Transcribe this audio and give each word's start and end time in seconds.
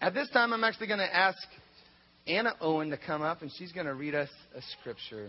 At 0.00 0.14
this 0.14 0.28
time, 0.30 0.52
I'm 0.52 0.62
actually 0.62 0.86
going 0.86 1.00
to 1.00 1.16
ask 1.16 1.38
Anna 2.28 2.54
Owen 2.60 2.90
to 2.90 2.96
come 2.96 3.20
up, 3.22 3.42
and 3.42 3.50
she's 3.58 3.72
going 3.72 3.86
to 3.86 3.94
read 3.94 4.14
us 4.14 4.28
a 4.54 4.62
scripture. 4.78 5.28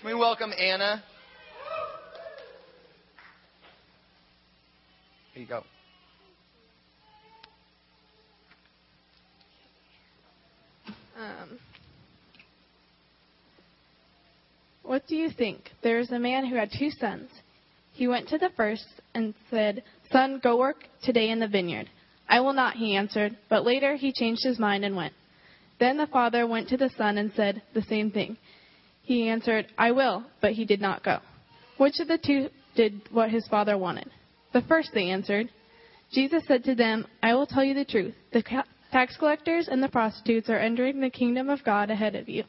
Can 0.00 0.06
we 0.06 0.14
welcome 0.14 0.52
Anna? 0.58 1.02
Here 5.34 5.42
you 5.42 5.48
go. 5.48 5.62
Um, 11.18 11.58
what 14.82 15.06
do 15.06 15.14
you 15.14 15.28
think? 15.30 15.68
There 15.82 15.98
is 15.98 16.10
a 16.10 16.18
man 16.18 16.46
who 16.46 16.56
had 16.56 16.70
two 16.78 16.88
sons. 16.88 17.28
He 17.92 18.08
went 18.08 18.28
to 18.28 18.38
the 18.38 18.48
first 18.56 18.86
and 19.14 19.34
said, 19.50 19.82
Son, 20.10 20.40
go 20.42 20.56
work 20.56 20.84
today 21.02 21.28
in 21.28 21.38
the 21.38 21.48
vineyard. 21.48 21.90
I 22.30 22.40
will 22.40 22.52
not, 22.52 22.76
he 22.76 22.94
answered, 22.94 23.36
but 23.48 23.66
later 23.66 23.96
he 23.96 24.12
changed 24.12 24.44
his 24.44 24.58
mind 24.58 24.84
and 24.84 24.94
went. 24.94 25.12
Then 25.80 25.96
the 25.96 26.06
father 26.06 26.46
went 26.46 26.68
to 26.68 26.76
the 26.76 26.90
son 26.96 27.18
and 27.18 27.32
said 27.34 27.60
the 27.74 27.82
same 27.82 28.12
thing. 28.12 28.36
He 29.02 29.28
answered, 29.28 29.66
I 29.76 29.90
will, 29.90 30.24
but 30.40 30.52
he 30.52 30.64
did 30.64 30.80
not 30.80 31.02
go. 31.02 31.18
Which 31.78 31.98
of 31.98 32.06
the 32.06 32.18
two 32.18 32.48
did 32.76 33.02
what 33.10 33.30
his 33.30 33.48
father 33.48 33.76
wanted? 33.76 34.08
The 34.52 34.62
first, 34.62 34.90
they 34.94 35.10
answered. 35.10 35.50
Jesus 36.12 36.44
said 36.46 36.62
to 36.64 36.74
them, 36.74 37.06
I 37.22 37.34
will 37.34 37.46
tell 37.46 37.64
you 37.64 37.74
the 37.74 37.84
truth. 37.84 38.14
The 38.32 38.44
tax 38.92 39.16
collectors 39.16 39.68
and 39.68 39.82
the 39.82 39.88
prostitutes 39.88 40.48
are 40.48 40.58
entering 40.58 41.00
the 41.00 41.10
kingdom 41.10 41.50
of 41.50 41.64
God 41.64 41.90
ahead 41.90 42.14
of 42.14 42.28
you. 42.28 42.44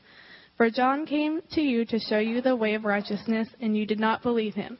For 0.57 0.69
John 0.69 1.07
came 1.07 1.41
to 1.53 1.61
you 1.61 1.85
to 1.85 1.97
show 1.97 2.19
you 2.19 2.41
the 2.41 2.55
way 2.55 2.75
of 2.75 2.85
righteousness, 2.85 3.47
and 3.61 3.75
you 3.75 3.87
did 3.87 3.99
not 3.99 4.21
believe 4.21 4.53
him. 4.53 4.77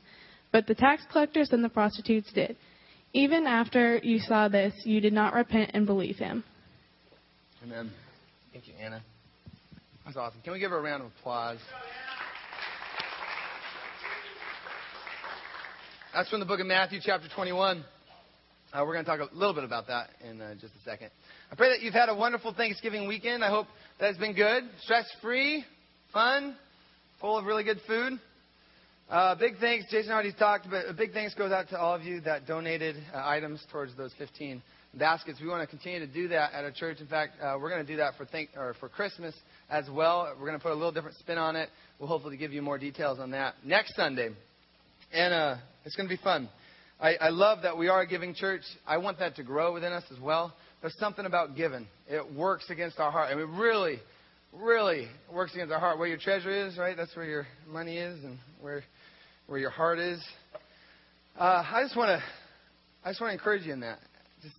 But 0.51 0.67
the 0.67 0.75
tax 0.75 1.03
collectors 1.11 1.49
and 1.51 1.63
the 1.63 1.69
prostitutes 1.69 2.31
did. 2.33 2.55
Even 3.13 3.45
after 3.45 3.97
you 3.97 4.19
saw 4.19 4.47
this, 4.47 4.73
you 4.85 5.01
did 5.01 5.13
not 5.13 5.33
repent 5.33 5.71
and 5.73 5.85
believe 5.85 6.17
him. 6.17 6.43
Amen. 7.63 7.91
Thank 8.53 8.67
you, 8.67 8.73
Anna. 8.79 9.03
That's 10.05 10.15
awesome. 10.15 10.39
Can 10.43 10.53
we 10.53 10.59
give 10.59 10.71
her 10.71 10.77
a 10.77 10.81
round 10.81 11.03
of 11.03 11.11
applause? 11.19 11.59
That's 16.13 16.29
from 16.29 16.39
the 16.39 16.45
book 16.45 16.59
of 16.59 16.65
Matthew, 16.65 16.99
chapter 17.01 17.27
21. 17.33 17.83
Uh, 18.73 18.83
we're 18.85 18.93
going 18.93 19.03
to 19.03 19.11
talk 19.11 19.19
a 19.19 19.35
little 19.35 19.53
bit 19.53 19.65
about 19.65 19.87
that 19.87 20.09
in 20.29 20.41
uh, 20.41 20.53
just 20.55 20.73
a 20.75 20.89
second. 20.89 21.09
I 21.51 21.55
pray 21.55 21.69
that 21.69 21.81
you've 21.81 21.93
had 21.93 22.07
a 22.07 22.15
wonderful 22.15 22.53
Thanksgiving 22.53 23.07
weekend. 23.07 23.43
I 23.43 23.49
hope 23.49 23.67
that 23.99 24.07
has 24.07 24.17
been 24.17 24.33
good, 24.33 24.63
stress 24.79 25.05
free, 25.21 25.65
fun, 26.13 26.55
full 27.19 27.37
of 27.37 27.45
really 27.45 27.65
good 27.65 27.81
food. 27.85 28.13
Uh, 29.11 29.35
big 29.35 29.57
thanks, 29.59 29.85
Jason 29.91 30.09
already 30.09 30.31
talked, 30.31 30.69
but 30.69 30.87
a 30.87 30.93
big 30.93 31.11
thanks 31.11 31.33
goes 31.33 31.51
out 31.51 31.67
to 31.67 31.77
all 31.77 31.93
of 31.93 32.01
you 32.03 32.21
that 32.21 32.47
donated 32.47 32.95
uh, 33.13 33.21
items 33.25 33.61
towards 33.69 33.93
those 33.97 34.13
15 34.17 34.63
baskets. 34.93 35.37
We 35.41 35.49
want 35.49 35.61
to 35.61 35.67
continue 35.67 35.99
to 35.99 36.07
do 36.07 36.29
that 36.29 36.53
at 36.53 36.63
our 36.63 36.71
church. 36.71 37.01
In 37.01 37.07
fact, 37.07 37.33
uh, 37.43 37.57
we're 37.59 37.69
going 37.69 37.85
to 37.85 37.91
do 37.91 37.97
that 37.97 38.13
for 38.15 38.23
thank, 38.23 38.51
or 38.55 38.73
for 38.79 38.87
Christmas 38.87 39.35
as 39.69 39.83
well. 39.91 40.33
We're 40.39 40.47
going 40.47 40.57
to 40.57 40.63
put 40.63 40.71
a 40.71 40.75
little 40.75 40.93
different 40.93 41.17
spin 41.17 41.37
on 41.37 41.57
it. 41.57 41.67
We'll 41.99 42.07
hopefully 42.07 42.37
give 42.37 42.53
you 42.53 42.61
more 42.61 42.77
details 42.77 43.19
on 43.19 43.31
that 43.31 43.55
next 43.65 43.97
Sunday, 43.97 44.29
and 45.11 45.33
uh, 45.33 45.55
it's 45.83 45.97
going 45.97 46.07
to 46.07 46.15
be 46.15 46.23
fun. 46.23 46.47
I, 46.97 47.15
I 47.15 47.29
love 47.31 47.63
that 47.63 47.77
we 47.77 47.89
are 47.89 48.03
a 48.03 48.07
giving 48.07 48.33
church. 48.33 48.61
I 48.87 48.95
want 48.95 49.19
that 49.19 49.35
to 49.35 49.43
grow 49.43 49.73
within 49.73 49.91
us 49.91 50.05
as 50.09 50.21
well. 50.21 50.53
There's 50.79 50.97
something 50.99 51.25
about 51.25 51.57
giving. 51.57 51.85
It 52.07 52.33
works 52.33 52.69
against 52.69 52.97
our 52.97 53.11
heart. 53.11 53.29
I 53.29 53.35
mean, 53.35 53.57
really, 53.57 53.99
really 54.53 55.09
works 55.33 55.53
against 55.53 55.73
our 55.73 55.81
heart. 55.81 55.99
Where 55.99 56.07
your 56.07 56.17
treasure 56.17 56.49
is, 56.49 56.77
right? 56.77 56.95
That's 56.95 57.13
where 57.13 57.25
your 57.25 57.47
money 57.67 57.97
is, 57.97 58.23
and 58.23 58.37
where 58.61 58.83
where 59.51 59.59
your 59.59 59.69
heart 59.69 59.99
is. 59.99 60.23
Uh, 61.37 61.61
I 61.73 61.83
just 61.83 61.97
want 61.97 62.07
to, 62.07 62.23
I 63.03 63.09
just 63.09 63.19
want 63.19 63.31
to 63.31 63.33
encourage 63.33 63.65
you 63.65 63.73
in 63.73 63.81
that. 63.81 63.99
Just 64.41 64.55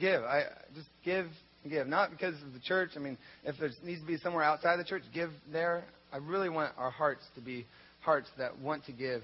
give. 0.00 0.22
I 0.22 0.44
just 0.74 0.88
give, 1.04 1.26
give. 1.68 1.86
Not 1.86 2.10
because 2.10 2.36
of 2.42 2.54
the 2.54 2.58
church. 2.60 2.92
I 2.96 3.00
mean, 3.00 3.18
if 3.44 3.56
there 3.60 3.68
needs 3.84 4.00
to 4.00 4.06
be 4.06 4.16
somewhere 4.16 4.42
outside 4.42 4.78
the 4.78 4.84
church, 4.84 5.02
give 5.12 5.28
there. 5.52 5.84
I 6.10 6.16
really 6.16 6.48
want 6.48 6.72
our 6.78 6.90
hearts 6.90 7.20
to 7.34 7.42
be 7.42 7.66
hearts 8.00 8.28
that 8.38 8.58
want 8.58 8.86
to 8.86 8.92
give 8.92 9.20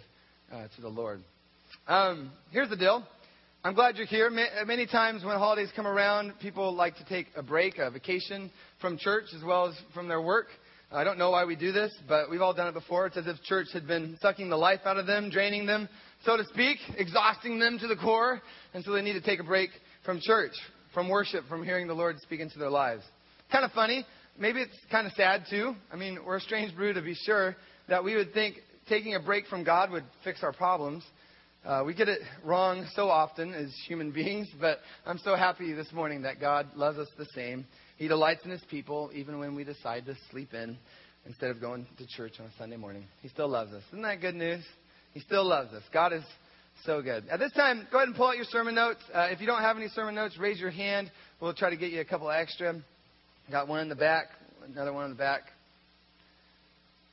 uh, 0.53 0.67
to 0.77 0.83
the 0.83 0.89
Lord. 0.89 1.23
Um, 1.89 2.31
here's 2.53 2.69
the 2.69 2.77
deal. 2.77 3.03
I'm 3.65 3.73
glad 3.73 3.97
you're 3.97 4.05
here. 4.05 4.29
Many 4.67 4.87
times 4.87 5.25
when 5.25 5.35
holidays 5.39 5.71
come 5.75 5.87
around, 5.87 6.35
people 6.43 6.75
like 6.75 6.95
to 6.99 7.05
take 7.07 7.29
a 7.37 7.43
break, 7.43 7.79
a 7.79 7.91
vacation 7.91 8.51
from 8.83 8.99
church 8.99 9.25
as 9.35 9.43
well 9.43 9.67
as 9.67 9.75
from 9.95 10.09
their 10.09 10.21
work. 10.21 10.49
I 10.93 11.03
don't 11.03 11.19
know 11.19 11.31
why 11.31 11.45
we 11.45 11.57
do 11.57 11.73
this, 11.73 11.93
but 12.09 12.31
we've 12.31 12.41
all 12.41 12.55
done 12.55 12.69
it 12.69 12.75
before. 12.75 13.07
It's 13.07 13.17
as 13.17 13.27
if 13.27 13.43
church 13.43 13.67
had 13.73 13.89
been 13.89 14.17
sucking 14.23 14.49
the 14.49 14.57
life 14.57 14.81
out 14.85 14.99
of 14.99 15.07
them, 15.07 15.31
draining 15.31 15.67
them, 15.67 15.89
so 16.25 16.37
to 16.37 16.45
speak, 16.45 16.79
exhausting 16.97 17.59
them 17.59 17.77
to 17.81 17.89
the 17.89 17.97
core, 17.97 18.41
and 18.73 18.85
so 18.85 18.93
they 18.93 19.03
need 19.03 19.15
to 19.15 19.21
take 19.21 19.41
a 19.41 19.45
break 19.45 19.71
from 20.05 20.21
church, 20.23 20.53
from 20.95 21.09
worship, 21.09 21.45
from 21.49 21.65
hearing 21.65 21.89
the 21.89 21.95
Lord 21.95 22.21
speak 22.21 22.39
into 22.39 22.61
their 22.61 22.71
lives. 22.71 23.03
Kind 23.51 23.65
of 23.65 23.73
funny. 23.73 24.07
Maybe 24.39 24.61
it's 24.61 24.77
kind 24.89 25.09
of 25.09 25.13
sad 25.15 25.47
too. 25.51 25.75
I 25.93 25.97
mean, 25.97 26.21
we're 26.25 26.37
a 26.37 26.41
strange 26.41 26.75
brew 26.77 26.93
to 26.93 27.03
be 27.03 27.15
sure 27.15 27.57
that 27.89 28.05
we 28.05 28.15
would 28.15 28.33
think 28.33 28.57
taking 28.89 29.17
a 29.17 29.21
break 29.21 29.47
from 29.49 29.65
God 29.65 29.91
would 29.91 30.05
fix 30.23 30.45
our 30.45 30.53
problems. 30.53 31.03
Uh, 31.65 31.83
we 31.85 31.95
get 31.95 32.09
it 32.09 32.21
wrong 32.45 32.87
so 32.95 33.09
often 33.09 33.53
as 33.55 33.75
human 33.89 34.13
beings, 34.13 34.47
but 34.61 34.79
I'm 35.05 35.19
so 35.19 35.35
happy 35.35 35.73
this 35.73 35.93
morning 35.93 36.23
that 36.23 36.39
God 36.39 36.69
loves 36.77 36.99
us 36.99 37.09
the 37.19 37.27
same. 37.35 37.67
He 37.97 38.09
delights 38.09 38.45
in 38.45 38.51
his 38.51 38.63
people 38.71 39.11
even 39.15 39.39
when 39.39 39.55
we 39.55 39.65
decide 39.65 40.07
to 40.07 40.15
sleep 40.31 40.53
in 40.55 40.77
instead 41.27 41.51
of 41.51 41.61
going 41.61 41.87
to 41.99 42.07
church 42.07 42.35
on 42.39 42.47
a 42.47 42.51
Sunday 42.59 42.77
morning. 42.77 43.05
He 43.23 43.29
still 43.29 43.49
loves 43.49 43.73
us. 43.73 43.83
Isn't 43.89 44.03
that 44.03 44.21
good 44.21 44.35
news? 44.35 44.65
He 45.15 45.21
still 45.21 45.47
loves 45.47 45.73
us. 45.73 45.83
God 45.93 46.13
is 46.13 46.23
so 46.85 47.01
good. 47.03 47.25
At 47.31 47.39
this 47.39 47.53
time, 47.53 47.87
go 47.91 47.99
ahead 47.99 48.09
and 48.09 48.17
pull 48.17 48.29
out 48.29 48.37
your 48.37 48.45
sermon 48.45 48.75
notes. 48.75 49.01
Uh, 49.13 49.29
if 49.31 49.41
you 49.41 49.47
don't 49.47 49.63
have 49.63 49.77
any 49.77 49.89
sermon 49.89 50.15
notes, 50.15 50.37
raise 50.39 50.61
your 50.61 50.71
hand. 50.71 51.11
We'll 51.41 51.55
try 51.55 51.71
to 51.71 51.77
get 51.77 51.91
you 51.91 52.01
a 52.01 52.05
couple 52.05 52.31
extra. 52.31 52.75
Got 53.51 53.69
one 53.69 53.81
in 53.81 53.89
the 53.89 53.97
back, 53.97 54.27
another 54.67 54.93
one 54.93 55.05
in 55.05 55.11
the 55.11 55.17
back. 55.17 55.43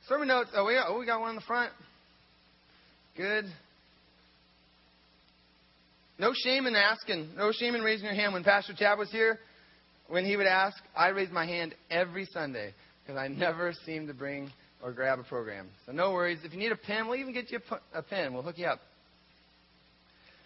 Sermon 0.08 0.28
notes. 0.28 0.50
Oh, 0.54 0.66
we 0.66 0.74
got, 0.74 0.86
oh, 0.88 0.98
we 0.98 1.06
got 1.06 1.20
one 1.20 1.30
in 1.30 1.36
the 1.36 1.42
front. 1.42 1.72
Good. 3.16 3.46
No 6.18 6.32
shame 6.34 6.66
in 6.66 6.76
asking. 6.76 7.30
No 7.36 7.52
shame 7.52 7.74
in 7.74 7.82
raising 7.82 8.04
your 8.04 8.14
hand. 8.14 8.34
When 8.34 8.44
Pastor 8.44 8.74
Chad 8.76 8.98
was 8.98 9.10
here, 9.10 9.38
when 10.08 10.24
he 10.24 10.36
would 10.36 10.46
ask, 10.46 10.76
I 10.96 11.08
raised 11.08 11.32
my 11.32 11.46
hand 11.46 11.74
every 11.90 12.26
Sunday 12.26 12.74
because 13.02 13.18
I 13.18 13.28
never 13.28 13.72
seemed 13.84 14.08
to 14.08 14.14
bring 14.14 14.50
or 14.82 14.92
grab 14.92 15.18
a 15.18 15.22
program. 15.22 15.68
So 15.86 15.92
no 15.92 16.12
worries. 16.12 16.38
If 16.44 16.52
you 16.52 16.58
need 16.58 16.72
a 16.72 16.76
pen, 16.76 17.08
we'll 17.08 17.18
even 17.18 17.32
get 17.32 17.50
you 17.50 17.58
a 17.94 18.02
pen. 18.02 18.34
We'll 18.34 18.42
hook 18.42 18.58
you 18.58 18.66
up. 18.66 18.80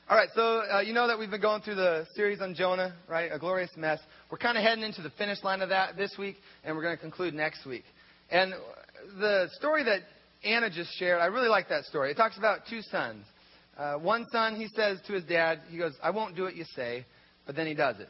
All 0.08 0.16
right, 0.16 0.28
so 0.34 0.62
uh, 0.72 0.80
you 0.80 0.94
know 0.94 1.06
that 1.08 1.18
we've 1.18 1.30
been 1.30 1.42
going 1.42 1.60
through 1.60 1.74
the 1.74 2.06
series 2.14 2.40
on 2.40 2.54
Jonah, 2.54 2.94
right? 3.08 3.30
A 3.30 3.38
glorious 3.38 3.70
mess. 3.76 3.98
We're 4.30 4.38
kind 4.38 4.56
of 4.56 4.64
heading 4.64 4.82
into 4.82 5.02
the 5.02 5.10
finish 5.10 5.42
line 5.44 5.60
of 5.60 5.68
that 5.68 5.98
this 5.98 6.14
week, 6.18 6.36
and 6.64 6.74
we're 6.74 6.82
going 6.82 6.96
to 6.96 7.00
conclude 7.00 7.34
next 7.34 7.66
week. 7.66 7.84
And 8.30 8.54
the 9.18 9.50
story 9.52 9.84
that 9.84 10.00
Anna 10.44 10.70
just 10.70 10.96
shared, 10.98 11.20
I 11.20 11.26
really 11.26 11.48
like 11.48 11.68
that 11.68 11.84
story. 11.84 12.10
It 12.10 12.16
talks 12.16 12.38
about 12.38 12.60
two 12.70 12.80
sons. 12.82 13.26
Uh, 13.76 13.96
one 13.96 14.24
son, 14.32 14.56
he 14.56 14.68
says 14.68 14.98
to 15.08 15.12
his 15.12 15.24
dad, 15.24 15.60
he 15.68 15.76
goes, 15.76 15.92
I 16.02 16.08
won't 16.08 16.36
do 16.36 16.42
what 16.42 16.56
you 16.56 16.64
say, 16.74 17.04
but 17.44 17.54
then 17.54 17.66
he 17.66 17.74
does 17.74 18.00
it. 18.00 18.08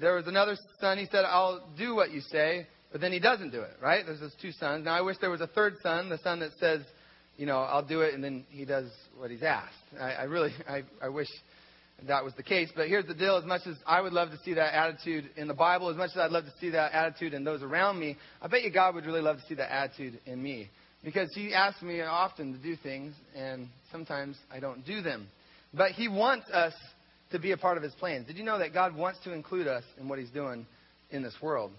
There 0.00 0.14
was 0.14 0.26
another 0.26 0.56
son, 0.80 0.98
he 0.98 1.06
said, 1.10 1.24
I'll 1.24 1.68
do 1.76 1.94
what 1.94 2.12
you 2.12 2.20
say, 2.20 2.66
but 2.92 3.00
then 3.00 3.12
he 3.12 3.18
doesn't 3.18 3.50
do 3.50 3.62
it, 3.62 3.76
right? 3.82 4.04
There's 4.06 4.20
those 4.20 4.34
two 4.40 4.52
sons. 4.52 4.84
Now, 4.84 4.94
I 4.94 5.00
wish 5.00 5.16
there 5.20 5.30
was 5.30 5.40
a 5.40 5.48
third 5.48 5.74
son, 5.82 6.08
the 6.08 6.18
son 6.18 6.40
that 6.40 6.50
says, 6.60 6.82
you 7.36 7.46
know, 7.46 7.58
I'll 7.58 7.84
do 7.84 8.00
it, 8.02 8.14
and 8.14 8.22
then 8.22 8.44
he 8.50 8.64
does 8.64 8.86
what 9.16 9.30
he's 9.30 9.42
asked. 9.42 9.74
I, 9.98 10.12
I 10.12 10.22
really, 10.24 10.52
I, 10.68 10.82
I 11.02 11.08
wish 11.08 11.28
that 12.06 12.24
was 12.24 12.32
the 12.34 12.42
case. 12.42 12.68
But 12.74 12.88
here's 12.88 13.06
the 13.06 13.14
deal 13.14 13.36
as 13.36 13.44
much 13.44 13.62
as 13.66 13.76
I 13.86 14.00
would 14.00 14.12
love 14.12 14.30
to 14.30 14.38
see 14.44 14.54
that 14.54 14.74
attitude 14.74 15.30
in 15.36 15.48
the 15.48 15.54
Bible, 15.54 15.88
as 15.88 15.96
much 15.96 16.10
as 16.10 16.18
I'd 16.18 16.30
love 16.30 16.44
to 16.44 16.54
see 16.60 16.70
that 16.70 16.92
attitude 16.92 17.34
in 17.34 17.44
those 17.44 17.62
around 17.62 17.98
me, 17.98 18.16
I 18.40 18.46
bet 18.46 18.62
you 18.62 18.70
God 18.70 18.94
would 18.94 19.06
really 19.06 19.20
love 19.20 19.36
to 19.38 19.42
see 19.48 19.54
that 19.54 19.72
attitude 19.72 20.20
in 20.26 20.42
me. 20.42 20.70
Because 21.04 21.28
He 21.34 21.54
asks 21.54 21.82
me 21.82 22.00
often 22.02 22.52
to 22.52 22.58
do 22.58 22.76
things, 22.76 23.14
and 23.34 23.68
sometimes 23.90 24.36
I 24.52 24.60
don't 24.60 24.84
do 24.84 25.00
them. 25.00 25.28
But 25.74 25.92
He 25.92 26.08
wants 26.08 26.48
us 26.50 26.74
to 27.30 27.38
be 27.38 27.52
a 27.52 27.56
part 27.56 27.76
of 27.76 27.82
his 27.82 27.92
plans. 27.94 28.26
Did 28.26 28.36
you 28.36 28.44
know 28.44 28.58
that 28.58 28.72
God 28.72 28.96
wants 28.96 29.18
to 29.24 29.32
include 29.32 29.66
us 29.66 29.84
in 30.00 30.08
what 30.08 30.18
he's 30.18 30.30
doing 30.30 30.66
in 31.10 31.22
this 31.22 31.34
world? 31.42 31.70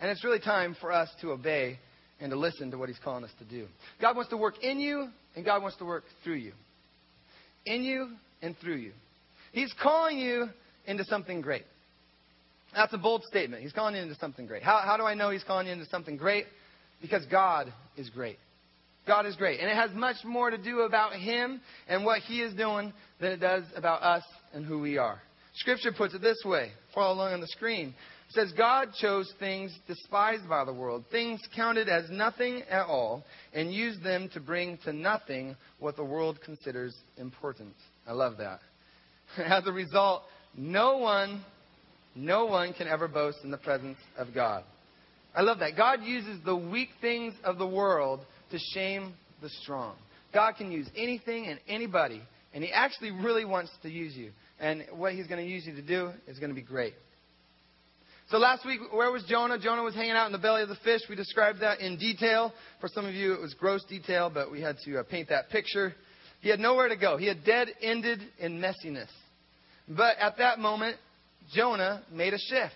And 0.00 0.10
it's 0.10 0.24
really 0.24 0.40
time 0.40 0.76
for 0.80 0.92
us 0.92 1.08
to 1.20 1.30
obey 1.30 1.78
and 2.20 2.30
to 2.30 2.36
listen 2.36 2.70
to 2.70 2.78
what 2.78 2.88
he's 2.88 2.98
calling 2.98 3.24
us 3.24 3.30
to 3.38 3.44
do. 3.44 3.66
God 4.00 4.16
wants 4.16 4.30
to 4.30 4.36
work 4.36 4.62
in 4.62 4.80
you, 4.80 5.08
and 5.34 5.44
God 5.44 5.62
wants 5.62 5.76
to 5.78 5.84
work 5.84 6.04
through 6.24 6.36
you. 6.36 6.52
In 7.64 7.82
you 7.82 8.10
and 8.42 8.56
through 8.58 8.76
you. 8.76 8.92
He's 9.52 9.72
calling 9.82 10.18
you 10.18 10.48
into 10.86 11.04
something 11.04 11.40
great. 11.40 11.64
That's 12.74 12.92
a 12.92 12.98
bold 12.98 13.22
statement. 13.24 13.62
He's 13.62 13.72
calling 13.72 13.94
you 13.94 14.02
into 14.02 14.16
something 14.16 14.46
great. 14.46 14.62
How, 14.62 14.82
how 14.84 14.96
do 14.96 15.04
I 15.04 15.14
know 15.14 15.30
he's 15.30 15.44
calling 15.44 15.66
you 15.66 15.72
into 15.72 15.86
something 15.86 16.16
great? 16.16 16.46
Because 17.00 17.24
God 17.26 17.72
is 17.96 18.10
great. 18.10 18.38
God 19.06 19.26
is 19.26 19.36
great. 19.36 19.60
And 19.60 19.70
it 19.70 19.76
has 19.76 19.90
much 19.92 20.16
more 20.24 20.50
to 20.50 20.58
do 20.58 20.80
about 20.80 21.14
Him 21.14 21.60
and 21.88 22.04
what 22.04 22.20
He 22.22 22.40
is 22.40 22.54
doing 22.54 22.92
than 23.20 23.32
it 23.32 23.38
does 23.38 23.64
about 23.74 24.02
us 24.02 24.24
and 24.52 24.64
who 24.64 24.80
we 24.80 24.98
are. 24.98 25.20
Scripture 25.54 25.92
puts 25.92 26.14
it 26.14 26.20
this 26.20 26.42
way. 26.44 26.70
Follow 26.94 27.14
along 27.14 27.34
on 27.34 27.40
the 27.40 27.46
screen. 27.48 27.94
It 28.28 28.34
says, 28.34 28.52
God 28.56 28.88
chose 29.00 29.32
things 29.38 29.72
despised 29.86 30.48
by 30.48 30.64
the 30.64 30.72
world, 30.72 31.04
things 31.12 31.40
counted 31.54 31.88
as 31.88 32.10
nothing 32.10 32.62
at 32.68 32.86
all, 32.86 33.24
and 33.54 33.72
used 33.72 34.02
them 34.02 34.28
to 34.34 34.40
bring 34.40 34.78
to 34.84 34.92
nothing 34.92 35.56
what 35.78 35.96
the 35.96 36.04
world 36.04 36.40
considers 36.44 36.94
important. 37.16 37.74
I 38.06 38.12
love 38.12 38.38
that. 38.38 38.60
As 39.38 39.66
a 39.66 39.72
result, 39.72 40.22
no 40.56 40.98
one 40.98 41.44
no 42.18 42.46
one 42.46 42.72
can 42.72 42.88
ever 42.88 43.08
boast 43.08 43.38
in 43.44 43.50
the 43.50 43.58
presence 43.58 43.98
of 44.16 44.28
God. 44.34 44.64
I 45.34 45.42
love 45.42 45.58
that. 45.58 45.76
God 45.76 46.02
uses 46.02 46.40
the 46.46 46.56
weak 46.56 46.88
things 47.02 47.34
of 47.44 47.58
the 47.58 47.66
world 47.66 48.20
to 48.50 48.58
shame 48.74 49.14
the 49.42 49.48
strong. 49.48 49.94
God 50.32 50.56
can 50.56 50.70
use 50.70 50.88
anything 50.96 51.46
and 51.46 51.58
anybody, 51.68 52.22
and 52.52 52.62
He 52.62 52.72
actually 52.72 53.10
really 53.10 53.44
wants 53.44 53.70
to 53.82 53.90
use 53.90 54.14
you. 54.14 54.30
And 54.58 54.84
what 54.92 55.12
He's 55.12 55.26
going 55.26 55.44
to 55.44 55.50
use 55.50 55.66
you 55.66 55.74
to 55.74 55.82
do 55.82 56.10
is 56.26 56.38
going 56.38 56.50
to 56.50 56.54
be 56.54 56.62
great. 56.62 56.94
So 58.28 58.38
last 58.38 58.66
week, 58.66 58.80
where 58.92 59.12
was 59.12 59.22
Jonah? 59.28 59.56
Jonah 59.56 59.82
was 59.82 59.94
hanging 59.94 60.12
out 60.12 60.26
in 60.26 60.32
the 60.32 60.38
belly 60.38 60.62
of 60.62 60.68
the 60.68 60.76
fish. 60.82 61.00
We 61.08 61.14
described 61.14 61.60
that 61.60 61.78
in 61.78 61.96
detail. 61.96 62.52
For 62.80 62.88
some 62.88 63.06
of 63.06 63.14
you, 63.14 63.32
it 63.34 63.40
was 63.40 63.54
gross 63.54 63.84
detail, 63.84 64.30
but 64.34 64.50
we 64.50 64.60
had 64.60 64.78
to 64.84 64.98
uh, 64.98 65.02
paint 65.04 65.28
that 65.28 65.48
picture. 65.48 65.94
He 66.40 66.48
had 66.48 66.58
nowhere 66.58 66.88
to 66.88 66.96
go. 66.96 67.16
He 67.16 67.26
had 67.26 67.44
dead 67.44 67.68
ended 67.80 68.20
in 68.38 68.60
messiness. 68.60 69.08
But 69.88 70.16
at 70.18 70.38
that 70.38 70.58
moment, 70.58 70.96
Jonah 71.54 72.02
made 72.12 72.34
a 72.34 72.38
shift. 72.38 72.74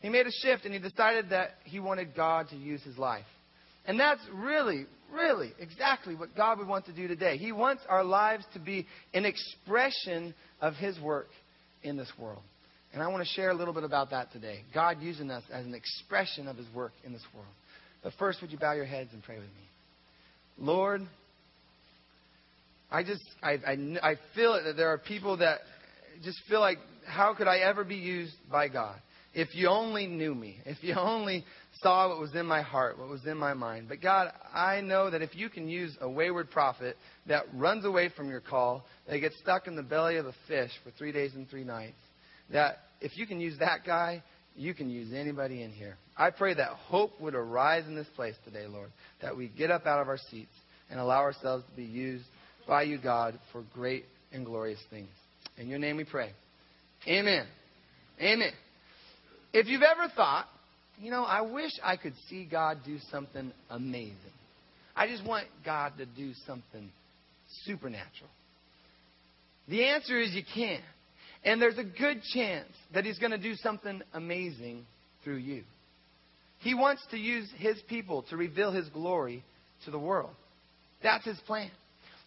He 0.00 0.08
made 0.08 0.26
a 0.26 0.32
shift 0.42 0.64
and 0.64 0.72
he 0.72 0.78
decided 0.78 1.30
that 1.30 1.54
he 1.64 1.80
wanted 1.80 2.14
God 2.14 2.48
to 2.50 2.56
use 2.56 2.82
his 2.82 2.96
life. 2.96 3.24
And 3.86 3.98
that's 4.00 4.20
really, 4.32 4.86
really 5.12 5.52
exactly 5.58 6.14
what 6.14 6.34
God 6.36 6.58
would 6.58 6.68
want 6.68 6.86
to 6.86 6.92
do 6.92 7.06
today. 7.06 7.36
He 7.36 7.52
wants 7.52 7.82
our 7.88 8.04
lives 8.04 8.44
to 8.54 8.58
be 8.58 8.86
an 9.12 9.24
expression 9.24 10.34
of 10.60 10.74
his 10.74 10.98
work 11.00 11.28
in 11.82 11.96
this 11.96 12.10
world. 12.18 12.42
And 12.92 13.02
I 13.02 13.08
want 13.08 13.26
to 13.26 13.28
share 13.34 13.50
a 13.50 13.54
little 13.54 13.74
bit 13.74 13.84
about 13.84 14.10
that 14.10 14.32
today. 14.32 14.60
God 14.72 14.98
using 15.00 15.30
us 15.30 15.42
as 15.52 15.66
an 15.66 15.74
expression 15.74 16.46
of 16.46 16.56
his 16.56 16.66
work 16.74 16.92
in 17.04 17.12
this 17.12 17.24
world. 17.34 17.48
But 18.02 18.12
first, 18.18 18.40
would 18.40 18.52
you 18.52 18.58
bow 18.58 18.72
your 18.72 18.84
heads 18.84 19.10
and 19.12 19.22
pray 19.22 19.36
with 19.36 19.46
me? 19.46 19.68
Lord, 20.58 21.02
I 22.90 23.02
just, 23.02 23.24
I, 23.42 23.58
I, 23.66 24.10
I 24.10 24.14
feel 24.36 24.54
it 24.54 24.62
that 24.64 24.76
there 24.76 24.90
are 24.90 24.98
people 24.98 25.38
that 25.38 25.60
just 26.22 26.38
feel 26.48 26.60
like, 26.60 26.78
how 27.06 27.34
could 27.34 27.48
I 27.48 27.58
ever 27.58 27.82
be 27.82 27.96
used 27.96 28.34
by 28.50 28.68
God? 28.68 28.96
If 29.34 29.54
you 29.56 29.68
only 29.68 30.06
knew 30.06 30.32
me, 30.32 30.58
if 30.64 30.78
you 30.82 30.94
only 30.98 31.44
saw 31.82 32.08
what 32.08 32.18
was 32.18 32.34
in 32.34 32.46
my 32.46 32.62
heart, 32.62 32.98
what 32.98 33.08
was 33.08 33.24
in 33.26 33.36
my 33.36 33.54
mind. 33.54 33.88
But 33.88 34.00
God, 34.00 34.32
I 34.52 34.80
know 34.80 35.10
that 35.10 35.22
if 35.22 35.34
you 35.34 35.48
can 35.48 35.68
use 35.68 35.96
a 36.00 36.08
wayward 36.08 36.50
prophet 36.50 36.96
that 37.26 37.44
runs 37.54 37.84
away 37.84 38.10
from 38.16 38.28
your 38.28 38.40
call, 38.40 38.84
that 39.08 39.18
gets 39.18 39.38
stuck 39.38 39.66
in 39.66 39.76
the 39.76 39.82
belly 39.82 40.16
of 40.16 40.26
a 40.26 40.34
fish 40.48 40.70
for 40.82 40.90
three 40.92 41.12
days 41.12 41.34
and 41.34 41.48
three 41.48 41.64
nights, 41.64 41.96
that 42.50 42.78
if 43.00 43.16
you 43.16 43.26
can 43.26 43.40
use 43.40 43.58
that 43.58 43.84
guy, 43.84 44.22
you 44.56 44.74
can 44.74 44.88
use 44.88 45.12
anybody 45.12 45.62
in 45.62 45.70
here. 45.70 45.96
I 46.16 46.30
pray 46.30 46.54
that 46.54 46.68
hope 46.68 47.20
would 47.20 47.34
arise 47.34 47.84
in 47.86 47.96
this 47.96 48.06
place 48.14 48.36
today, 48.44 48.66
Lord, 48.66 48.90
that 49.20 49.36
we 49.36 49.48
get 49.48 49.70
up 49.70 49.86
out 49.86 50.00
of 50.00 50.08
our 50.08 50.18
seats 50.30 50.54
and 50.90 51.00
allow 51.00 51.20
ourselves 51.20 51.64
to 51.68 51.76
be 51.76 51.84
used 51.84 52.24
by 52.68 52.82
you, 52.82 52.98
God, 52.98 53.38
for 53.52 53.62
great 53.74 54.04
and 54.32 54.44
glorious 54.44 54.80
things. 54.90 55.08
In 55.58 55.68
your 55.68 55.78
name 55.78 55.96
we 55.96 56.04
pray. 56.04 56.30
Amen. 57.08 57.46
Amen. 58.20 58.52
If 59.52 59.66
you've 59.66 59.82
ever 59.82 60.12
thought, 60.14 60.46
you 61.00 61.10
know, 61.10 61.24
I 61.24 61.42
wish 61.42 61.72
I 61.82 61.96
could 61.96 62.14
see 62.28 62.44
God 62.44 62.78
do 62.84 62.98
something 63.10 63.52
amazing. 63.70 64.16
I 64.96 65.08
just 65.08 65.24
want 65.24 65.46
God 65.64 65.92
to 65.98 66.06
do 66.06 66.32
something 66.46 66.90
supernatural. 67.64 68.30
The 69.68 69.84
answer 69.84 70.18
is 70.20 70.32
you 70.32 70.42
can. 70.54 70.80
And 71.44 71.60
there's 71.60 71.78
a 71.78 71.84
good 71.84 72.22
chance 72.32 72.68
that 72.94 73.04
He's 73.04 73.18
going 73.18 73.32
to 73.32 73.38
do 73.38 73.54
something 73.56 74.02
amazing 74.12 74.86
through 75.22 75.36
you. 75.36 75.62
He 76.60 76.74
wants 76.74 77.02
to 77.10 77.18
use 77.18 77.50
His 77.58 77.76
people 77.88 78.22
to 78.30 78.36
reveal 78.36 78.72
His 78.72 78.88
glory 78.88 79.44
to 79.84 79.90
the 79.90 79.98
world. 79.98 80.30
That's 81.02 81.24
His 81.24 81.38
plan. 81.46 81.70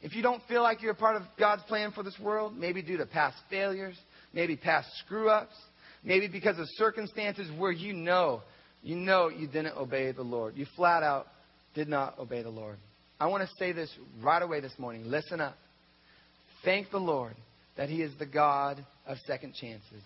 If 0.04 0.16
you 0.16 0.22
don't 0.22 0.44
feel 0.48 0.62
like 0.62 0.84
you're 0.84 0.92
a 0.92 0.96
part 0.96 1.16
of 1.16 1.24
God's 1.40 1.63
plan 1.63 1.92
for 1.92 2.04
this 2.04 2.18
world, 2.22 2.56
maybe 2.56 2.84
due 2.84 2.98
to 2.98 3.06
past 3.08 3.38
failures, 3.50 3.98
maybe 4.34 4.56
past 4.56 4.88
screw 5.04 5.30
ups, 5.30 5.56
maybe 6.04 6.28
because 6.28 6.60
of 6.60 6.66
circumstances 6.75 7.50
where 7.58 7.72
you 7.72 7.94
know, 7.94 8.44
you 8.83 8.95
know 8.95 9.29
you 9.29 9.47
didn't 9.47 9.77
obey 9.77 10.12
the 10.12 10.24
Lord. 10.24 10.56
You 10.56 10.65
flat 10.75 11.03
out 11.03 11.27
did 11.75 11.88
not 11.88 12.18
obey 12.18 12.41
the 12.41 12.50
Lord. 12.50 12.77
I 13.19 13.27
want 13.27 13.47
to 13.47 13.56
say 13.57 13.71
this 13.71 13.89
right 14.21 14.41
away 14.41 14.62
this 14.62 14.74
morning. 14.77 15.03
Listen 15.06 15.41
up. 15.41 15.56
Thank 16.63 16.91
the 16.91 16.97
Lord 16.97 17.35
that 17.77 17.89
He 17.89 18.01
is 18.01 18.12
the 18.19 18.25
God 18.25 18.83
of 19.06 19.18
second 19.25 19.53
chances. 19.53 20.01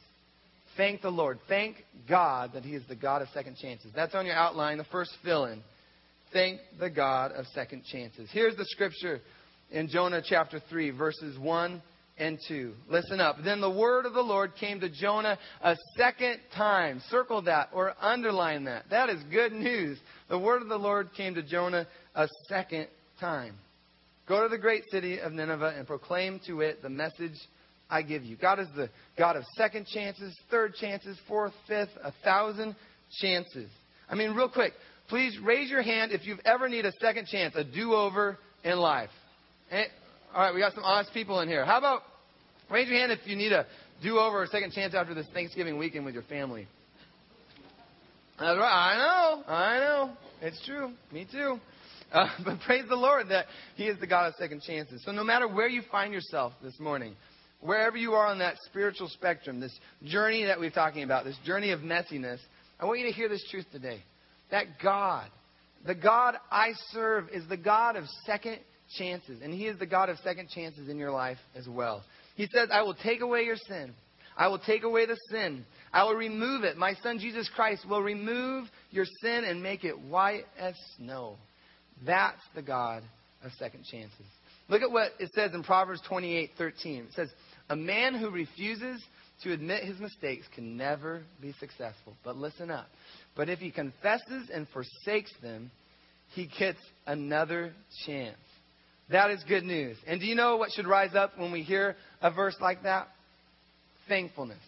Thank 0.78 1.02
the 1.02 1.10
Lord. 1.10 1.40
Thank 1.48 1.78
God 2.08 2.52
that 2.54 2.64
He 2.64 2.76
is 2.76 2.84
the 2.88 2.96
God 2.96 3.22
of 3.22 3.28
second 3.34 3.58
chances. 3.58 3.92
That's 3.96 4.16
on 4.16 4.26
your 4.26 4.36
outline, 4.36 4.78
the 4.78 4.86
first 4.86 5.12
fill 5.24 5.46
in. 5.46 5.62
Thank 6.34 6.60
the 6.80 6.90
God 6.90 7.32
of 7.34 7.46
second 7.54 7.84
chances. 7.92 8.30
Here's 8.32 8.56
the 8.56 8.66
scripture 8.66 9.20
in 9.70 9.90
Jonah 9.90 10.22
chapter 10.26 10.62
3, 10.70 10.92
verses 10.92 11.38
1 11.38 11.82
and 12.22 12.38
2. 12.48 12.74
Listen 12.88 13.20
up. 13.20 13.38
Then 13.44 13.62
the 13.62 13.70
word 13.70 14.06
of 14.06 14.14
the 14.14 14.22
Lord 14.22 14.52
came 14.60 14.80
to 14.82 14.90
Jonah 14.90 15.40
a 15.62 15.76
second 15.98 16.38
time. 16.56 17.02
Circle 17.10 17.42
that 17.44 17.70
or 17.74 17.96
underline 18.00 18.66
that. 18.66 18.86
That 18.92 19.10
is 19.10 19.22
good 19.32 19.52
news. 19.52 19.98
The 20.30 20.38
word 20.38 20.62
of 20.62 20.70
the 20.70 20.78
Lord 20.78 21.10
came 21.18 21.34
to 21.34 21.42
Jonah 21.42 21.88
a 22.14 22.28
second 22.48 22.88
time. 23.20 23.56
Go 24.28 24.44
to 24.44 24.50
the 24.50 24.60
great 24.60 24.84
city 24.92 25.20
of 25.20 25.34
Nineveh 25.34 25.74
and 25.76 25.88
proclaim 25.88 26.40
to 26.46 26.62
it 26.62 26.84
the 26.84 26.90
message 26.90 27.34
I 27.90 28.04
give 28.04 28.24
you. 28.24 28.38
God 28.38 28.60
is 28.60 28.68
the 28.76 28.92
God 29.18 29.36
of 29.36 29.44
second 29.58 29.88
chances, 29.88 30.38
third 30.52 30.76
chances, 30.76 31.18
fourth, 31.28 31.54
fifth, 31.68 31.90
a 32.04 32.14
thousand 32.24 32.76
chances. 33.20 33.70
I 34.08 34.14
mean, 34.14 34.36
real 34.36 34.48
quick, 34.48 34.74
please 35.10 35.36
raise 35.44 35.72
your 35.72 35.82
hand 35.82 36.12
if 36.12 36.26
you've 36.26 36.40
ever 36.46 36.70
need 36.70 36.86
a 36.86 36.92
second 37.02 37.28
chance, 37.28 37.56
a 37.56 37.64
do 37.64 37.94
over 37.94 38.38
in 38.64 38.78
life. 38.78 39.10
Eh, 39.72 39.86
all 40.36 40.44
right, 40.44 40.54
we 40.54 40.62
got 40.62 40.74
some 40.76 40.84
honest 40.84 41.12
people 41.14 41.40
in 41.42 41.50
here. 41.50 41.66
How 41.66 41.80
about 41.80 42.04
raise 42.72 42.88
your 42.88 42.98
hand 42.98 43.12
if 43.12 43.20
you 43.26 43.36
need 43.36 43.52
a 43.52 43.66
do 44.02 44.18
over 44.18 44.42
or 44.42 44.48
second 44.48 44.72
chance 44.72 44.94
after 44.94 45.14
this 45.14 45.28
Thanksgiving 45.34 45.78
weekend 45.78 46.06
with 46.06 46.14
your 46.14 46.24
family? 46.24 46.68
That's 48.40 48.58
right. 48.58 48.94
I 48.94 48.98
know. 48.98 49.54
I 49.54 49.78
know. 49.80 50.14
It's 50.42 50.64
true. 50.66 50.94
Me 51.12 51.28
too. 51.32 51.60
Uh, 52.12 52.28
but 52.46 52.60
praise 52.62 52.86
the 52.90 52.96
Lord 52.96 53.30
that 53.30 53.46
He 53.76 53.84
is 53.84 54.00
the 54.00 54.08
God 54.08 54.28
of 54.28 54.36
second 54.36 54.62
chances. 54.64 55.04
So 55.06 55.12
no 55.12 55.24
matter 55.24 55.48
where 55.48 55.68
you 55.68 55.82
find 55.92 56.14
yourself 56.14 56.54
this 56.64 56.80
morning, 56.80 57.16
wherever 57.60 57.98
you 57.98 58.14
are 58.14 58.26
on 58.26 58.40
that 58.40 58.56
spiritual 58.66 59.08
spectrum, 59.10 59.60
this 59.60 59.78
journey 60.06 60.46
that 60.46 60.60
we're 60.60 60.72
talking 60.72 61.04
about, 61.04 61.26
this 61.26 61.38
journey 61.46 61.72
of 61.72 61.82
messiness, 61.82 62.40
I 62.80 62.86
want 62.86 63.00
you 63.00 63.06
to 63.06 63.14
hear 63.14 63.30
this 63.30 63.46
truth 63.52 63.66
today. 63.72 64.02
That 64.50 64.66
God, 64.82 65.30
the 65.86 65.96
God 65.96 66.36
I 66.50 66.72
serve, 66.92 67.30
is 67.30 67.48
the 67.48 67.58
God 67.58 67.96
of 67.96 68.06
second 68.26 68.60
chances. 68.98 69.42
And 69.44 69.54
He 69.54 69.68
is 69.68 69.78
the 69.78 69.86
God 69.86 70.10
of 70.10 70.18
second 70.24 70.50
chances 70.50 70.90
in 70.90 70.98
your 70.98 71.12
life 71.12 71.38
as 71.56 71.68
well. 71.68 72.04
He 72.42 72.48
says, 72.52 72.70
I 72.74 72.82
will 72.82 72.96
take 72.96 73.22
away 73.22 73.44
your 73.44 73.56
sin. 73.56 73.94
I 74.36 74.48
will 74.48 74.58
take 74.58 74.82
away 74.82 75.06
the 75.06 75.16
sin. 75.30 75.64
I 75.94 76.06
will 76.06 76.16
remove 76.16 76.64
it. 76.64 76.76
My 76.76 76.96
Son 77.04 77.20
Jesus 77.20 77.48
Christ 77.56 77.88
will 77.88 78.02
remove 78.02 78.66
your 78.90 79.06
sin 79.22 79.44
and 79.44 79.62
make 79.62 79.84
it 79.84 80.00
white 80.00 80.46
as 80.58 80.74
snow. 80.98 81.38
That's 82.04 82.42
the 82.56 82.64
God 82.64 83.04
of 83.44 83.52
second 83.60 83.86
chances. 83.86 84.26
Look 84.70 84.82
at 84.82 84.90
what 84.92 85.12
it 85.20 85.30
says 85.36 85.54
in 85.54 85.62
Proverbs 85.62 86.02
28:13. 86.10 87.06
It 87.10 87.14
says, 87.14 87.32
"A 87.70 87.76
man 87.76 88.16
who 88.16 88.32
refuses 88.32 89.06
to 89.44 89.54
admit 89.54 89.84
his 89.84 90.00
mistakes 90.00 90.48
can 90.48 90.76
never 90.76 91.24
be 91.42 91.54
successful." 91.60 92.18
But 92.24 92.38
listen 92.38 92.72
up. 92.72 92.90
But 93.36 93.50
if 93.50 93.60
he 93.60 93.70
confesses 93.70 94.50
and 94.50 94.68
forsakes 94.70 95.32
them, 95.44 95.70
he 96.30 96.48
gets 96.48 96.82
another 97.06 97.76
chance. 98.08 98.40
That 99.10 99.32
is 99.32 99.44
good 99.48 99.64
news. 99.64 99.98
And 100.08 100.20
do 100.20 100.26
you 100.26 100.36
know 100.36 100.58
what 100.58 100.72
should 100.72 100.88
rise 100.88 101.16
up 101.16 101.38
when 101.38 101.52
we 101.52 101.64
hear 101.64 101.96
a 102.22 102.32
verse 102.32 102.56
like 102.62 102.84
that? 102.84 103.08
Thankfulness. 104.08 104.60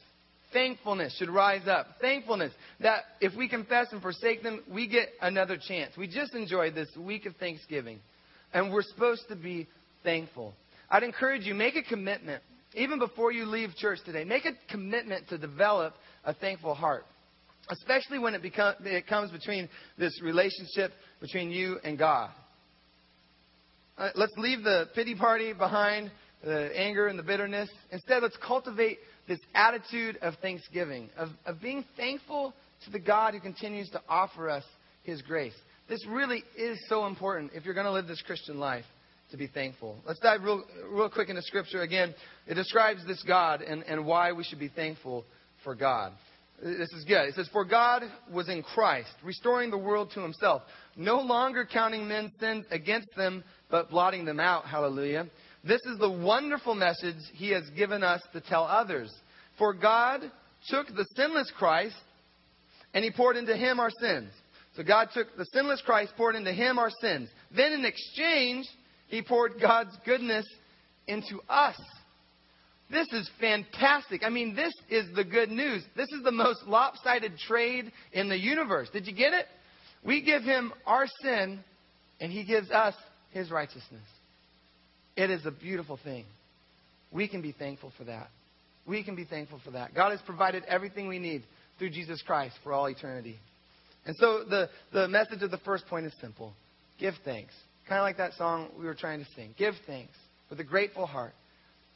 Thankfulness 0.51 1.15
should 1.17 1.29
rise 1.29 1.67
up. 1.67 1.87
Thankfulness 1.99 2.53
that 2.79 3.03
if 3.21 3.35
we 3.35 3.49
confess 3.49 3.87
and 3.91 4.01
forsake 4.01 4.43
them, 4.43 4.63
we 4.71 4.87
get 4.87 5.09
another 5.21 5.57
chance. 5.57 5.97
We 5.97 6.07
just 6.07 6.35
enjoyed 6.35 6.75
this 6.75 6.89
week 6.97 7.25
of 7.25 7.35
Thanksgiving, 7.37 7.99
and 8.53 8.71
we're 8.71 8.83
supposed 8.83 9.23
to 9.29 9.35
be 9.35 9.67
thankful. 10.03 10.53
I'd 10.89 11.03
encourage 11.03 11.43
you, 11.45 11.55
make 11.55 11.75
a 11.75 11.81
commitment, 11.81 12.43
even 12.75 12.99
before 12.99 13.31
you 13.31 13.45
leave 13.45 13.75
church 13.75 13.99
today, 14.05 14.23
make 14.23 14.45
a 14.45 14.51
commitment 14.69 15.29
to 15.29 15.37
develop 15.37 15.95
a 16.23 16.33
thankful 16.33 16.75
heart, 16.75 17.05
especially 17.69 18.19
when 18.19 18.35
it, 18.35 18.41
become, 18.41 18.75
it 18.83 19.07
comes 19.07 19.31
between 19.31 19.69
this 19.97 20.21
relationship 20.21 20.91
between 21.19 21.49
you 21.49 21.79
and 21.83 21.97
God. 21.97 22.29
Uh, 23.97 24.09
let's 24.15 24.33
leave 24.37 24.63
the 24.63 24.89
pity 24.95 25.15
party 25.15 25.53
behind, 25.53 26.11
the 26.43 26.71
anger 26.77 27.07
and 27.07 27.17
the 27.17 27.23
bitterness. 27.23 27.69
Instead, 27.91 28.23
let's 28.23 28.37
cultivate 28.45 28.97
this 29.27 29.39
attitude 29.53 30.17
of 30.21 30.35
thanksgiving, 30.41 31.09
of, 31.17 31.29
of 31.45 31.61
being 31.61 31.85
thankful 31.95 32.53
to 32.85 32.91
the 32.91 32.99
God 32.99 33.33
who 33.33 33.39
continues 33.39 33.89
to 33.91 34.01
offer 34.09 34.49
us 34.49 34.63
his 35.03 35.21
grace. 35.21 35.53
This 35.87 36.05
really 36.07 36.43
is 36.57 36.77
so 36.89 37.05
important 37.05 37.51
if 37.53 37.65
you're 37.65 37.73
going 37.73 37.85
to 37.85 37.91
live 37.91 38.07
this 38.07 38.21
Christian 38.21 38.59
life 38.59 38.85
to 39.31 39.37
be 39.37 39.47
thankful. 39.47 39.97
Let's 40.05 40.19
dive 40.19 40.43
real, 40.43 40.63
real 40.89 41.09
quick 41.09 41.29
into 41.29 41.41
Scripture 41.43 41.81
again. 41.81 42.13
It 42.47 42.55
describes 42.55 43.05
this 43.05 43.23
God 43.23 43.61
and, 43.61 43.83
and 43.83 44.05
why 44.05 44.31
we 44.31 44.43
should 44.43 44.59
be 44.59 44.69
thankful 44.69 45.25
for 45.63 45.75
God. 45.75 46.13
This 46.61 46.91
is 46.93 47.03
good. 47.03 47.29
It 47.29 47.35
says, 47.35 47.49
For 47.51 47.65
God 47.65 48.03
was 48.31 48.49
in 48.49 48.63
Christ, 48.63 49.11
restoring 49.23 49.69
the 49.69 49.77
world 49.77 50.11
to 50.13 50.21
himself, 50.21 50.61
no 50.95 51.19
longer 51.19 51.65
counting 51.65 52.07
men's 52.07 52.31
sins 52.39 52.65
against 52.71 53.09
them, 53.15 53.43
but 53.69 53.89
blotting 53.89 54.25
them 54.25 54.39
out. 54.39 54.65
Hallelujah. 54.65 55.27
This 55.63 55.81
is 55.85 55.97
the 55.99 56.09
wonderful 56.09 56.75
message 56.75 57.15
he 57.33 57.49
has 57.51 57.63
given 57.75 58.03
us 58.03 58.21
to 58.33 58.41
tell 58.41 58.63
others. 58.63 59.13
For 59.57 59.73
God 59.73 60.21
took 60.69 60.87
the 60.87 61.05
sinless 61.15 61.51
Christ 61.57 61.95
and 62.93 63.03
he 63.03 63.11
poured 63.11 63.37
into 63.37 63.55
him 63.55 63.79
our 63.79 63.91
sins. 63.99 64.29
So 64.75 64.83
God 64.83 65.09
took 65.13 65.35
the 65.37 65.45
sinless 65.53 65.81
Christ, 65.85 66.13
poured 66.17 66.35
into 66.35 66.51
him 66.51 66.79
our 66.79 66.89
sins. 67.01 67.29
Then 67.55 67.73
in 67.73 67.85
exchange, 67.85 68.67
he 69.07 69.21
poured 69.21 69.53
God's 69.61 69.95
goodness 70.05 70.45
into 71.07 71.39
us. 71.47 71.79
This 72.91 73.07
is 73.11 73.29
fantastic. 73.39 74.21
I 74.23 74.29
mean, 74.29 74.55
this 74.55 74.73
is 74.89 75.05
the 75.15 75.23
good 75.23 75.49
news. 75.49 75.83
This 75.95 76.09
is 76.11 76.23
the 76.23 76.31
most 76.31 76.63
lopsided 76.67 77.37
trade 77.37 77.91
in 78.11 78.29
the 78.29 78.37
universe. 78.37 78.89
Did 78.91 79.07
you 79.07 79.13
get 79.13 79.33
it? 79.33 79.45
We 80.05 80.21
give 80.21 80.43
him 80.43 80.73
our 80.85 81.05
sin, 81.21 81.59
and 82.19 82.31
he 82.31 82.43
gives 82.43 82.69
us 82.71 82.93
his 83.31 83.49
righteousness. 83.49 84.03
It 85.15 85.29
is 85.29 85.45
a 85.45 85.51
beautiful 85.51 85.99
thing. 86.03 86.25
We 87.11 87.27
can 87.27 87.41
be 87.41 87.51
thankful 87.51 87.91
for 87.97 88.03
that. 88.05 88.27
We 88.85 89.03
can 89.03 89.15
be 89.15 89.25
thankful 89.25 89.61
for 89.63 89.71
that. 89.71 89.93
God 89.93 90.11
has 90.11 90.19
provided 90.25 90.63
everything 90.67 91.07
we 91.07 91.19
need 91.19 91.43
through 91.79 91.91
Jesus 91.91 92.21
Christ 92.21 92.55
for 92.63 92.73
all 92.73 92.87
eternity. 92.87 93.37
And 94.05 94.15
so 94.17 94.43
the, 94.43 94.69
the 94.91 95.07
message 95.07 95.41
of 95.41 95.51
the 95.51 95.59
first 95.59 95.87
point 95.87 96.05
is 96.05 96.13
simple 96.19 96.53
give 96.99 97.13
thanks. 97.25 97.53
Kind 97.87 97.99
of 97.99 98.03
like 98.03 98.17
that 98.17 98.33
song 98.33 98.69
we 98.77 98.85
were 98.85 98.93
trying 98.93 99.19
to 99.19 99.27
sing. 99.35 99.53
Give 99.57 99.73
thanks 99.87 100.13
with 100.49 100.59
a 100.59 100.63
grateful 100.63 101.05
heart. 101.05 101.33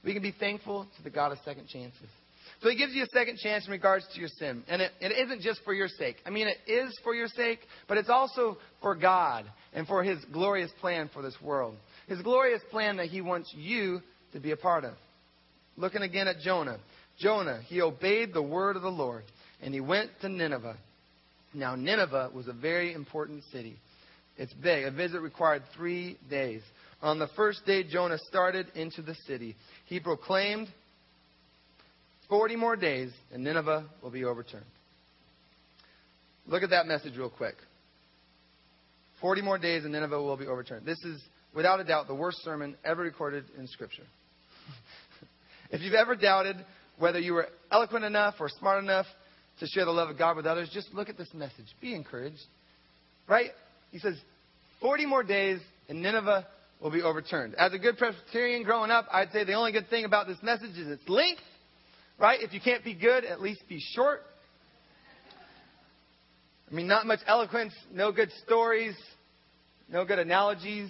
We 0.03 0.13
can 0.13 0.21
be 0.21 0.33
thankful 0.37 0.87
to 0.97 1.03
the 1.03 1.09
God 1.09 1.31
of 1.31 1.39
second 1.43 1.67
chances. 1.67 2.07
So 2.61 2.69
he 2.69 2.75
gives 2.75 2.93
you 2.93 3.03
a 3.03 3.07
second 3.07 3.37
chance 3.37 3.65
in 3.65 3.71
regards 3.71 4.05
to 4.13 4.19
your 4.19 4.29
sin. 4.29 4.63
And 4.67 4.81
it, 4.81 4.91
it 4.99 5.11
isn't 5.11 5.41
just 5.41 5.61
for 5.63 5.73
your 5.73 5.87
sake. 5.87 6.17
I 6.25 6.31
mean, 6.31 6.47
it 6.47 6.71
is 6.71 6.97
for 7.03 7.13
your 7.13 7.27
sake, 7.27 7.59
but 7.87 7.97
it's 7.97 8.09
also 8.09 8.57
for 8.81 8.95
God 8.95 9.45
and 9.73 9.85
for 9.85 10.03
his 10.03 10.17
glorious 10.31 10.71
plan 10.81 11.09
for 11.13 11.21
this 11.21 11.35
world. 11.41 11.75
His 12.07 12.21
glorious 12.21 12.61
plan 12.71 12.97
that 12.97 13.07
he 13.07 13.21
wants 13.21 13.53
you 13.55 14.01
to 14.33 14.39
be 14.39 14.51
a 14.51 14.57
part 14.57 14.85
of. 14.85 14.93
Looking 15.75 16.01
again 16.01 16.27
at 16.27 16.39
Jonah. 16.39 16.79
Jonah, 17.19 17.61
he 17.67 17.81
obeyed 17.81 18.33
the 18.33 18.41
word 18.41 18.75
of 18.75 18.81
the 18.81 18.89
Lord, 18.89 19.23
and 19.61 19.73
he 19.73 19.81
went 19.81 20.09
to 20.21 20.29
Nineveh. 20.29 20.77
Now, 21.53 21.75
Nineveh 21.75 22.31
was 22.33 22.47
a 22.47 22.53
very 22.53 22.93
important 22.93 23.43
city. 23.51 23.77
It's 24.37 24.53
big. 24.53 24.85
A 24.85 24.91
visit 24.91 25.21
required 25.21 25.63
three 25.75 26.17
days. 26.29 26.61
On 27.01 27.19
the 27.19 27.27
first 27.35 27.65
day 27.65 27.83
Jonah 27.83 28.17
started 28.27 28.67
into 28.75 29.01
the 29.01 29.15
city, 29.27 29.55
he 29.85 29.99
proclaimed, 29.99 30.67
40 32.29 32.55
more 32.55 32.75
days 32.75 33.11
and 33.31 33.43
Nineveh 33.43 33.85
will 34.01 34.11
be 34.11 34.25
overturned. 34.25 34.65
Look 36.47 36.63
at 36.63 36.71
that 36.71 36.87
message 36.87 37.15
real 37.17 37.29
quick. 37.29 37.55
40 39.21 39.41
more 39.41 39.57
days 39.57 39.83
and 39.83 39.93
Nineveh 39.93 40.21
will 40.21 40.37
be 40.37 40.47
overturned. 40.47 40.85
This 40.85 40.99
is, 41.03 41.21
without 41.53 41.79
a 41.79 41.83
doubt, 41.83 42.07
the 42.07 42.15
worst 42.15 42.43
sermon 42.43 42.75
ever 42.83 43.01
recorded 43.01 43.45
in 43.57 43.67
Scripture. 43.67 44.03
if 45.71 45.81
you've 45.81 45.93
ever 45.93 46.15
doubted 46.15 46.57
whether 46.97 47.19
you 47.19 47.33
were 47.33 47.47
eloquent 47.71 48.05
enough 48.05 48.35
or 48.39 48.49
smart 48.49 48.83
enough 48.83 49.05
to 49.59 49.67
share 49.67 49.85
the 49.85 49.91
love 49.91 50.09
of 50.09 50.17
God 50.17 50.35
with 50.35 50.45
others, 50.45 50.69
just 50.73 50.93
look 50.93 51.09
at 51.09 51.17
this 51.17 51.33
message. 51.33 51.65
Be 51.81 51.93
encouraged. 51.95 52.43
Right? 53.27 53.51
He 53.91 53.99
says, 53.99 54.15
40 54.81 55.05
more 55.05 55.23
days 55.23 55.59
and 55.89 56.01
Nineveh 56.01 56.45
will 56.79 56.91
be 56.91 57.01
overturned. 57.01 57.55
As 57.55 57.74
a 57.74 57.79
good 57.79 57.98
Presbyterian 57.98 58.63
growing 58.63 58.91
up, 58.91 59.07
I'd 59.12 59.31
say 59.31 59.43
the 59.43 59.53
only 59.53 59.72
good 59.72 59.89
thing 59.89 60.05
about 60.05 60.27
this 60.27 60.38
message 60.41 60.77
is 60.77 60.88
its 60.88 61.07
length. 61.07 61.41
Right? 62.19 62.41
If 62.41 62.53
you 62.53 62.60
can't 62.60 62.84
be 62.84 62.96
good, 62.96 63.25
at 63.25 63.41
least 63.41 63.62
be 63.69 63.79
short. 63.93 64.22
I 66.69 66.75
mean, 66.75 66.88
not 66.88 67.05
much 67.05 67.19
eloquence, 67.27 67.74
no 67.93 68.12
good 68.12 68.31
stories, 68.43 68.96
no 69.89 70.03
good 70.03 70.19
analogies, 70.19 70.89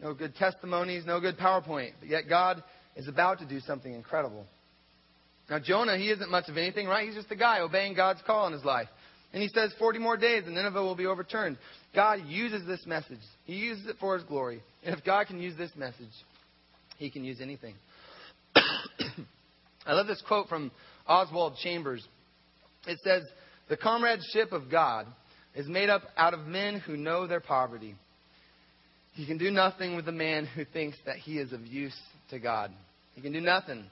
no 0.00 0.14
good 0.14 0.34
testimonies, 0.36 1.04
no 1.04 1.20
good 1.20 1.36
PowerPoint. 1.36 1.92
But 2.00 2.08
yet 2.08 2.22
God 2.28 2.62
is 2.96 3.08
about 3.08 3.40
to 3.40 3.46
do 3.46 3.60
something 3.60 3.92
incredible. 3.92 4.46
Now, 5.50 5.58
Jonah, 5.58 5.98
he 5.98 6.10
isn't 6.10 6.30
much 6.30 6.48
of 6.48 6.56
anything, 6.56 6.86
right? 6.86 7.06
He's 7.06 7.16
just 7.16 7.30
a 7.30 7.36
guy 7.36 7.60
obeying 7.60 7.94
God's 7.94 8.20
call 8.26 8.46
in 8.46 8.52
his 8.52 8.64
life. 8.64 8.88
And 9.32 9.42
he 9.42 9.48
says 9.48 9.72
40 9.78 9.98
more 9.98 10.16
days 10.16 10.44
and 10.46 10.54
Nineveh 10.54 10.82
will 10.82 10.94
be 10.94 11.06
overturned. 11.06 11.58
God 11.94 12.20
uses 12.26 12.66
this 12.66 12.86
message. 12.86 13.20
He 13.44 13.54
uses 13.54 13.86
it 13.86 13.96
for 14.00 14.16
his 14.16 14.24
glory. 14.24 14.62
And 14.84 14.96
if 14.96 15.04
God 15.04 15.26
can 15.26 15.40
use 15.40 15.56
this 15.56 15.72
message, 15.76 16.12
he 16.96 17.10
can 17.10 17.24
use 17.24 17.40
anything. 17.40 17.74
I 18.54 19.92
love 19.92 20.06
this 20.06 20.22
quote 20.26 20.48
from 20.48 20.70
Oswald 21.06 21.56
Chambers. 21.62 22.06
It 22.86 22.98
says, 23.04 23.22
The 23.68 23.76
comradeship 23.76 24.52
of 24.52 24.70
God 24.70 25.06
is 25.54 25.66
made 25.66 25.90
up 25.90 26.02
out 26.16 26.34
of 26.34 26.46
men 26.46 26.80
who 26.80 26.96
know 26.96 27.26
their 27.26 27.40
poverty. 27.40 27.94
He 29.14 29.26
can 29.26 29.36
do 29.36 29.50
nothing 29.50 29.94
with 29.94 30.08
a 30.08 30.12
man 30.12 30.46
who 30.46 30.64
thinks 30.64 30.96
that 31.04 31.16
he 31.16 31.38
is 31.38 31.52
of 31.52 31.66
use 31.66 31.96
to 32.30 32.38
God. 32.38 32.70
He 33.14 33.20
can 33.20 33.32
do 33.32 33.40
nothing 33.42 33.84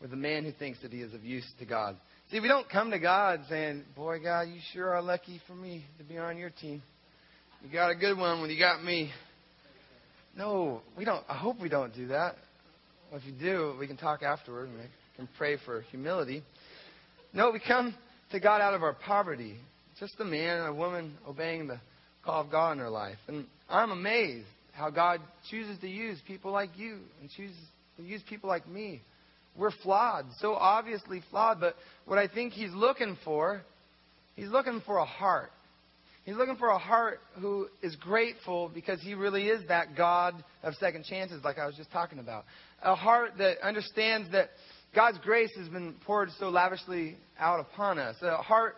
with 0.00 0.12
a 0.12 0.16
man 0.16 0.44
who 0.44 0.50
thinks 0.50 0.80
that 0.82 0.90
he 0.90 1.00
is 1.00 1.14
of 1.14 1.22
use 1.22 1.46
to 1.60 1.64
God. 1.64 1.96
See, 2.30 2.40
we 2.40 2.48
don't 2.48 2.68
come 2.68 2.90
to 2.90 2.98
God 2.98 3.42
saying, 3.48 3.84
Boy, 3.94 4.18
God, 4.18 4.48
you 4.48 4.58
sure 4.72 4.92
are 4.92 5.02
lucky 5.02 5.40
for 5.46 5.54
me 5.54 5.84
to 5.98 6.04
be 6.04 6.18
on 6.18 6.36
your 6.36 6.50
team. 6.50 6.82
You 7.64 7.72
got 7.72 7.90
a 7.90 7.94
good 7.94 8.18
one 8.18 8.42
when 8.42 8.50
you 8.50 8.58
got 8.58 8.84
me. 8.84 9.10
No, 10.36 10.82
we 10.98 11.06
don't. 11.06 11.24
I 11.30 11.34
hope 11.34 11.58
we 11.62 11.70
don't 11.70 11.94
do 11.94 12.08
that. 12.08 12.36
Well, 13.10 13.18
if 13.18 13.26
you 13.26 13.32
do, 13.32 13.74
we 13.80 13.86
can 13.86 13.96
talk 13.96 14.22
afterward 14.22 14.68
and 14.68 14.76
we 14.76 14.84
can 15.16 15.26
pray 15.38 15.56
for 15.64 15.80
humility. 15.90 16.42
No, 17.32 17.52
we 17.52 17.60
come 17.66 17.94
to 18.32 18.38
God 18.38 18.60
out 18.60 18.74
of 18.74 18.82
our 18.82 18.92
poverty. 18.92 19.56
Just 19.98 20.12
a 20.20 20.26
man 20.26 20.58
and 20.58 20.68
a 20.68 20.74
woman 20.74 21.14
obeying 21.26 21.66
the 21.66 21.80
call 22.22 22.42
of 22.42 22.50
God 22.50 22.72
in 22.72 22.78
their 22.78 22.90
life. 22.90 23.16
And 23.28 23.46
I'm 23.70 23.92
amazed 23.92 24.46
how 24.74 24.90
God 24.90 25.22
chooses 25.50 25.78
to 25.80 25.88
use 25.88 26.18
people 26.26 26.52
like 26.52 26.76
you 26.76 26.98
and 27.22 27.30
chooses 27.34 27.56
to 27.96 28.02
use 28.02 28.20
people 28.28 28.50
like 28.50 28.68
me. 28.68 29.00
We're 29.56 29.72
flawed, 29.82 30.26
so 30.38 30.52
obviously 30.52 31.22
flawed, 31.30 31.60
but 31.60 31.76
what 32.04 32.18
I 32.18 32.28
think 32.28 32.52
He's 32.52 32.74
looking 32.74 33.16
for, 33.24 33.62
He's 34.36 34.48
looking 34.48 34.82
for 34.84 34.98
a 34.98 35.06
heart. 35.06 35.50
He's 36.24 36.36
looking 36.36 36.56
for 36.56 36.68
a 36.68 36.78
heart 36.78 37.20
who 37.38 37.68
is 37.82 37.96
grateful 37.96 38.70
because 38.72 39.00
He 39.02 39.14
really 39.14 39.48
is 39.48 39.66
that 39.68 39.96
God 39.96 40.42
of 40.62 40.74
second 40.76 41.04
chances, 41.04 41.44
like 41.44 41.58
I 41.58 41.66
was 41.66 41.76
just 41.76 41.92
talking 41.92 42.18
about. 42.18 42.44
A 42.82 42.94
heart 42.94 43.32
that 43.38 43.58
understands 43.62 44.32
that 44.32 44.50
God's 44.94 45.18
grace 45.18 45.50
has 45.58 45.68
been 45.68 45.94
poured 46.06 46.30
so 46.38 46.48
lavishly 46.48 47.16
out 47.38 47.60
upon 47.60 47.98
us. 47.98 48.16
A 48.22 48.38
heart 48.38 48.76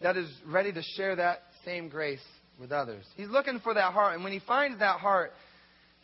that 0.00 0.16
is 0.16 0.30
ready 0.46 0.72
to 0.72 0.82
share 0.96 1.16
that 1.16 1.42
same 1.64 1.88
grace 1.88 2.24
with 2.58 2.72
others. 2.72 3.04
He's 3.16 3.28
looking 3.28 3.60
for 3.60 3.74
that 3.74 3.92
heart, 3.92 4.14
and 4.14 4.24
when 4.24 4.32
He 4.32 4.40
finds 4.46 4.78
that 4.78 4.98
heart, 4.98 5.32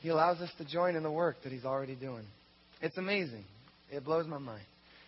He 0.00 0.10
allows 0.10 0.40
us 0.40 0.50
to 0.58 0.64
join 0.64 0.94
in 0.94 1.02
the 1.02 1.10
work 1.10 1.42
that 1.44 1.52
He's 1.52 1.64
already 1.64 1.94
doing. 1.94 2.24
It's 2.82 2.98
amazing. 2.98 3.44
It 3.90 4.04
blows 4.04 4.26
my 4.26 4.38
mind. 4.38 4.64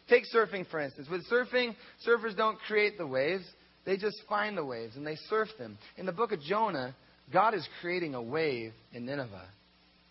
Take 0.08 0.24
surfing, 0.34 0.66
for 0.70 0.80
instance. 0.80 1.08
With 1.10 1.28
surfing, 1.30 1.74
surfers 2.06 2.36
don't 2.36 2.58
create 2.60 2.96
the 2.96 3.06
waves, 3.06 3.44
they 3.84 3.96
just 3.96 4.16
find 4.28 4.56
the 4.56 4.64
waves 4.64 4.96
and 4.96 5.06
they 5.06 5.16
surf 5.28 5.48
them. 5.58 5.78
In 5.96 6.06
the 6.06 6.12
book 6.12 6.32
of 6.32 6.40
Jonah, 6.40 6.94
God 7.32 7.54
is 7.54 7.66
creating 7.80 8.14
a 8.14 8.22
wave 8.22 8.72
in 8.92 9.06
Nineveh. 9.06 9.48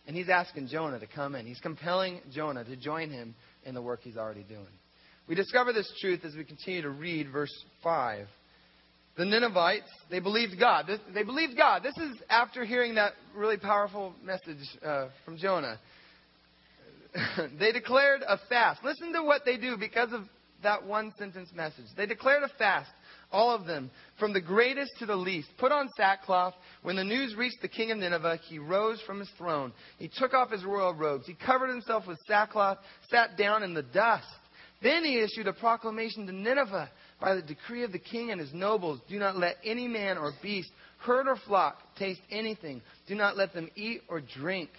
And 0.05 0.15
he's 0.15 0.29
asking 0.29 0.67
Jonah 0.67 0.99
to 0.99 1.07
come 1.07 1.35
in. 1.35 1.45
He's 1.45 1.59
compelling 1.59 2.19
Jonah 2.31 2.63
to 2.65 2.75
join 2.75 3.09
him 3.09 3.35
in 3.65 3.73
the 3.73 3.81
work 3.81 4.01
he's 4.03 4.17
already 4.17 4.43
doing. 4.43 4.67
We 5.27 5.35
discover 5.35 5.71
this 5.71 5.89
truth 6.01 6.25
as 6.25 6.35
we 6.35 6.43
continue 6.43 6.81
to 6.81 6.89
read 6.89 7.31
verse 7.31 7.53
5. 7.83 8.27
The 9.15 9.25
Ninevites, 9.25 9.89
they 10.09 10.19
believed 10.19 10.59
God. 10.59 10.89
They 11.13 11.23
believed 11.23 11.55
God. 11.55 11.83
This 11.83 11.95
is 11.97 12.17
after 12.29 12.65
hearing 12.65 12.95
that 12.95 13.13
really 13.35 13.57
powerful 13.57 14.13
message 14.23 14.57
uh, 14.83 15.07
from 15.23 15.37
Jonah. 15.37 15.79
they 17.59 17.71
declared 17.71 18.21
a 18.27 18.39
fast. 18.49 18.83
Listen 18.83 19.13
to 19.13 19.23
what 19.23 19.43
they 19.45 19.57
do 19.57 19.77
because 19.77 20.11
of 20.11 20.23
that 20.63 20.85
one 20.85 21.13
sentence 21.17 21.49
message. 21.53 21.85
They 21.95 22.05
declared 22.05 22.43
a 22.43 22.49
fast, 22.57 22.89
all 23.33 23.53
of 23.53 23.65
them, 23.65 23.91
from 24.19 24.31
the 24.31 24.39
greatest 24.39 24.91
to 24.99 25.05
the 25.05 25.15
least. 25.15 25.49
Put 25.57 25.71
on 25.71 25.89
sackcloth. 25.97 26.53
When 26.83 26.95
the 26.95 27.03
news 27.03 27.35
reached 27.35 27.61
the 27.61 27.67
king 27.67 27.91
of 27.91 27.97
Nineveh, 27.97 28.39
he 28.47 28.59
rose 28.59 29.01
from 29.01 29.19
his 29.19 29.29
throne. 29.37 29.73
He 29.97 30.07
took 30.07 30.33
off 30.33 30.51
his 30.51 30.63
royal 30.63 30.93
robes. 30.93 31.25
He 31.25 31.33
covered 31.33 31.69
himself 31.69 32.07
with 32.07 32.19
sackcloth, 32.27 32.77
sat 33.09 33.35
down 33.37 33.63
in 33.63 33.73
the 33.73 33.83
dust. 33.83 34.27
Then 34.81 35.03
he 35.03 35.19
issued 35.19 35.47
a 35.47 35.53
proclamation 35.53 36.27
to 36.27 36.33
Nineveh 36.33 36.89
by 37.19 37.35
the 37.35 37.41
decree 37.41 37.83
of 37.83 37.91
the 37.91 37.99
king 37.99 38.31
and 38.31 38.39
his 38.39 38.53
nobles 38.53 38.99
do 39.09 39.17
not 39.17 39.37
let 39.37 39.55
any 39.63 39.87
man 39.87 40.17
or 40.17 40.33
beast, 40.41 40.69
herd 40.99 41.27
or 41.27 41.37
flock, 41.47 41.77
taste 41.97 42.21
anything. 42.29 42.81
Do 43.07 43.15
not 43.15 43.37
let 43.37 43.53
them 43.53 43.69
eat 43.75 44.01
or 44.09 44.21
drink. 44.21 44.69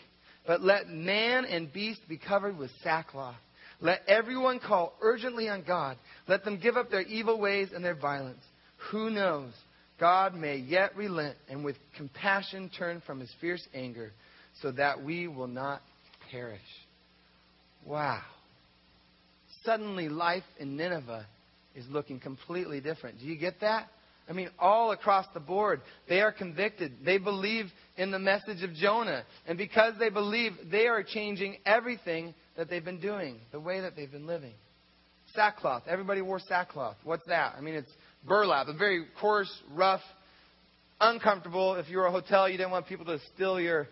But 0.46 0.60
let 0.60 0.88
man 0.88 1.46
and 1.46 1.72
beast 1.72 2.02
be 2.06 2.18
covered 2.18 2.58
with 2.58 2.70
sackcloth. 2.82 3.36
Let 3.80 4.02
everyone 4.08 4.60
call 4.60 4.94
urgently 5.00 5.48
on 5.48 5.64
God. 5.66 5.96
Let 6.28 6.44
them 6.44 6.58
give 6.60 6.76
up 6.76 6.90
their 6.90 7.02
evil 7.02 7.38
ways 7.38 7.68
and 7.74 7.84
their 7.84 7.94
violence. 7.94 8.42
Who 8.90 9.10
knows? 9.10 9.52
God 10.00 10.34
may 10.34 10.56
yet 10.56 10.96
relent 10.96 11.36
and 11.48 11.64
with 11.64 11.76
compassion 11.96 12.70
turn 12.76 13.02
from 13.06 13.20
his 13.20 13.30
fierce 13.40 13.66
anger 13.74 14.12
so 14.62 14.72
that 14.72 15.02
we 15.02 15.28
will 15.28 15.46
not 15.46 15.82
perish. 16.30 16.60
Wow. 17.84 18.22
Suddenly, 19.64 20.08
life 20.08 20.44
in 20.58 20.76
Nineveh 20.76 21.26
is 21.74 21.84
looking 21.88 22.20
completely 22.20 22.80
different. 22.80 23.18
Do 23.18 23.26
you 23.26 23.36
get 23.36 23.60
that? 23.60 23.88
I 24.28 24.32
mean, 24.32 24.48
all 24.58 24.92
across 24.92 25.26
the 25.34 25.40
board, 25.40 25.82
they 26.08 26.20
are 26.20 26.32
convicted. 26.32 26.92
They 27.04 27.18
believe 27.18 27.66
in 27.96 28.10
the 28.10 28.18
message 28.18 28.62
of 28.62 28.72
Jonah. 28.74 29.24
And 29.46 29.58
because 29.58 29.94
they 29.98 30.08
believe, 30.08 30.52
they 30.70 30.86
are 30.86 31.02
changing 31.02 31.58
everything 31.66 32.34
that 32.56 32.68
they've 32.70 32.84
been 32.84 33.00
doing, 33.00 33.38
the 33.52 33.60
way 33.60 33.80
that 33.80 33.96
they've 33.96 34.10
been 34.10 34.26
living. 34.26 34.54
sackcloth. 35.34 35.82
Everybody 35.88 36.20
wore 36.20 36.38
sackcloth. 36.38 36.96
What's 37.02 37.26
that? 37.26 37.54
I 37.56 37.60
mean, 37.60 37.74
it's 37.74 37.90
burlap, 38.26 38.68
a 38.68 38.74
very 38.74 39.06
coarse, 39.20 39.50
rough, 39.72 40.00
uncomfortable. 41.00 41.74
If 41.74 41.88
you 41.88 41.98
were 41.98 42.06
a 42.06 42.12
hotel, 42.12 42.48
you 42.48 42.56
didn't 42.56 42.70
want 42.70 42.86
people 42.86 43.06
to 43.06 43.18
steal 43.34 43.60
your 43.60 43.88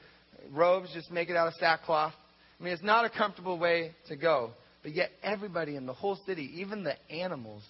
robes, 0.53 0.89
just 0.95 1.11
make 1.11 1.31
it 1.31 1.37
out 1.37 1.49
of 1.49 1.55
sackcloth. 1.55 2.13
I 2.61 2.63
mean, 2.63 2.73
it's 2.73 2.83
not 2.83 3.05
a 3.05 3.11
comfortable 3.11 3.59
way 3.59 3.93
to 4.09 4.17
go. 4.17 4.51
But 4.83 4.95
yet, 4.95 5.11
everybody 5.23 5.77
in 5.77 5.87
the 5.87 5.93
whole 5.93 6.19
city, 6.27 6.51
even 6.57 6.85
the 6.85 6.95
animals, 7.11 7.63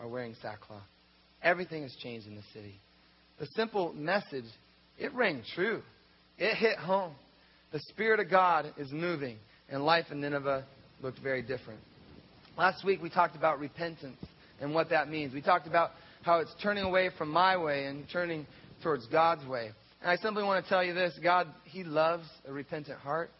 are 0.00 0.08
wearing 0.08 0.34
sackcloth. 0.40 0.82
Everything 1.42 1.82
has 1.82 1.94
changed 2.02 2.26
in 2.26 2.34
the 2.34 2.42
city. 2.52 2.74
The 3.38 3.46
simple 3.54 3.92
message, 3.92 4.44
it 4.98 5.14
rang 5.14 5.42
true. 5.54 5.82
It 6.38 6.54
hit 6.56 6.78
home. 6.78 7.14
The 7.72 7.80
Spirit 7.88 8.20
of 8.20 8.30
God 8.30 8.72
is 8.78 8.90
moving, 8.90 9.36
and 9.70 9.84
life 9.84 10.06
in 10.10 10.20
Nineveh 10.20 10.64
looked 11.02 11.18
very 11.20 11.42
different. 11.42 11.80
Last 12.56 12.84
week, 12.84 13.00
we 13.02 13.10
talked 13.10 13.36
about 13.36 13.60
repentance 13.60 14.18
and 14.60 14.74
what 14.74 14.90
that 14.90 15.08
means. 15.08 15.32
We 15.32 15.42
talked 15.42 15.66
about 15.66 15.90
how 16.22 16.38
it's 16.40 16.54
turning 16.62 16.84
away 16.84 17.10
from 17.16 17.30
my 17.30 17.56
way 17.56 17.84
and 17.84 18.04
turning 18.12 18.46
towards 18.82 19.06
God's 19.06 19.46
way. 19.46 19.70
And 20.00 20.10
I 20.10 20.16
simply 20.16 20.42
want 20.42 20.64
to 20.64 20.68
tell 20.68 20.82
you 20.82 20.94
this 20.94 21.18
God, 21.22 21.46
He 21.64 21.84
loves 21.84 22.26
a 22.46 22.52
repentant 22.52 22.98
heart. 22.98 23.30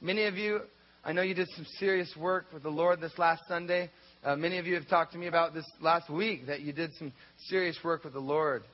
Many 0.00 0.24
of 0.24 0.36
you, 0.36 0.60
I 1.04 1.12
know 1.12 1.22
you 1.22 1.34
did 1.34 1.48
some 1.54 1.66
serious 1.78 2.12
work 2.18 2.46
with 2.52 2.62
the 2.62 2.70
Lord 2.70 3.00
this 3.00 3.16
last 3.18 3.42
Sunday. 3.48 3.90
Uh, 4.24 4.36
many 4.36 4.58
of 4.58 4.66
you 4.66 4.74
have 4.74 4.88
talked 4.88 5.12
to 5.12 5.18
me 5.18 5.26
about 5.26 5.54
this 5.54 5.64
last 5.80 6.10
week 6.10 6.46
that 6.46 6.60
you 6.60 6.72
did 6.72 6.92
some 6.98 7.12
serious 7.48 7.78
work 7.84 8.04
with 8.04 8.12
the 8.12 8.18
Lord. 8.18 8.64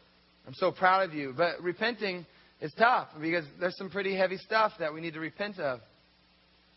I'm 0.47 0.55
so 0.55 0.73
proud 0.73 1.09
of 1.09 1.15
you. 1.15 1.35
But 1.37 1.61
repenting 1.61 2.27
is 2.61 2.73
tough 2.79 3.09
because 3.21 3.45
there's 3.61 3.77
some 3.77 3.91
pretty 3.91 4.17
heavy 4.17 4.39
stuff 4.39 4.73
that 4.79 4.93
we 4.93 5.01
need 5.01 5.15
to 5.15 5.21
repent 5.21 5.59
of. 5.59 5.81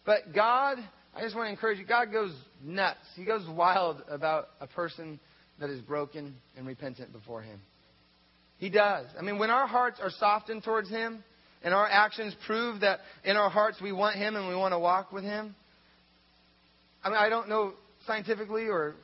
But 0.06 0.34
God, 0.34 0.78
I 1.16 1.22
just 1.22 1.36
want 1.36 1.48
to 1.48 1.52
encourage 1.52 1.80
you, 1.80 1.86
God 1.86 2.12
goes 2.12 2.34
nuts. 2.64 3.00
He 3.16 3.26
goes 3.26 3.48
wild 3.50 4.04
about 4.10 4.50
a 4.62 4.68
person 4.68 5.20
that 5.60 5.70
is 5.70 5.82
broken 5.82 6.36
and 6.58 6.68
repentant 6.68 7.12
before 7.12 7.42
Him. 7.42 7.60
He 8.58 8.70
does. 8.70 9.08
I 9.18 9.22
mean, 9.22 9.40
when 9.40 9.50
our 9.50 9.68
hearts 9.68 10.00
are 10.02 10.10
softened 10.10 10.64
towards 10.64 10.90
Him 10.90 11.24
and 11.64 11.74
our 11.74 11.88
actions 11.88 12.36
prove 12.46 12.82
that 12.82 13.00
in 13.24 13.36
our 13.36 13.50
hearts 13.50 13.82
we 13.82 13.92
want 13.92 14.18
Him 14.18 14.36
and 14.36 14.48
we 14.48 14.56
want 14.56 14.74
to 14.74 14.80
walk 14.80 15.12
with 15.12 15.24
Him, 15.24 15.56
I 17.04 17.10
mean, 17.10 17.18
I 17.18 17.30
don't 17.30 17.50
know 17.50 17.74
scientifically 18.06 18.68
or 18.68 18.96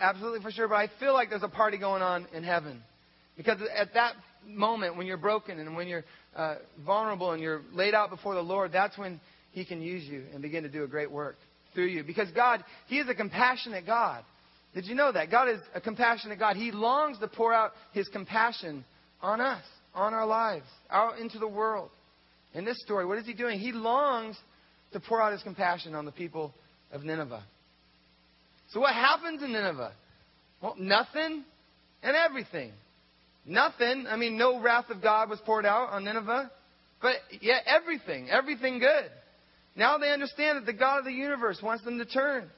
absolutely 0.00 0.40
for 0.40 0.50
sure, 0.50 0.68
but 0.68 0.76
I 0.76 0.88
feel 1.00 1.12
like 1.12 1.30
there's 1.30 1.42
a 1.42 1.48
party 1.48 1.78
going 1.78 2.02
on 2.02 2.26
in 2.32 2.44
heaven. 2.44 2.82
Because 3.36 3.58
at 3.76 3.94
that 3.94 4.14
moment, 4.46 4.96
when 4.96 5.06
you're 5.06 5.16
broken 5.16 5.58
and 5.58 5.76
when 5.76 5.88
you're 5.88 6.04
uh, 6.36 6.56
vulnerable 6.84 7.32
and 7.32 7.42
you're 7.42 7.62
laid 7.72 7.94
out 7.94 8.10
before 8.10 8.34
the 8.34 8.42
Lord, 8.42 8.72
that's 8.72 8.98
when 8.98 9.20
He 9.52 9.64
can 9.64 9.80
use 9.80 10.04
you 10.04 10.24
and 10.32 10.42
begin 10.42 10.62
to 10.64 10.68
do 10.68 10.84
a 10.84 10.88
great 10.88 11.10
work 11.10 11.36
through 11.74 11.86
you. 11.86 12.02
Because 12.02 12.30
God, 12.32 12.64
He 12.86 12.98
is 12.98 13.08
a 13.08 13.14
compassionate 13.14 13.86
God. 13.86 14.24
Did 14.74 14.86
you 14.86 14.94
know 14.94 15.12
that? 15.12 15.30
God 15.30 15.48
is 15.48 15.60
a 15.74 15.80
compassionate 15.80 16.38
God. 16.38 16.56
He 16.56 16.72
longs 16.72 17.18
to 17.18 17.28
pour 17.28 17.52
out 17.52 17.72
His 17.92 18.08
compassion 18.08 18.84
on 19.20 19.40
us, 19.40 19.62
on 19.94 20.14
our 20.14 20.26
lives, 20.26 20.66
out 20.90 21.18
into 21.18 21.38
the 21.38 21.48
world. 21.48 21.90
In 22.54 22.64
this 22.64 22.80
story, 22.82 23.06
what 23.06 23.18
is 23.18 23.26
He 23.26 23.34
doing? 23.34 23.58
He 23.58 23.72
longs 23.72 24.36
to 24.92 25.00
pour 25.00 25.20
out 25.20 25.32
His 25.32 25.42
compassion 25.42 25.94
on 25.94 26.06
the 26.06 26.12
people 26.12 26.54
of 26.90 27.04
Nineveh. 27.04 27.42
So, 28.72 28.80
what 28.80 28.94
happens 28.94 29.42
in 29.42 29.52
Nineveh? 29.52 29.92
Well, 30.62 30.76
nothing 30.78 31.44
and 32.02 32.16
everything. 32.16 32.72
Nothing. 33.44 34.06
I 34.08 34.16
mean, 34.16 34.38
no 34.38 34.60
wrath 34.60 34.88
of 34.88 35.02
God 35.02 35.28
was 35.28 35.40
poured 35.44 35.66
out 35.66 35.90
on 35.90 36.04
Nineveh, 36.04 36.50
but 37.02 37.16
yet 37.40 37.64
everything, 37.66 38.30
everything 38.30 38.78
good. 38.78 39.10
Now 39.74 39.98
they 39.98 40.10
understand 40.10 40.58
that 40.58 40.66
the 40.66 40.72
God 40.72 40.98
of 40.98 41.04
the 41.04 41.12
universe 41.12 41.60
wants 41.62 41.84
them 41.84 41.98
to 41.98 42.04
turn. 42.04 42.50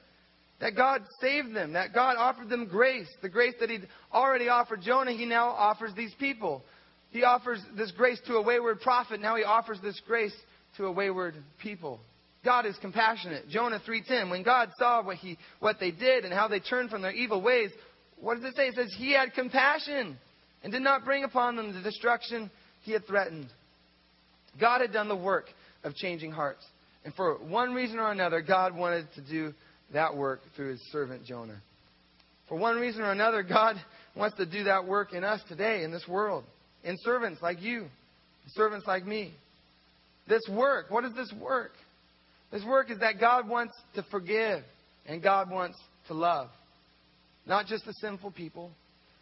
That 0.59 0.75
God 0.75 1.01
saved 1.21 1.53
them, 1.53 1.73
that 1.73 1.93
God 1.93 2.15
offered 2.17 2.49
them 2.49 2.67
grace, 2.67 3.07
the 3.21 3.29
grace 3.29 3.53
that 3.59 3.69
He'd 3.69 3.87
already 4.13 4.47
offered 4.47 4.81
Jonah, 4.81 5.11
He 5.11 5.25
now 5.25 5.49
offers 5.49 5.91
these 5.95 6.13
people. 6.17 6.63
He 7.11 7.23
offers 7.23 7.61
this 7.77 7.91
grace 7.91 8.19
to 8.27 8.35
a 8.35 8.41
wayward 8.41 8.79
prophet, 8.79 9.19
now 9.19 9.35
He 9.35 9.43
offers 9.43 9.79
this 9.81 10.01
grace 10.07 10.35
to 10.77 10.85
a 10.85 10.91
wayward 10.91 11.35
people. 11.61 11.99
God 12.45 12.65
is 12.65 12.77
compassionate. 12.79 13.49
Jonah 13.49 13.79
3:10, 13.85 14.29
when 14.29 14.43
God 14.43 14.71
saw 14.77 15.01
what 15.01 15.17
he 15.17 15.37
what 15.59 15.79
they 15.79 15.91
did 15.91 16.23
and 16.23 16.33
how 16.33 16.47
they 16.47 16.59
turned 16.59 16.91
from 16.91 17.01
their 17.01 17.11
evil 17.11 17.41
ways, 17.41 17.71
what 18.17 18.35
does 18.35 18.45
it 18.45 18.55
say? 18.55 18.67
It 18.67 18.75
says 18.75 18.93
he 18.97 19.11
had 19.13 19.33
compassion 19.33 20.17
and 20.63 20.71
did 20.71 20.83
not 20.83 21.03
bring 21.03 21.23
upon 21.23 21.55
them 21.55 21.73
the 21.73 21.81
destruction 21.81 22.51
he 22.83 22.91
had 22.91 23.05
threatened. 23.07 23.47
God 24.59 24.81
had 24.81 24.93
done 24.93 25.07
the 25.09 25.15
work 25.15 25.49
of 25.83 25.95
changing 25.95 26.31
hearts. 26.31 26.63
And 27.05 27.13
for 27.13 27.35
one 27.35 27.73
reason 27.73 27.99
or 27.99 28.11
another, 28.11 28.41
God 28.41 28.75
wanted 28.75 29.05
to 29.13 29.21
do 29.21 29.53
that 29.93 30.17
work 30.17 30.41
through 30.55 30.71
his 30.71 30.81
servant 30.91 31.23
Jonah. 31.23 31.61
For 32.49 32.57
one 32.57 32.77
reason 32.77 33.03
or 33.03 33.11
another, 33.11 33.43
God 33.43 33.75
wants 34.15 34.35
to 34.37 34.45
do 34.45 34.65
that 34.65 34.85
work 34.85 35.13
in 35.13 35.23
us 35.23 35.39
today, 35.47 35.83
in 35.83 35.91
this 35.91 36.05
world, 36.07 36.43
in 36.83 36.97
servants 37.01 37.41
like 37.41 37.61
you, 37.61 37.85
servants 38.53 38.87
like 38.87 39.05
me. 39.05 39.33
This 40.27 40.41
work, 40.49 40.89
what 40.89 41.05
is 41.05 41.13
this 41.13 41.31
work? 41.39 41.71
This 42.51 42.63
work 42.63 42.89
is 42.89 42.99
that 42.99 43.19
God 43.19 43.47
wants 43.47 43.75
to 43.93 44.03
forgive 44.09 44.63
and 45.05 45.21
God 45.21 45.51
wants 45.51 45.77
to 46.07 46.15
love. 46.15 46.49
Not 47.45 47.67
just 47.67 47.85
the 47.85 47.93
sinful 47.93 48.31
people, 48.31 48.71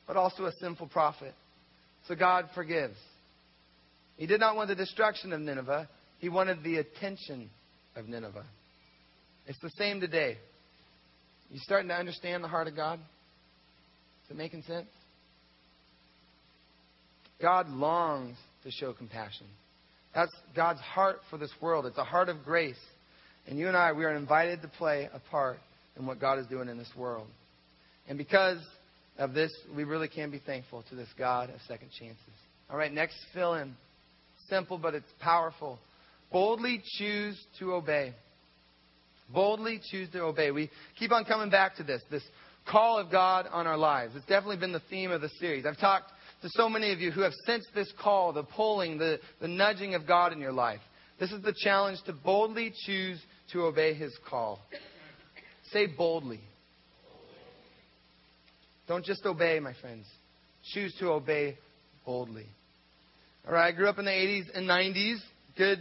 but 0.07 0.15
also 0.15 0.45
a 0.45 0.51
sinful 0.61 0.87
prophet. 0.87 1.33
So 2.07 2.15
God 2.15 2.45
forgives. 2.55 2.95
He 4.15 4.25
did 4.25 4.39
not 4.39 4.55
want 4.55 4.69
the 4.69 4.75
destruction 4.75 5.33
of 5.33 5.41
Nineveh, 5.41 5.89
He 6.19 6.29
wanted 6.29 6.63
the 6.63 6.77
attention 6.77 7.49
of 7.95 8.07
Nineveh. 8.07 8.45
It's 9.47 9.59
the 9.59 9.71
same 9.77 9.99
today. 9.99 10.37
You 11.49 11.59
starting 11.59 11.89
to 11.89 11.95
understand 11.95 12.43
the 12.43 12.47
heart 12.47 12.67
of 12.67 12.75
God? 12.75 12.99
Is 12.99 14.31
it 14.31 14.37
making 14.37 14.63
sense? 14.63 14.87
God 17.41 17.69
longs 17.69 18.37
to 18.63 18.71
show 18.71 18.93
compassion. 18.93 19.47
That's 20.15 20.31
God's 20.55 20.79
heart 20.79 21.19
for 21.29 21.37
this 21.37 21.51
world. 21.61 21.85
It's 21.85 21.97
a 21.97 22.03
heart 22.03 22.29
of 22.29 22.43
grace. 22.43 22.79
And 23.47 23.59
you 23.59 23.67
and 23.67 23.75
I, 23.75 23.91
we 23.91 24.05
are 24.05 24.15
invited 24.15 24.61
to 24.61 24.67
play 24.67 25.09
a 25.13 25.19
part 25.29 25.57
in 25.97 26.05
what 26.05 26.19
God 26.19 26.39
is 26.39 26.47
doing 26.47 26.69
in 26.69 26.77
this 26.77 26.91
world. 26.95 27.27
And 28.07 28.17
because 28.17 28.59
of 29.17 29.33
this, 29.33 29.51
we 29.75 29.83
really 29.83 30.07
can 30.07 30.31
be 30.31 30.39
thankful 30.39 30.83
to 30.89 30.95
this 30.95 31.09
God 31.17 31.49
of 31.49 31.57
second 31.67 31.89
chances. 31.99 32.17
All 32.69 32.77
right, 32.77 32.91
next 32.91 33.17
fill 33.33 33.55
in. 33.55 33.75
Simple, 34.49 34.77
but 34.77 34.93
it's 34.93 35.11
powerful. 35.19 35.79
Boldly 36.33 36.81
choose 36.97 37.39
to 37.59 37.73
obey. 37.73 38.13
Boldly 39.31 39.79
choose 39.91 40.09
to 40.09 40.23
obey. 40.23 40.49
We 40.49 40.69
keep 40.97 41.11
on 41.11 41.25
coming 41.25 41.51
back 41.51 41.77
to 41.77 41.83
this, 41.83 42.01
this 42.09 42.23
call 42.69 42.97
of 42.97 43.11
God 43.11 43.45
on 43.51 43.67
our 43.67 43.77
lives. 43.77 44.15
It's 44.15 44.25
definitely 44.25 44.57
been 44.57 44.71
the 44.71 44.81
theme 44.89 45.11
of 45.11 45.21
the 45.21 45.29
series. 45.39 45.65
I've 45.65 45.79
talked 45.79 46.11
to 46.41 46.49
so 46.53 46.67
many 46.67 46.91
of 46.91 46.99
you 46.99 47.11
who 47.11 47.21
have 47.21 47.33
sensed 47.45 47.67
this 47.75 47.91
call, 48.01 48.33
the 48.33 48.43
pulling, 48.43 48.97
the, 48.97 49.19
the 49.39 49.47
nudging 49.47 49.93
of 49.93 50.07
God 50.07 50.33
in 50.33 50.39
your 50.39 50.51
life. 50.51 50.81
This 51.19 51.31
is 51.31 51.43
the 51.43 51.53
challenge 51.55 51.99
to 52.07 52.13
boldly 52.13 52.73
choose 52.85 53.21
to 53.51 53.65
obey 53.65 53.93
his 53.93 54.11
call. 54.27 54.59
Say 55.71 55.85
boldly. 55.85 56.41
Don't 58.87 59.05
just 59.05 59.23
obey, 59.23 59.59
my 59.59 59.73
friends. 59.79 60.07
Choose 60.73 60.95
to 60.99 61.11
obey 61.11 61.57
boldly. 62.05 62.47
All 63.47 63.53
right, 63.53 63.67
I 63.67 63.77
grew 63.77 63.87
up 63.87 63.99
in 63.99 64.05
the 64.05 64.11
80s 64.11 64.45
and 64.55 64.67
90s. 64.67 65.17
Good 65.55 65.79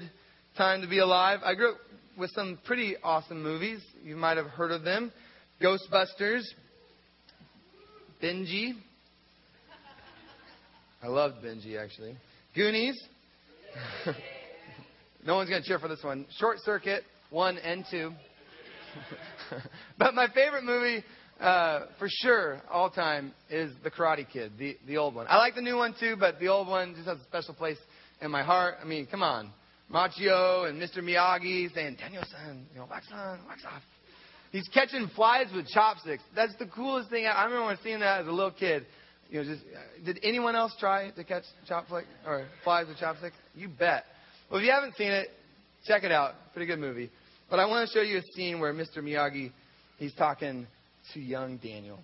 time 0.57 0.83
to 0.83 0.89
be 0.89 0.99
alive. 0.99 1.41
I 1.45 1.55
grew 1.55 1.73
up 1.73 1.79
with 2.19 2.31
some 2.33 2.59
pretty 2.67 2.97
awesome 3.03 3.43
movies. 3.43 3.81
You 4.05 4.17
might 4.17 4.37
have 4.37 4.47
heard 4.47 4.71
of 4.71 4.83
them 4.83 5.13
Ghostbusters, 5.63 6.43
Benji. 8.23 8.73
I 11.03 11.07
loved 11.07 11.37
Benji, 11.45 11.83
actually. 11.83 12.17
Goonies. 12.55 13.01
no 15.25 15.37
one's 15.37 15.49
going 15.49 15.63
to 15.63 15.69
cheer 15.69 15.79
for 15.79 15.89
this 15.89 16.03
one. 16.03 16.27
Short 16.39 16.59
Circuit, 16.65 17.05
1 17.31 17.59
and 17.59 17.85
2. 17.91 18.13
but 19.99 20.15
my 20.15 20.27
favorite 20.35 20.65
movie, 20.65 21.03
uh, 21.41 21.87
for 21.99 22.09
sure, 22.09 22.61
all 22.71 22.91
time, 22.91 23.33
is 23.51 23.73
The 23.83 23.91
Karate 23.91 24.29
Kid, 24.29 24.53
the, 24.59 24.77
the 24.87 24.97
old 24.97 25.15
one. 25.15 25.27
I 25.29 25.39
like 25.39 25.55
the 25.55 25.63
new 25.63 25.77
one 25.77 25.95
too, 25.99 26.17
but 26.19 26.39
the 26.41 26.49
old 26.49 26.69
one 26.69 26.95
just 26.95 27.09
has 27.09 27.19
a 27.19 27.25
special 27.25 27.55
place 27.55 27.79
in 28.21 28.31
my 28.31 28.43
heart. 28.43 28.77
I 28.83 28.85
mean, 28.85 29.07
come 29.11 29.23
on. 29.23 29.51
Macchio 29.91 30.69
and 30.69 30.81
Mr. 30.81 30.99
Miyagi 30.99 31.73
saying, 31.75 31.97
Daniel-san, 31.97 32.67
you 32.73 32.81
know, 32.81 32.87
wax 32.91 33.07
on, 33.13 33.41
wax 33.47 33.65
off. 33.65 33.83
He's 34.51 34.69
catching 34.69 35.09
flies 35.17 35.47
with 35.55 35.67
chopsticks. 35.69 36.23
That's 36.37 36.55
the 36.57 36.67
coolest 36.67 37.09
thing. 37.09 37.27
I 37.27 37.45
remember 37.45 37.75
seeing 37.83 38.01
that 38.01 38.21
as 38.21 38.27
a 38.27 38.31
little 38.31 38.51
kid. 38.51 38.87
You 39.31 39.39
know, 39.39 39.45
just 39.45 39.65
uh, 39.65 40.05
did 40.05 40.21
anyone 40.23 40.55
else 40.55 40.75
try 40.79 41.11
to 41.11 41.25
catch 41.25 41.45
chopstick 41.69 42.05
or 42.27 42.47
flies 42.63 42.87
with 42.87 42.99
chopsticks? 42.99 43.37
You 43.55 43.69
bet. 43.69 44.05
Well, 44.51 44.61
if 44.61 44.67
you 44.67 44.71
haven't 44.71 44.95
seen 44.97 45.11
it, 45.11 45.29
check 45.87 46.05
it 46.05 46.13
out. 46.13 46.35
Pretty 46.53 46.67
good 46.67 46.79
movie. 46.79 47.11
But 47.49 47.59
I 47.59 47.67
want 47.67 47.89
to 47.89 47.95
show 47.95 48.03
you 48.03 48.19
a 48.19 48.23
scene 48.35 48.61
where 48.61 48.75
Mr. 48.75 48.99
Miyagi, 48.99 49.53
he's 49.97 50.15
talking 50.15 50.67
to 51.15 51.21
young 51.21 51.57
Daniel. 51.57 51.99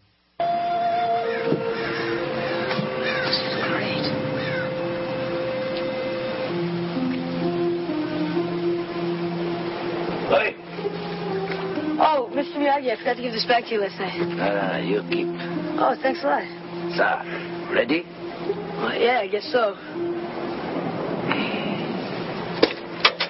Mr. 12.39 12.55
Miyagi. 12.55 12.93
I 12.93 12.97
forgot 12.97 13.17
to 13.17 13.23
give 13.23 13.33
this 13.33 13.47
back 13.47 13.65
to 13.65 13.71
you 13.75 13.81
last 13.81 13.99
night. 13.99 14.17
No, 14.17 14.47
no, 14.47 14.79
you 14.79 15.03
keep. 15.11 15.27
Oh, 15.75 15.97
thanks 16.01 16.23
a 16.23 16.27
lot. 16.27 16.47
Sir, 16.95 17.75
ready? 17.75 18.05
Oh, 18.07 18.95
yeah, 18.95 19.19
I 19.23 19.27
guess 19.27 19.43
so. 19.51 19.75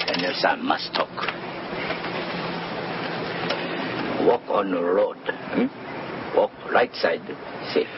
Daniel-san 0.07 0.63
must 0.63 0.93
talk. 0.93 1.09
Walk 4.29 4.45
on 4.51 4.73
the 4.73 4.83
road. 4.83 5.17
Hmm? 5.57 6.37
Walk 6.37 6.51
right 6.71 6.93
side, 6.97 7.25
safe. 7.73 7.89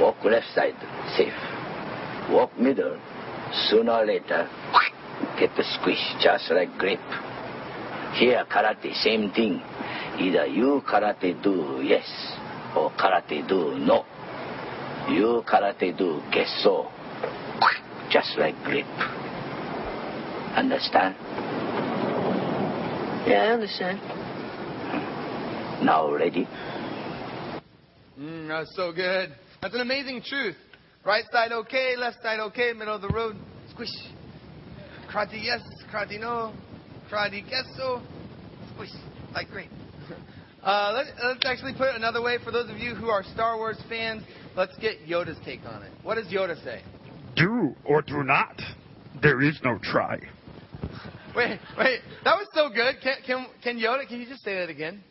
Walk 0.00 0.16
left 0.24 0.46
side, 0.54 0.80
safe. 1.18 1.36
Walk 2.32 2.58
middle. 2.58 2.98
Sooner 3.68 3.92
or 3.92 4.06
later, 4.06 4.48
get 5.38 5.50
the 5.54 5.64
squish, 5.78 6.00
just 6.18 6.50
like 6.50 6.72
grape. 6.78 6.98
Here, 8.14 8.42
karate, 8.50 8.94
same 8.94 9.30
thing. 9.32 9.60
Either 10.18 10.46
you 10.46 10.80
karate 10.88 11.42
do 11.42 11.80
yes, 11.82 12.06
or 12.76 12.90
karate 12.92 13.46
do 13.48 13.76
no. 13.78 14.04
You 15.08 15.42
karate 15.46 15.96
do 15.96 16.22
guess 16.32 16.48
so, 16.62 16.88
just 18.10 18.38
like 18.38 18.54
grip. 18.62 18.86
Understand? 20.54 21.16
Yeah, 23.26 23.42
I 23.42 23.52
understand. 23.54 23.98
Now 25.84 26.12
ready? 26.12 26.46
Mm, 28.18 28.48
that's 28.48 28.74
so 28.76 28.92
good. 28.92 29.34
That's 29.60 29.74
an 29.74 29.80
amazing 29.80 30.22
truth. 30.22 30.56
Right 31.04 31.24
side 31.32 31.50
okay, 31.52 31.96
left 31.96 32.22
side 32.22 32.38
okay, 32.38 32.72
middle 32.72 32.94
of 32.94 33.02
the 33.02 33.08
road, 33.08 33.36
squish. 33.68 33.90
Karate 35.10 35.42
yes, 35.42 35.60
karate 35.92 36.20
no, 36.20 36.54
karate 37.10 37.44
queso, 37.46 38.00
squish. 38.74 38.90
Like 39.34 39.50
great. 39.50 39.70
Uh, 40.64 40.92
let, 40.94 41.06
let's 41.22 41.44
actually 41.44 41.74
put 41.74 41.88
it 41.88 41.96
another 41.96 42.22
way. 42.22 42.38
For 42.42 42.50
those 42.50 42.70
of 42.70 42.78
you 42.78 42.94
who 42.94 43.08
are 43.08 43.22
Star 43.22 43.58
Wars 43.58 43.78
fans, 43.88 44.22
let's 44.56 44.74
get 44.78 45.06
Yoda's 45.06 45.36
take 45.44 45.60
on 45.66 45.82
it. 45.82 45.92
What 46.02 46.14
does 46.14 46.26
Yoda 46.28 46.62
say? 46.64 46.82
Do 47.36 47.74
or 47.84 48.00
do 48.00 48.22
not. 48.22 48.60
There 49.20 49.42
is 49.42 49.60
no 49.62 49.78
try. 49.82 50.18
Wait, 51.36 51.60
wait, 51.76 52.00
that 52.24 52.34
was 52.34 52.46
so 52.54 52.70
good. 52.70 52.94
Can, 53.02 53.16
can, 53.26 53.46
can 53.62 53.78
Yoda, 53.78 54.08
can 54.08 54.20
you 54.20 54.26
just 54.26 54.42
say 54.42 54.54
that 54.54 54.70
again? 54.70 55.04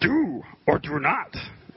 Do 0.00 0.42
or 0.66 0.78
do 0.78 0.98
not. 0.98 1.34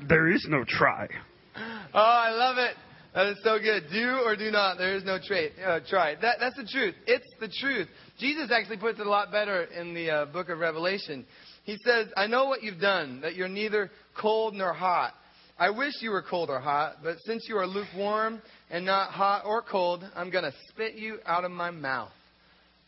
There 0.09 0.29
is 0.29 0.45
no 0.49 0.65
try. 0.67 1.07
Oh, 1.55 1.61
I 1.93 2.31
love 2.31 2.57
it. 2.57 2.75
That 3.13 3.27
is 3.27 3.37
so 3.43 3.59
good. 3.59 3.83
Do 3.91 4.21
or 4.25 4.35
do 4.35 4.51
not. 4.51 4.77
There 4.77 4.95
is 4.95 5.03
no 5.03 5.19
trait. 5.25 5.53
Uh, 5.63 5.79
try. 5.87 6.15
That, 6.15 6.37
that's 6.39 6.55
the 6.55 6.67
truth. 6.69 6.95
It's 7.07 7.27
the 7.39 7.49
truth. 7.61 7.87
Jesus 8.19 8.51
actually 8.51 8.77
puts 8.77 8.99
it 8.99 9.05
a 9.05 9.09
lot 9.09 9.31
better 9.31 9.63
in 9.63 9.93
the 9.93 10.09
uh, 10.09 10.25
book 10.25 10.49
of 10.49 10.59
Revelation. 10.59 11.25
He 11.63 11.77
says, 11.85 12.07
I 12.17 12.27
know 12.27 12.45
what 12.45 12.63
you've 12.63 12.79
done, 12.79 13.21
that 13.21 13.35
you're 13.35 13.47
neither 13.47 13.91
cold 14.19 14.53
nor 14.53 14.73
hot. 14.73 15.13
I 15.59 15.69
wish 15.69 15.93
you 16.01 16.09
were 16.09 16.23
cold 16.23 16.49
or 16.49 16.59
hot, 16.59 16.97
but 17.03 17.17
since 17.25 17.45
you 17.47 17.57
are 17.57 17.67
lukewarm 17.67 18.41
and 18.71 18.85
not 18.85 19.11
hot 19.11 19.43
or 19.45 19.61
cold, 19.61 20.03
I'm 20.15 20.31
going 20.31 20.43
to 20.43 20.53
spit 20.69 20.95
you 20.95 21.19
out 21.25 21.45
of 21.45 21.51
my 21.51 21.69
mouth. 21.69 22.11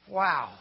Wow. 0.09 0.53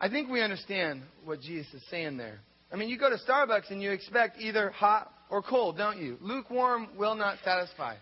I 0.00 0.08
think 0.08 0.30
we 0.30 0.40
understand 0.40 1.02
what 1.24 1.40
Jesus 1.40 1.72
is 1.74 1.82
saying 1.90 2.16
there. 2.16 2.38
I 2.72 2.76
mean, 2.76 2.88
you 2.88 2.98
go 2.98 3.10
to 3.10 3.18
Starbucks 3.28 3.70
and 3.70 3.82
you 3.82 3.90
expect 3.90 4.40
either 4.40 4.70
hot 4.70 5.12
or 5.30 5.42
cold, 5.42 5.76
don't 5.76 6.00
you? 6.00 6.16
Lukewarm 6.20 6.88
will 6.96 7.16
not 7.16 7.38
satisfy. 7.44 7.96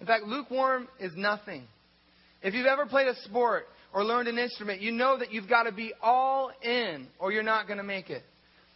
In 0.00 0.06
fact, 0.06 0.24
lukewarm 0.24 0.88
is 0.98 1.12
nothing. 1.14 1.64
If 2.42 2.54
you've 2.54 2.66
ever 2.66 2.86
played 2.86 3.08
a 3.08 3.16
sport 3.22 3.66
or 3.92 4.04
learned 4.04 4.28
an 4.28 4.38
instrument, 4.38 4.80
you 4.80 4.92
know 4.92 5.18
that 5.18 5.32
you've 5.32 5.48
got 5.48 5.64
to 5.64 5.72
be 5.72 5.92
all 6.00 6.50
in 6.62 7.08
or 7.18 7.32
you're 7.32 7.42
not 7.42 7.66
going 7.66 7.78
to 7.78 7.84
make 7.84 8.10
it. 8.10 8.22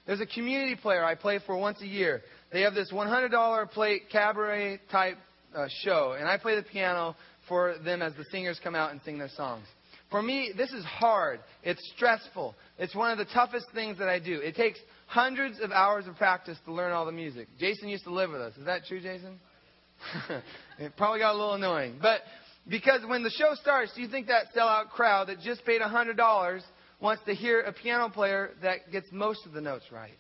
There's 0.07 0.21
a 0.21 0.27
community 0.27 0.75
player 0.75 1.05
I 1.05 1.15
play 1.15 1.39
for 1.47 1.57
once 1.57 1.81
a 1.81 1.87
year. 1.87 2.23
They 2.53 2.63
have 2.63 2.75
this 2.75 2.91
$100 2.93 3.71
plate 3.71 4.03
cabaret 4.11 4.81
type 4.91 5.17
uh, 5.55 5.67
show, 5.83 6.17
and 6.19 6.29
I 6.29 6.39
play 6.39 6.57
the 6.57 6.63
piano 6.63 7.17
for 7.49 7.77
them 7.85 8.03
as 8.03 8.15
the 8.15 8.25
singers 8.31 8.61
come 8.63 8.75
out 8.75 8.91
and 8.91 9.01
sing 9.05 9.19
their 9.19 9.31
songs. 9.37 9.67
For 10.11 10.23
me, 10.23 10.53
this 10.57 10.71
is 10.73 10.85
hard. 10.85 11.41
It's 11.63 11.81
stressful. 11.97 12.55
It's 12.79 12.95
one 12.95 13.11
of 13.11 13.19
the 13.19 13.33
toughest 13.33 13.67
things 13.75 13.99
that 13.99 14.09
I 14.09 14.19
do. 14.19 14.41
It 14.41 14.55
takes 14.55 14.79
hundreds 15.07 15.61
of 15.61 15.71
hours 15.71 16.07
of 16.07 16.17
practice 16.17 16.59
to 16.67 16.73
learn 16.73 16.93
all 16.93 17.07
the 17.07 17.13
music. 17.13 17.49
Jason 17.59 17.89
used 17.89 18.05
to 18.05 18.13
live 18.13 18.31
with 18.31 18.41
us. 18.41 18.55
Is 18.59 18.67
that 18.67 18.85
true, 18.87 19.01
Jason? 19.01 19.41
it 20.79 20.93
probably 20.97 21.21
got 21.21 21.33
a 21.35 21.39
little 21.39 21.55
annoying. 21.55 21.99
But 22.01 22.21
because 22.69 23.01
when 23.07 23.23
the 23.23 23.31
show 23.31 23.55
starts, 23.55 23.93
you 23.97 24.07
think 24.09 24.27
that 24.27 24.55
sellout 24.55 24.91
crowd 24.91 25.29
that 25.29 25.41
just 25.41 25.65
paid 25.65 25.81
$100 25.81 26.61
wants 27.03 27.23
to 27.27 27.35
hear 27.35 27.61
a 27.61 27.73
piano 27.73 28.09
player 28.09 28.51
that 28.63 28.91
gets 28.91 29.07
most 29.11 29.45
of 29.45 29.53
the 29.53 29.61
notes 29.61 29.85
right? 29.93 30.17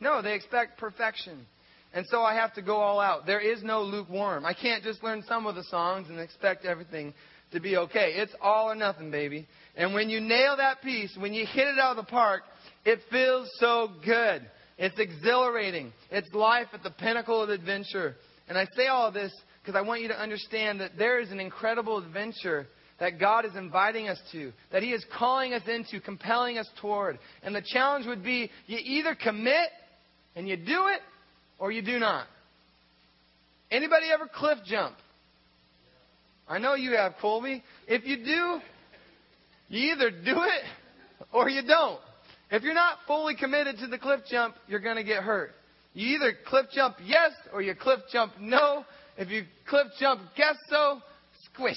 No, 0.00 0.22
they 0.22 0.34
expect 0.34 0.78
perfection. 0.78 1.46
And 1.92 2.04
so 2.08 2.22
I 2.22 2.34
have 2.34 2.52
to 2.54 2.62
go 2.62 2.76
all 2.76 3.00
out. 3.00 3.26
There 3.26 3.40
is 3.40 3.62
no 3.62 3.82
lukewarm. 3.82 4.44
I 4.44 4.54
can't 4.54 4.82
just 4.82 5.02
learn 5.02 5.22
some 5.28 5.46
of 5.46 5.54
the 5.54 5.62
songs 5.64 6.08
and 6.08 6.18
expect 6.18 6.64
everything 6.64 7.14
to 7.52 7.60
be 7.60 7.76
okay. 7.76 8.14
It's 8.16 8.34
all 8.40 8.70
or 8.70 8.74
nothing, 8.74 9.10
baby. 9.10 9.46
And 9.76 9.94
when 9.94 10.10
you 10.10 10.20
nail 10.20 10.56
that 10.56 10.82
piece, 10.82 11.16
when 11.18 11.32
you 11.32 11.46
hit 11.46 11.68
it 11.68 11.78
out 11.78 11.96
of 11.96 12.04
the 12.04 12.10
park, 12.10 12.42
it 12.84 12.98
feels 13.10 13.48
so 13.58 13.90
good. 14.04 14.42
It's 14.78 14.98
exhilarating. 14.98 15.92
It's 16.10 16.32
life 16.34 16.66
at 16.72 16.82
the 16.82 16.90
pinnacle 16.90 17.42
of 17.42 17.50
adventure. 17.50 18.16
And 18.48 18.58
I 18.58 18.66
say 18.76 18.88
all 18.88 19.10
this 19.12 19.32
because 19.62 19.76
I 19.76 19.80
want 19.80 20.02
you 20.02 20.08
to 20.08 20.20
understand 20.20 20.80
that 20.80 20.92
there 20.98 21.18
is 21.18 21.30
an 21.30 21.40
incredible 21.40 21.98
adventure 21.98 22.66
that 22.98 23.20
God 23.20 23.44
is 23.44 23.54
inviting 23.56 24.08
us 24.08 24.18
to, 24.32 24.52
that 24.72 24.82
He 24.82 24.92
is 24.92 25.04
calling 25.18 25.52
us 25.52 25.62
into, 25.68 26.00
compelling 26.00 26.58
us 26.58 26.68
toward. 26.80 27.18
And 27.42 27.54
the 27.54 27.62
challenge 27.62 28.06
would 28.06 28.24
be 28.24 28.50
you 28.66 28.78
either 28.82 29.14
commit 29.14 29.68
and 30.34 30.48
you 30.48 30.56
do 30.56 30.86
it, 30.88 31.00
or 31.58 31.72
you 31.72 31.82
do 31.82 31.98
not. 31.98 32.26
Anybody 33.70 34.06
ever 34.12 34.28
cliff 34.32 34.58
jump? 34.66 34.96
I 36.48 36.58
know 36.58 36.74
you 36.74 36.92
have, 36.92 37.14
Colby. 37.20 37.62
If 37.88 38.06
you 38.06 38.18
do, 38.18 38.60
you 39.68 39.92
either 39.92 40.10
do 40.10 40.42
it 40.42 40.62
or 41.32 41.48
you 41.48 41.62
don't. 41.66 41.98
If 42.50 42.62
you're 42.62 42.74
not 42.74 42.98
fully 43.06 43.34
committed 43.34 43.78
to 43.78 43.88
the 43.88 43.98
cliff 43.98 44.20
jump, 44.30 44.54
you're 44.68 44.80
going 44.80 44.96
to 44.96 45.04
get 45.04 45.22
hurt. 45.22 45.50
You 45.94 46.16
either 46.16 46.34
cliff 46.46 46.66
jump 46.72 46.96
yes 47.04 47.32
or 47.52 47.62
you 47.62 47.74
cliff 47.74 48.00
jump 48.12 48.34
no. 48.38 48.84
If 49.16 49.30
you 49.30 49.44
cliff 49.68 49.86
jump 49.98 50.20
guess 50.36 50.56
so, 50.68 51.00
squish. 51.52 51.76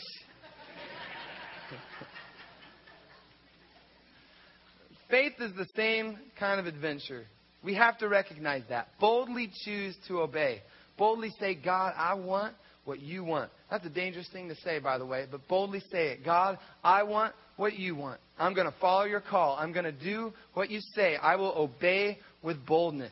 Faith 5.09 5.33
is 5.39 5.51
the 5.55 5.67
same 5.75 6.17
kind 6.39 6.59
of 6.59 6.65
adventure. 6.67 7.25
We 7.63 7.73
have 7.75 7.97
to 7.99 8.07
recognize 8.07 8.63
that. 8.69 8.89
Boldly 8.99 9.51
choose 9.65 9.95
to 10.07 10.21
obey. 10.21 10.61
Boldly 10.97 11.33
say, 11.39 11.55
God, 11.55 11.93
I 11.97 12.13
want 12.13 12.53
what 12.85 12.99
you 12.99 13.23
want. 13.23 13.49
That's 13.69 13.85
a 13.85 13.89
dangerous 13.89 14.29
thing 14.31 14.49
to 14.49 14.55
say, 14.55 14.79
by 14.79 14.97
the 14.97 15.05
way, 15.05 15.25
but 15.29 15.47
boldly 15.47 15.81
say 15.91 16.09
it. 16.09 16.25
God, 16.25 16.57
I 16.83 17.03
want 17.03 17.33
what 17.57 17.77
you 17.77 17.95
want. 17.95 18.19
I'm 18.37 18.53
going 18.53 18.67
to 18.67 18.73
follow 18.79 19.03
your 19.05 19.21
call. 19.21 19.57
I'm 19.59 19.73
going 19.73 19.85
to 19.85 19.91
do 19.91 20.31
what 20.53 20.69
you 20.69 20.79
say. 20.95 21.15
I 21.15 21.35
will 21.35 21.53
obey 21.57 22.19
with 22.41 22.65
boldness. 22.65 23.11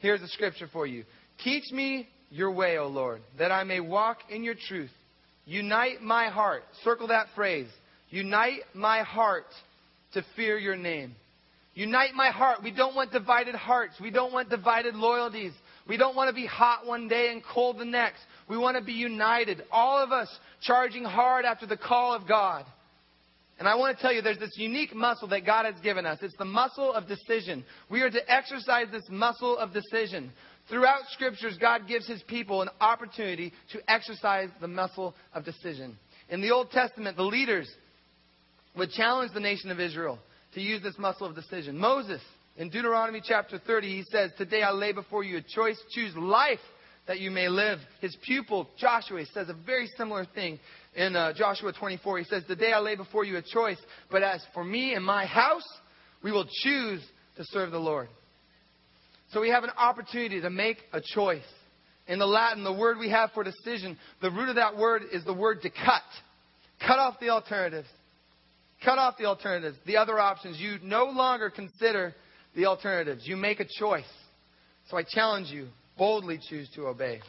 Here's 0.00 0.22
a 0.22 0.28
scripture 0.28 0.68
for 0.72 0.86
you. 0.86 1.04
Teach 1.42 1.64
me 1.72 2.08
your 2.30 2.52
way, 2.52 2.78
O 2.78 2.86
Lord, 2.86 3.22
that 3.38 3.50
I 3.50 3.64
may 3.64 3.80
walk 3.80 4.18
in 4.30 4.44
your 4.44 4.54
truth. 4.68 4.90
Unite 5.46 6.02
my 6.02 6.28
heart. 6.28 6.62
Circle 6.82 7.08
that 7.08 7.26
phrase. 7.34 7.68
Unite 8.10 8.60
my 8.74 9.02
heart 9.02 9.46
to 10.14 10.24
fear 10.36 10.58
your 10.58 10.76
name. 10.76 11.14
Unite 11.74 12.14
my 12.14 12.30
heart. 12.30 12.62
We 12.62 12.70
don't 12.70 12.94
want 12.94 13.12
divided 13.12 13.54
hearts. 13.54 13.94
We 14.00 14.10
don't 14.10 14.32
want 14.32 14.48
divided 14.48 14.94
loyalties. 14.94 15.52
We 15.88 15.96
don't 15.96 16.16
want 16.16 16.28
to 16.28 16.34
be 16.34 16.46
hot 16.46 16.86
one 16.86 17.08
day 17.08 17.30
and 17.30 17.42
cold 17.44 17.78
the 17.78 17.84
next. 17.84 18.20
We 18.48 18.56
want 18.56 18.76
to 18.76 18.82
be 18.82 18.92
united. 18.92 19.62
All 19.70 20.02
of 20.02 20.12
us 20.12 20.28
charging 20.62 21.04
hard 21.04 21.44
after 21.44 21.66
the 21.66 21.76
call 21.76 22.14
of 22.14 22.26
God. 22.28 22.64
And 23.58 23.68
I 23.68 23.76
want 23.76 23.96
to 23.96 24.02
tell 24.02 24.12
you, 24.12 24.22
there's 24.22 24.38
this 24.38 24.56
unique 24.56 24.94
muscle 24.94 25.28
that 25.28 25.46
God 25.46 25.64
has 25.64 25.80
given 25.82 26.06
us. 26.06 26.18
It's 26.22 26.36
the 26.36 26.44
muscle 26.44 26.92
of 26.92 27.06
decision. 27.06 27.64
We 27.90 28.02
are 28.02 28.10
to 28.10 28.32
exercise 28.32 28.86
this 28.90 29.04
muscle 29.08 29.56
of 29.58 29.72
decision. 29.72 30.32
Throughout 30.68 31.02
scriptures, 31.12 31.56
God 31.60 31.86
gives 31.86 32.06
his 32.06 32.22
people 32.22 32.62
an 32.62 32.70
opportunity 32.80 33.52
to 33.72 33.90
exercise 33.90 34.48
the 34.60 34.68
muscle 34.68 35.14
of 35.34 35.44
decision. 35.44 35.96
In 36.30 36.40
the 36.40 36.50
Old 36.50 36.70
Testament, 36.70 37.16
the 37.16 37.22
leaders 37.22 37.70
would 38.76 38.90
challenge 38.90 39.32
the 39.32 39.40
nation 39.40 39.70
of 39.70 39.80
Israel 39.80 40.18
to 40.54 40.60
use 40.60 40.82
this 40.82 40.98
muscle 40.98 41.26
of 41.26 41.34
decision. 41.34 41.78
Moses, 41.78 42.20
in 42.56 42.70
Deuteronomy 42.70 43.20
chapter 43.22 43.58
30, 43.58 43.88
he 43.88 44.02
says, 44.10 44.30
Today 44.36 44.62
I 44.62 44.70
lay 44.70 44.92
before 44.92 45.24
you 45.24 45.38
a 45.38 45.42
choice. 45.42 45.76
Choose 45.90 46.14
life 46.16 46.60
that 47.06 47.20
you 47.20 47.30
may 47.30 47.48
live. 47.48 47.78
His 48.00 48.16
pupil, 48.22 48.68
Joshua, 48.78 49.24
says 49.32 49.48
a 49.48 49.54
very 49.66 49.88
similar 49.96 50.24
thing 50.34 50.58
in 50.94 51.16
uh, 51.16 51.32
Joshua 51.34 51.72
24. 51.72 52.18
He 52.18 52.24
says, 52.24 52.44
Today 52.46 52.72
I 52.72 52.78
lay 52.78 52.96
before 52.96 53.24
you 53.24 53.36
a 53.36 53.42
choice, 53.42 53.78
but 54.10 54.22
as 54.22 54.42
for 54.54 54.64
me 54.64 54.94
and 54.94 55.04
my 55.04 55.26
house, 55.26 55.66
we 56.22 56.32
will 56.32 56.46
choose 56.62 57.02
to 57.36 57.44
serve 57.44 57.70
the 57.70 57.78
Lord. 57.78 58.08
So 59.32 59.40
we 59.40 59.50
have 59.50 59.64
an 59.64 59.70
opportunity 59.76 60.40
to 60.40 60.50
make 60.50 60.78
a 60.92 61.00
choice. 61.00 61.42
In 62.06 62.18
the 62.18 62.26
Latin, 62.26 62.64
the 62.64 62.72
word 62.72 62.98
we 62.98 63.10
have 63.10 63.30
for 63.32 63.42
decision, 63.42 63.98
the 64.20 64.30
root 64.30 64.50
of 64.50 64.56
that 64.56 64.76
word 64.76 65.02
is 65.12 65.24
the 65.24 65.34
word 65.34 65.62
to 65.62 65.70
cut. 65.70 66.02
Cut 66.86 66.98
off 66.98 67.18
the 67.18 67.30
alternatives. 67.30 67.88
Cut 68.84 68.98
off 68.98 69.16
the 69.16 69.24
alternatives, 69.24 69.76
the 69.86 69.96
other 69.96 70.18
options. 70.18 70.58
You 70.58 70.78
no 70.82 71.06
longer 71.06 71.50
consider 71.50 72.14
the 72.54 72.66
alternatives. 72.66 73.26
You 73.26 73.36
make 73.36 73.60
a 73.60 73.66
choice. 73.78 74.04
So 74.90 74.96
I 74.96 75.02
challenge 75.02 75.48
you, 75.48 75.68
boldly 75.96 76.38
choose 76.48 76.68
to 76.74 76.86
obey. 76.86 77.20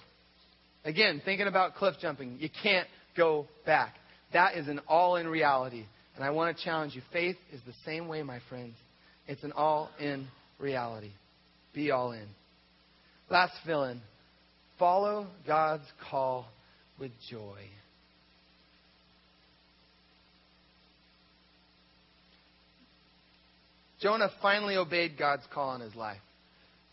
Again, 0.83 1.21
thinking 1.23 1.47
about 1.47 1.75
cliff 1.75 1.95
jumping, 2.01 2.37
you 2.39 2.49
can't 2.61 2.87
go 3.15 3.47
back. 3.65 3.95
That 4.33 4.57
is 4.57 4.67
an 4.67 4.81
all 4.87 5.15
in 5.15 5.27
reality. 5.27 5.85
And 6.15 6.23
I 6.23 6.29
want 6.31 6.55
to 6.55 6.63
challenge 6.63 6.95
you. 6.95 7.01
Faith 7.13 7.37
is 7.51 7.61
the 7.65 7.73
same 7.85 8.07
way, 8.07 8.21
my 8.23 8.39
friends. 8.49 8.75
It's 9.27 9.43
an 9.43 9.53
all 9.53 9.89
in 9.99 10.27
reality. 10.59 11.11
Be 11.73 11.91
all 11.91 12.11
in. 12.11 12.27
Last 13.29 13.53
fill 13.65 13.85
in. 13.85 14.01
Follow 14.77 15.27
God's 15.47 15.85
call 16.09 16.47
with 16.99 17.11
joy. 17.29 17.59
Jonah 24.01 24.29
finally 24.41 24.75
obeyed 24.75 25.17
God's 25.17 25.43
call 25.53 25.69
on 25.69 25.79
his 25.79 25.95
life. 25.95 26.21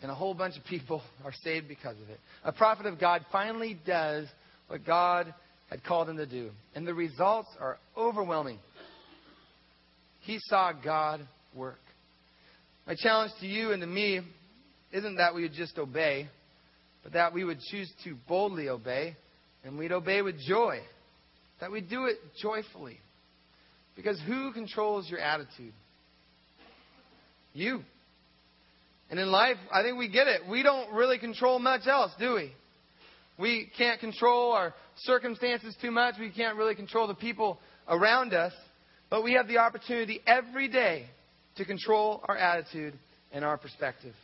And 0.01 0.11
a 0.11 0.15
whole 0.15 0.35
bunch 0.35 0.57
of 0.57 0.65
people 0.65 1.03
are 1.25 1.33
saved 1.43 1.69
because 1.69 1.97
of 2.01 2.09
it. 2.09 2.19
A 2.45 2.53
prophet 2.53 2.87
of 2.87 2.99
God 3.01 3.25
finally 3.31 3.79
does 3.87 4.27
what 4.69 4.85
God 4.85 5.33
had 5.71 5.85
called 5.85 6.09
him 6.09 6.17
to 6.17 6.27
do. 6.27 6.51
And 6.75 6.87
the 6.87 6.95
results 6.95 7.49
are 7.61 7.79
overwhelming. 7.97 8.59
He 10.21 10.39
saw 10.43 10.73
God 10.73 11.27
work. 11.55 11.81
My 12.87 12.95
challenge 12.97 13.33
to 13.41 13.47
you 13.47 13.73
and 13.73 13.81
to 13.81 13.87
me 13.87 14.21
isn't 14.93 15.17
that 15.17 15.35
we 15.35 15.43
would 15.43 15.53
just 15.53 15.79
obey, 15.79 16.29
but 17.03 17.13
that 17.13 17.33
we 17.33 17.45
would 17.45 17.61
choose 17.71 17.91
to 18.05 18.17
boldly 18.29 18.69
obey, 18.69 19.17
and 19.65 19.79
we'd 19.79 19.93
obey 19.93 20.23
with 20.23 20.37
joy. 20.47 20.81
That 21.61 21.71
we'd 21.71 21.89
do 21.89 22.07
it 22.07 22.17
joyfully. 22.41 22.99
Because 23.97 24.21
who 24.27 24.53
controls 24.53 25.09
your 25.09 25.21
attitude? 25.21 25.73
You. 27.55 27.83
And 29.11 29.21
in 29.21 29.31
life, 29.31 29.57
I 29.73 29.83
think 29.83 29.99
we 29.99 30.09
get 30.09 30.27
it. 30.27 30.43
We 30.49 30.63
don't 30.63 30.93
really 30.93 31.19
control 31.19 31.59
much 31.59 31.87
else, 31.87 32.13
do 32.19 32.35
we? 32.35 32.53
We 33.39 33.71
can't 33.77 34.01
control 34.01 34.53
our 34.53 34.75
circumstances 34.99 35.77
too 35.83 35.91
much. 35.91 36.15
We 36.19 36.31
can't 36.31 36.57
really 36.57 36.75
control 36.75 37.07
the 37.07 37.15
people 37.15 37.59
around 37.89 38.33
us. 38.33 38.53
But 39.11 39.23
we 39.23 39.35
have 39.35 39.49
the 39.49 39.59
opportunity 39.59 40.21
every 40.27 40.69
day 40.69 41.07
to 41.57 41.65
control 41.65 42.25
our 42.29 42.37
attitude 42.37 42.95
and 43.33 43.45
our 43.45 43.59
perspective. 43.59 44.15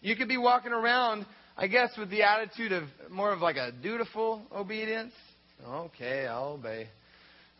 You 0.00 0.14
could 0.16 0.28
be 0.28 0.38
walking 0.38 0.72
around, 0.72 1.26
I 1.56 1.66
guess, 1.66 1.90
with 1.98 2.10
the 2.10 2.22
attitude 2.22 2.72
of 2.72 2.84
more 3.10 3.32
of 3.32 3.40
like 3.40 3.56
a 3.56 3.72
dutiful 3.82 4.42
obedience. 4.54 5.12
Okay, 5.66 6.26
I'll 6.26 6.52
obey. 6.52 6.86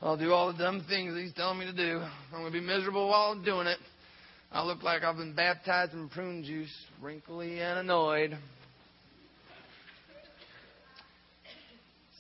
I'll 0.00 0.16
do 0.16 0.32
all 0.32 0.52
the 0.52 0.58
dumb 0.58 0.84
things 0.88 1.14
he's 1.18 1.34
telling 1.34 1.58
me 1.58 1.66
to 1.66 1.72
do. 1.72 2.00
I'm 2.32 2.40
going 2.40 2.52
to 2.52 2.58
be 2.58 2.64
miserable 2.64 3.08
while 3.08 3.32
I'm 3.32 3.44
doing 3.44 3.66
it. 3.66 3.78
I 4.52 4.64
look 4.64 4.82
like 4.82 5.04
I've 5.04 5.16
been 5.16 5.34
baptized 5.34 5.92
in 5.92 6.08
prune 6.08 6.42
juice, 6.42 6.74
wrinkly 7.00 7.60
and 7.60 7.78
annoyed. 7.78 8.36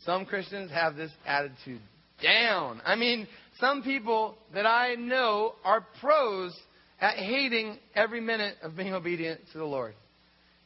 Some 0.04 0.24
Christians 0.24 0.70
have 0.70 0.94
this 0.94 1.10
attitude 1.26 1.80
down. 2.22 2.80
I 2.84 2.94
mean, 2.94 3.26
some 3.58 3.82
people 3.82 4.36
that 4.54 4.64
I 4.64 4.94
know 4.94 5.54
are 5.64 5.84
pros 6.00 6.56
at 7.00 7.16
hating 7.16 7.78
every 7.96 8.20
minute 8.20 8.54
of 8.62 8.76
being 8.76 8.94
obedient 8.94 9.40
to 9.52 9.58
the 9.58 9.64
Lord. 9.64 9.94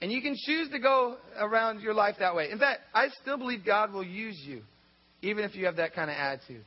And 0.03 0.12
you 0.12 0.20
can 0.20 0.37
choose 0.46 0.68
to 0.70 0.79
go 0.79 1.16
around 1.38 1.81
your 1.81 1.94
life 1.94 2.16
that 2.18 2.35
way. 2.35 2.50
In 2.50 2.59
fact, 2.59 2.81
I 2.92 3.09
still 3.22 3.38
believe 3.38 3.64
God 3.64 3.90
will 3.90 4.05
use 4.05 4.38
you, 4.44 4.62
even 5.22 5.44
if 5.44 5.55
you 5.55 5.64
have 5.64 5.77
that 5.77 5.94
kind 5.94 6.11
of 6.11 6.16
attitude. 6.16 6.64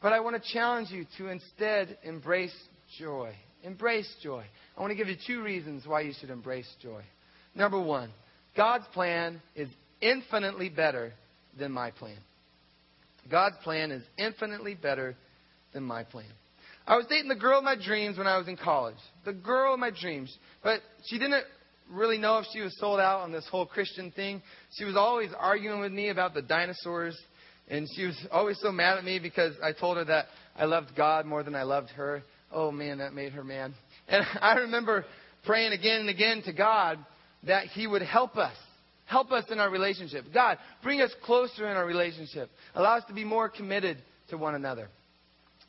But 0.00 0.12
I 0.12 0.20
want 0.20 0.40
to 0.40 0.52
challenge 0.52 0.90
you 0.90 1.04
to 1.18 1.28
instead 1.28 1.98
embrace 2.04 2.54
joy. 2.98 3.34
Embrace 3.66 4.08
joy. 4.22 4.44
I 4.76 4.80
want 4.80 4.92
to 4.92 4.96
give 4.96 5.08
you 5.08 5.16
two 5.26 5.42
reasons 5.42 5.86
why 5.86 6.02
you 6.02 6.12
should 6.20 6.30
embrace 6.30 6.72
joy. 6.80 7.02
Number 7.52 7.82
one, 7.82 8.10
God's 8.56 8.84
plan 8.94 9.42
is 9.56 9.68
infinitely 10.00 10.68
better 10.68 11.12
than 11.58 11.72
my 11.72 11.90
plan. 11.90 12.16
God's 13.28 13.56
plan 13.64 13.90
is 13.90 14.04
infinitely 14.16 14.74
better 14.74 15.16
than 15.74 15.82
my 15.82 16.04
plan. 16.04 16.30
I 16.86 16.96
was 16.96 17.06
dating 17.06 17.28
the 17.28 17.34
girl 17.34 17.58
of 17.58 17.64
my 17.64 17.74
dreams 17.74 18.16
when 18.16 18.28
I 18.28 18.38
was 18.38 18.46
in 18.46 18.56
college. 18.56 18.94
The 19.24 19.32
girl 19.32 19.74
of 19.74 19.80
my 19.80 19.90
dreams. 19.90 20.32
But 20.62 20.80
she 21.06 21.18
didn't 21.18 21.44
really 21.90 22.18
know 22.18 22.38
if 22.38 22.46
she 22.52 22.60
was 22.60 22.78
sold 22.78 23.00
out 23.00 23.22
on 23.22 23.32
this 23.32 23.48
whole 23.50 23.66
Christian 23.66 24.12
thing. 24.12 24.42
She 24.78 24.84
was 24.84 24.94
always 24.94 25.30
arguing 25.36 25.80
with 25.80 25.90
me 25.90 26.10
about 26.10 26.34
the 26.34 26.42
dinosaurs. 26.42 27.18
And 27.68 27.88
she 27.96 28.04
was 28.04 28.26
always 28.30 28.60
so 28.60 28.70
mad 28.70 28.98
at 28.98 29.04
me 29.04 29.18
because 29.18 29.54
I 29.60 29.72
told 29.72 29.96
her 29.96 30.04
that 30.04 30.26
I 30.56 30.66
loved 30.66 30.94
God 30.96 31.26
more 31.26 31.42
than 31.42 31.56
I 31.56 31.64
loved 31.64 31.90
her. 31.90 32.22
Oh 32.52 32.70
man, 32.70 32.98
that 32.98 33.12
made 33.12 33.32
her 33.32 33.44
mad. 33.44 33.74
And 34.08 34.24
I 34.40 34.54
remember 34.56 35.04
praying 35.44 35.72
again 35.72 36.00
and 36.00 36.08
again 36.08 36.42
to 36.44 36.52
God 36.52 36.98
that 37.44 37.66
He 37.68 37.86
would 37.86 38.02
help 38.02 38.36
us. 38.36 38.56
Help 39.06 39.30
us 39.30 39.44
in 39.50 39.60
our 39.60 39.70
relationship. 39.70 40.24
God, 40.34 40.58
bring 40.82 41.00
us 41.00 41.12
closer 41.22 41.68
in 41.70 41.76
our 41.76 41.86
relationship. 41.86 42.50
Allow 42.74 42.96
us 42.96 43.04
to 43.06 43.14
be 43.14 43.24
more 43.24 43.48
committed 43.48 43.98
to 44.30 44.36
one 44.36 44.56
another. 44.56 44.88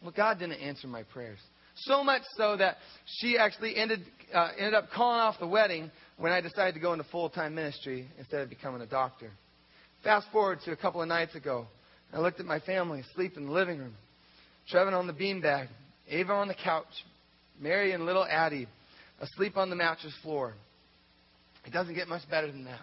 Well, 0.01 0.13
God 0.15 0.39
didn't 0.39 0.59
answer 0.59 0.87
my 0.87 1.03
prayers. 1.03 1.39
So 1.75 2.03
much 2.03 2.23
so 2.35 2.57
that 2.57 2.77
she 3.05 3.37
actually 3.37 3.75
ended, 3.75 4.03
uh, 4.33 4.49
ended 4.57 4.73
up 4.73 4.89
calling 4.89 5.19
off 5.19 5.39
the 5.39 5.47
wedding 5.47 5.91
when 6.17 6.31
I 6.31 6.41
decided 6.41 6.73
to 6.73 6.79
go 6.79 6.93
into 6.93 7.05
full 7.05 7.29
time 7.29 7.53
ministry 7.53 8.07
instead 8.17 8.41
of 8.41 8.49
becoming 8.49 8.81
a 8.81 8.87
doctor. 8.87 9.31
Fast 10.03 10.27
forward 10.31 10.59
to 10.65 10.71
a 10.71 10.75
couple 10.75 11.01
of 11.01 11.07
nights 11.07 11.35
ago. 11.35 11.67
I 12.11 12.19
looked 12.19 12.39
at 12.39 12.45
my 12.45 12.59
family 12.59 13.01
asleep 13.01 13.37
in 13.37 13.45
the 13.45 13.51
living 13.51 13.77
room. 13.77 13.93
Trevin 14.73 14.93
on 14.93 15.05
the 15.07 15.13
beanbag, 15.13 15.67
Ava 16.09 16.33
on 16.33 16.47
the 16.47 16.55
couch, 16.55 16.85
Mary 17.59 17.91
and 17.91 18.05
little 18.05 18.25
Addie 18.25 18.67
asleep 19.19 19.57
on 19.57 19.69
the 19.69 19.75
mattress 19.75 20.13
floor. 20.21 20.53
It 21.65 21.73
doesn't 21.73 21.95
get 21.95 22.07
much 22.07 22.27
better 22.29 22.47
than 22.47 22.65
that. 22.65 22.81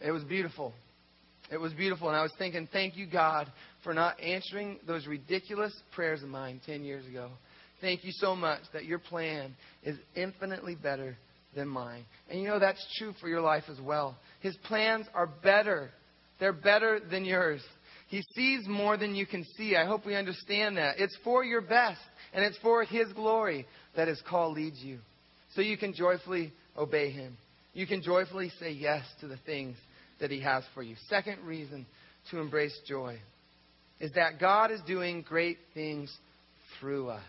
It 0.00 0.10
was 0.10 0.24
beautiful. 0.24 0.72
It 1.50 1.58
was 1.58 1.72
beautiful. 1.72 2.08
And 2.08 2.16
I 2.16 2.22
was 2.22 2.32
thinking, 2.38 2.68
thank 2.72 2.96
you, 2.96 3.06
God, 3.06 3.50
for 3.84 3.94
not 3.94 4.20
answering 4.20 4.78
those 4.86 5.06
ridiculous 5.06 5.72
prayers 5.94 6.22
of 6.22 6.28
mine 6.28 6.60
10 6.66 6.84
years 6.84 7.06
ago. 7.06 7.30
Thank 7.80 8.04
you 8.04 8.12
so 8.12 8.36
much 8.36 8.60
that 8.72 8.84
your 8.84 8.98
plan 8.98 9.54
is 9.82 9.96
infinitely 10.14 10.74
better 10.74 11.16
than 11.54 11.68
mine. 11.68 12.04
And 12.30 12.40
you 12.40 12.48
know 12.48 12.58
that's 12.58 12.84
true 12.98 13.12
for 13.20 13.28
your 13.28 13.40
life 13.40 13.64
as 13.70 13.80
well. 13.80 14.16
His 14.40 14.56
plans 14.64 15.06
are 15.14 15.26
better. 15.26 15.90
They're 16.40 16.52
better 16.52 17.00
than 17.00 17.24
yours. 17.24 17.62
He 18.12 18.22
sees 18.34 18.68
more 18.68 18.98
than 18.98 19.14
you 19.14 19.24
can 19.24 19.42
see. 19.56 19.74
I 19.74 19.86
hope 19.86 20.04
we 20.04 20.14
understand 20.14 20.76
that. 20.76 20.96
It's 20.98 21.16
for 21.24 21.42
your 21.42 21.62
best, 21.62 21.98
and 22.34 22.44
it's 22.44 22.58
for 22.58 22.84
His 22.84 23.10
glory 23.14 23.66
that 23.96 24.06
His 24.06 24.20
call 24.28 24.52
leads 24.52 24.78
you. 24.82 24.98
So 25.54 25.62
you 25.62 25.78
can 25.78 25.94
joyfully 25.94 26.52
obey 26.76 27.10
Him. 27.10 27.38
You 27.72 27.86
can 27.86 28.02
joyfully 28.02 28.52
say 28.60 28.70
yes 28.70 29.02
to 29.22 29.28
the 29.28 29.38
things 29.46 29.78
that 30.20 30.30
He 30.30 30.40
has 30.42 30.62
for 30.74 30.82
you. 30.82 30.94
Second 31.08 31.38
reason 31.46 31.86
to 32.30 32.38
embrace 32.38 32.78
joy 32.86 33.18
is 33.98 34.12
that 34.12 34.38
God 34.38 34.70
is 34.70 34.82
doing 34.86 35.24
great 35.26 35.56
things 35.72 36.14
through 36.78 37.08
us. 37.08 37.22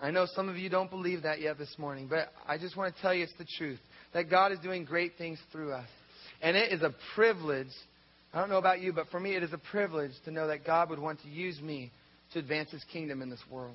I 0.00 0.10
know 0.10 0.26
some 0.34 0.48
of 0.48 0.56
you 0.56 0.68
don't 0.68 0.90
believe 0.90 1.22
that 1.22 1.40
yet 1.40 1.58
this 1.58 1.76
morning, 1.78 2.08
but 2.10 2.32
I 2.44 2.58
just 2.58 2.76
want 2.76 2.96
to 2.96 3.00
tell 3.00 3.14
you 3.14 3.22
it's 3.22 3.32
the 3.38 3.46
truth 3.56 3.78
that 4.14 4.28
God 4.28 4.50
is 4.50 4.58
doing 4.58 4.84
great 4.84 5.12
things 5.16 5.38
through 5.52 5.74
us. 5.74 5.88
And 6.42 6.56
it 6.56 6.72
is 6.72 6.82
a 6.82 6.92
privilege. 7.14 7.68
I 8.32 8.40
don't 8.40 8.48
know 8.48 8.58
about 8.58 8.80
you, 8.80 8.92
but 8.92 9.08
for 9.08 9.18
me, 9.18 9.34
it 9.34 9.42
is 9.42 9.52
a 9.52 9.58
privilege 9.58 10.12
to 10.24 10.30
know 10.30 10.46
that 10.46 10.64
God 10.64 10.90
would 10.90 11.00
want 11.00 11.20
to 11.22 11.28
use 11.28 11.60
me 11.60 11.90
to 12.32 12.38
advance 12.38 12.70
His 12.70 12.84
kingdom 12.92 13.22
in 13.22 13.30
this 13.30 13.42
world. 13.50 13.74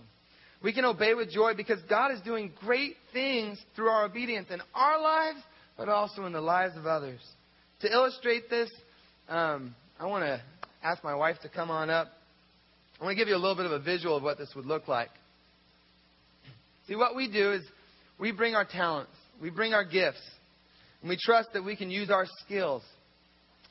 We 0.63 0.74
can 0.74 0.86
obey 0.86 1.13
with 1.13 1.30
joy 1.30 1.54
because 1.56 1.80
God 1.89 2.12
is 2.12 2.22
doing 2.22 2.52
great 2.62 2.96
things 3.12 3.60
through 3.76 3.89
our 3.89 4.06
obedience 4.06 4.48
in 4.50 4.62
our 4.74 5.00
lives, 5.02 5.39
but 5.78 5.89
also 5.89 6.26
in 6.26 6.32
the 6.32 6.41
lives 6.41 6.78
of 6.78 6.86
others. 6.86 7.20
To 7.82 7.91
illustrate 7.91 8.50
this, 8.50 8.72
um, 9.28 9.76
I 10.00 10.06
want 10.06 10.24
to 10.24 10.41
ask 10.82 11.04
my 11.04 11.13
wife 11.13 11.38
to 11.41 11.50
come 11.50 11.70
on 11.70 11.89
up. 11.89 12.08
I 13.00 13.04
want 13.04 13.18
to 13.18 13.22
give 13.22 13.28
you 13.28 13.36
a 13.36 13.38
little 13.38 13.56
bit 13.56 13.65
of 13.65 13.74
a 13.74 13.80
visual 13.80 14.15
of 14.15 14.24
what 14.24 14.38
this 14.38 14.50
would 14.56 14.65
look 14.65 14.88
like. 14.88 15.10
See, 16.88 16.96
what 16.96 17.15
we 17.15 17.30
do 17.30 17.52
is 17.52 17.62
we 18.20 18.32
bring 18.32 18.56
our 18.56 18.65
talents, 18.65 19.12
we 19.41 19.50
bring 19.50 19.74
our 19.74 19.84
gifts, 19.84 20.22
and 21.02 21.10
we 21.10 21.18
trust 21.20 21.50
that 21.54 21.65
we 21.65 21.76
can 21.76 21.91
use 21.91 22.10
our 22.10 22.26
skills, 22.46 22.84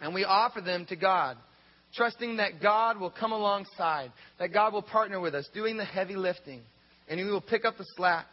and 0.00 0.14
we 0.14 0.24
offer 0.24 0.60
them 0.60 0.86
to 0.86 0.96
God, 0.96 1.36
trusting 1.94 2.38
that 2.38 2.60
God 2.62 2.98
will 2.98 3.10
come 3.10 3.32
alongside, 3.32 4.12
that 4.38 4.52
God 4.52 4.72
will 4.72 4.82
partner 4.82 5.20
with 5.20 5.34
us, 5.34 5.48
doing 5.54 5.76
the 5.76 5.84
heavy 5.84 6.16
lifting, 6.16 6.60
and 7.08 7.18
He 7.18 7.26
will 7.26 7.40
pick 7.40 7.64
up 7.64 7.76
the 7.78 7.86
slack 7.96 8.26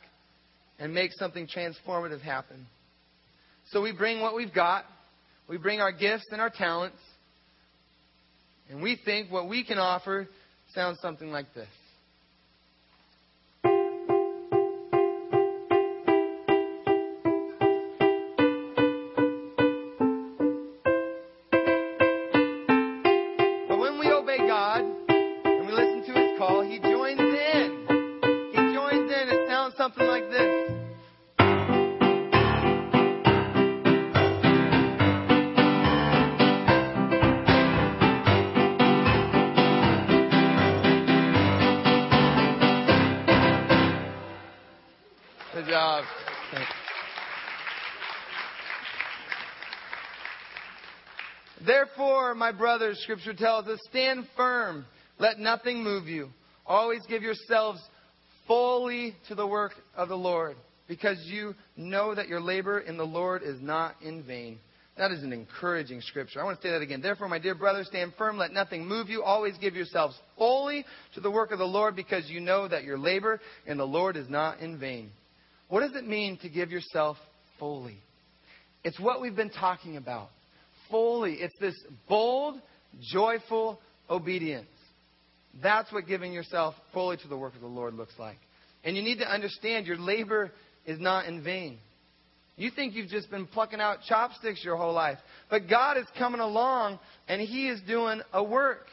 and 0.80 0.93
make 0.93 1.12
something 1.13 1.47
transformative 1.47 2.21
happen. 2.21 2.65
So 3.71 3.82
we 3.82 3.91
bring 3.91 4.21
what 4.21 4.36
we've 4.36 4.54
got, 4.54 4.86
we 5.47 5.58
bring 5.58 5.80
our 5.80 5.91
gifts 5.91 6.26
and 6.32 6.41
our 6.41 6.50
talents, 6.50 6.97
and 8.69 8.82
we 8.82 9.00
think 9.04 9.32
what 9.32 9.47
we 9.47 9.63
can 9.63 9.78
offer 9.78 10.28
sounds 10.74 11.00
something 11.02 11.30
like 11.30 11.54
this. 11.54 11.67
My 52.52 52.58
brothers, 52.58 53.00
Scripture 53.04 53.34
tells 53.34 53.68
us, 53.68 53.80
stand 53.90 54.26
firm. 54.36 54.86
Let 55.20 55.40
nothing 55.40 55.84
move 55.84 56.08
you. 56.08 56.30
Always 56.66 57.02
give 57.08 57.22
yourselves 57.22 57.80
fully 58.48 59.16
to 59.28 59.36
the 59.36 59.48
work 59.48 59.74
of 59.96 60.10
the 60.10 60.18
Lord, 60.18 60.56
because 60.88 61.18
you 61.26 61.54
know 61.78 62.14
that 62.14 62.28
your 62.28 62.42
labor 62.42 62.80
in 62.80 62.98
the 62.98 63.06
Lord 63.06 63.44
is 63.44 63.62
not 63.62 63.96
in 64.02 64.24
vain. 64.24 64.60
That 64.98 65.12
is 65.12 65.24
an 65.24 65.32
encouraging 65.32 66.02
scripture. 66.02 66.42
I 66.42 66.44
want 66.44 66.60
to 66.60 66.68
say 66.68 66.72
that 66.72 66.82
again. 66.82 67.02
Therefore, 67.02 67.30
my 67.30 67.40
dear 67.40 67.56
brothers, 67.56 67.88
stand 67.88 68.14
firm. 68.18 68.38
Let 68.38 68.52
nothing 68.52 68.86
move 68.86 69.08
you. 69.08 69.24
Always 69.24 69.58
give 69.58 69.74
yourselves 69.74 70.20
fully 70.38 70.84
to 71.16 71.22
the 71.22 71.32
work 71.32 71.52
of 71.52 71.60
the 71.60 71.66
Lord, 71.66 71.96
because 71.96 72.30
you 72.30 72.42
know 72.42 72.68
that 72.68 72.84
your 72.84 72.98
labor 72.98 73.40
in 73.66 73.78
the 73.78 73.88
Lord 73.88 74.18
is 74.18 74.30
not 74.30 74.60
in 74.60 74.78
vain. 74.78 75.12
What 75.70 75.82
does 75.82 75.96
it 75.96 76.06
mean 76.06 76.38
to 76.42 76.50
give 76.50 76.72
yourself 76.72 77.18
fully? 77.60 77.98
It's 78.84 79.00
what 79.00 79.22
we've 79.22 79.36
been 79.36 79.52
talking 79.52 79.96
about 79.96 80.30
fully. 80.91 81.36
It's 81.36 81.58
this 81.60 81.75
bold, 82.08 82.62
joyful 83.01 83.80
obedience. 84.10 84.67
That's 85.63 85.91
what 85.91 86.08
giving 86.08 86.34
yourself 86.34 86.75
fully 86.93 87.17
to 87.17 87.27
the 87.27 87.38
work 87.38 87.56
of 87.56 87.62
the 87.62 87.67
Lord 87.67 87.93
looks 87.95 88.13
like. 88.19 88.38
And 88.84 88.95
you 88.95 89.01
need 89.01 89.19
to 89.19 89.27
understand 89.27 89.88
your 89.88 89.97
labor 89.97 90.51
is 90.86 90.99
not 90.99 91.25
in 91.25 91.43
vain. 91.43 91.80
You 92.58 92.69
think 92.69 92.93
you've 92.93 93.10
just 93.10 93.30
been 93.32 93.47
plucking 93.47 93.80
out 93.80 93.99
chopsticks 94.08 94.63
your 94.63 94.75
whole 94.75 94.93
life. 94.93 95.17
But 95.49 95.69
God 95.69 95.97
is 95.97 96.06
coming 96.17 96.41
along 96.41 96.99
and 97.27 97.41
He 97.41 97.67
is 97.67 97.82
doing 97.88 98.21
a 98.34 98.43
work. 98.43 98.86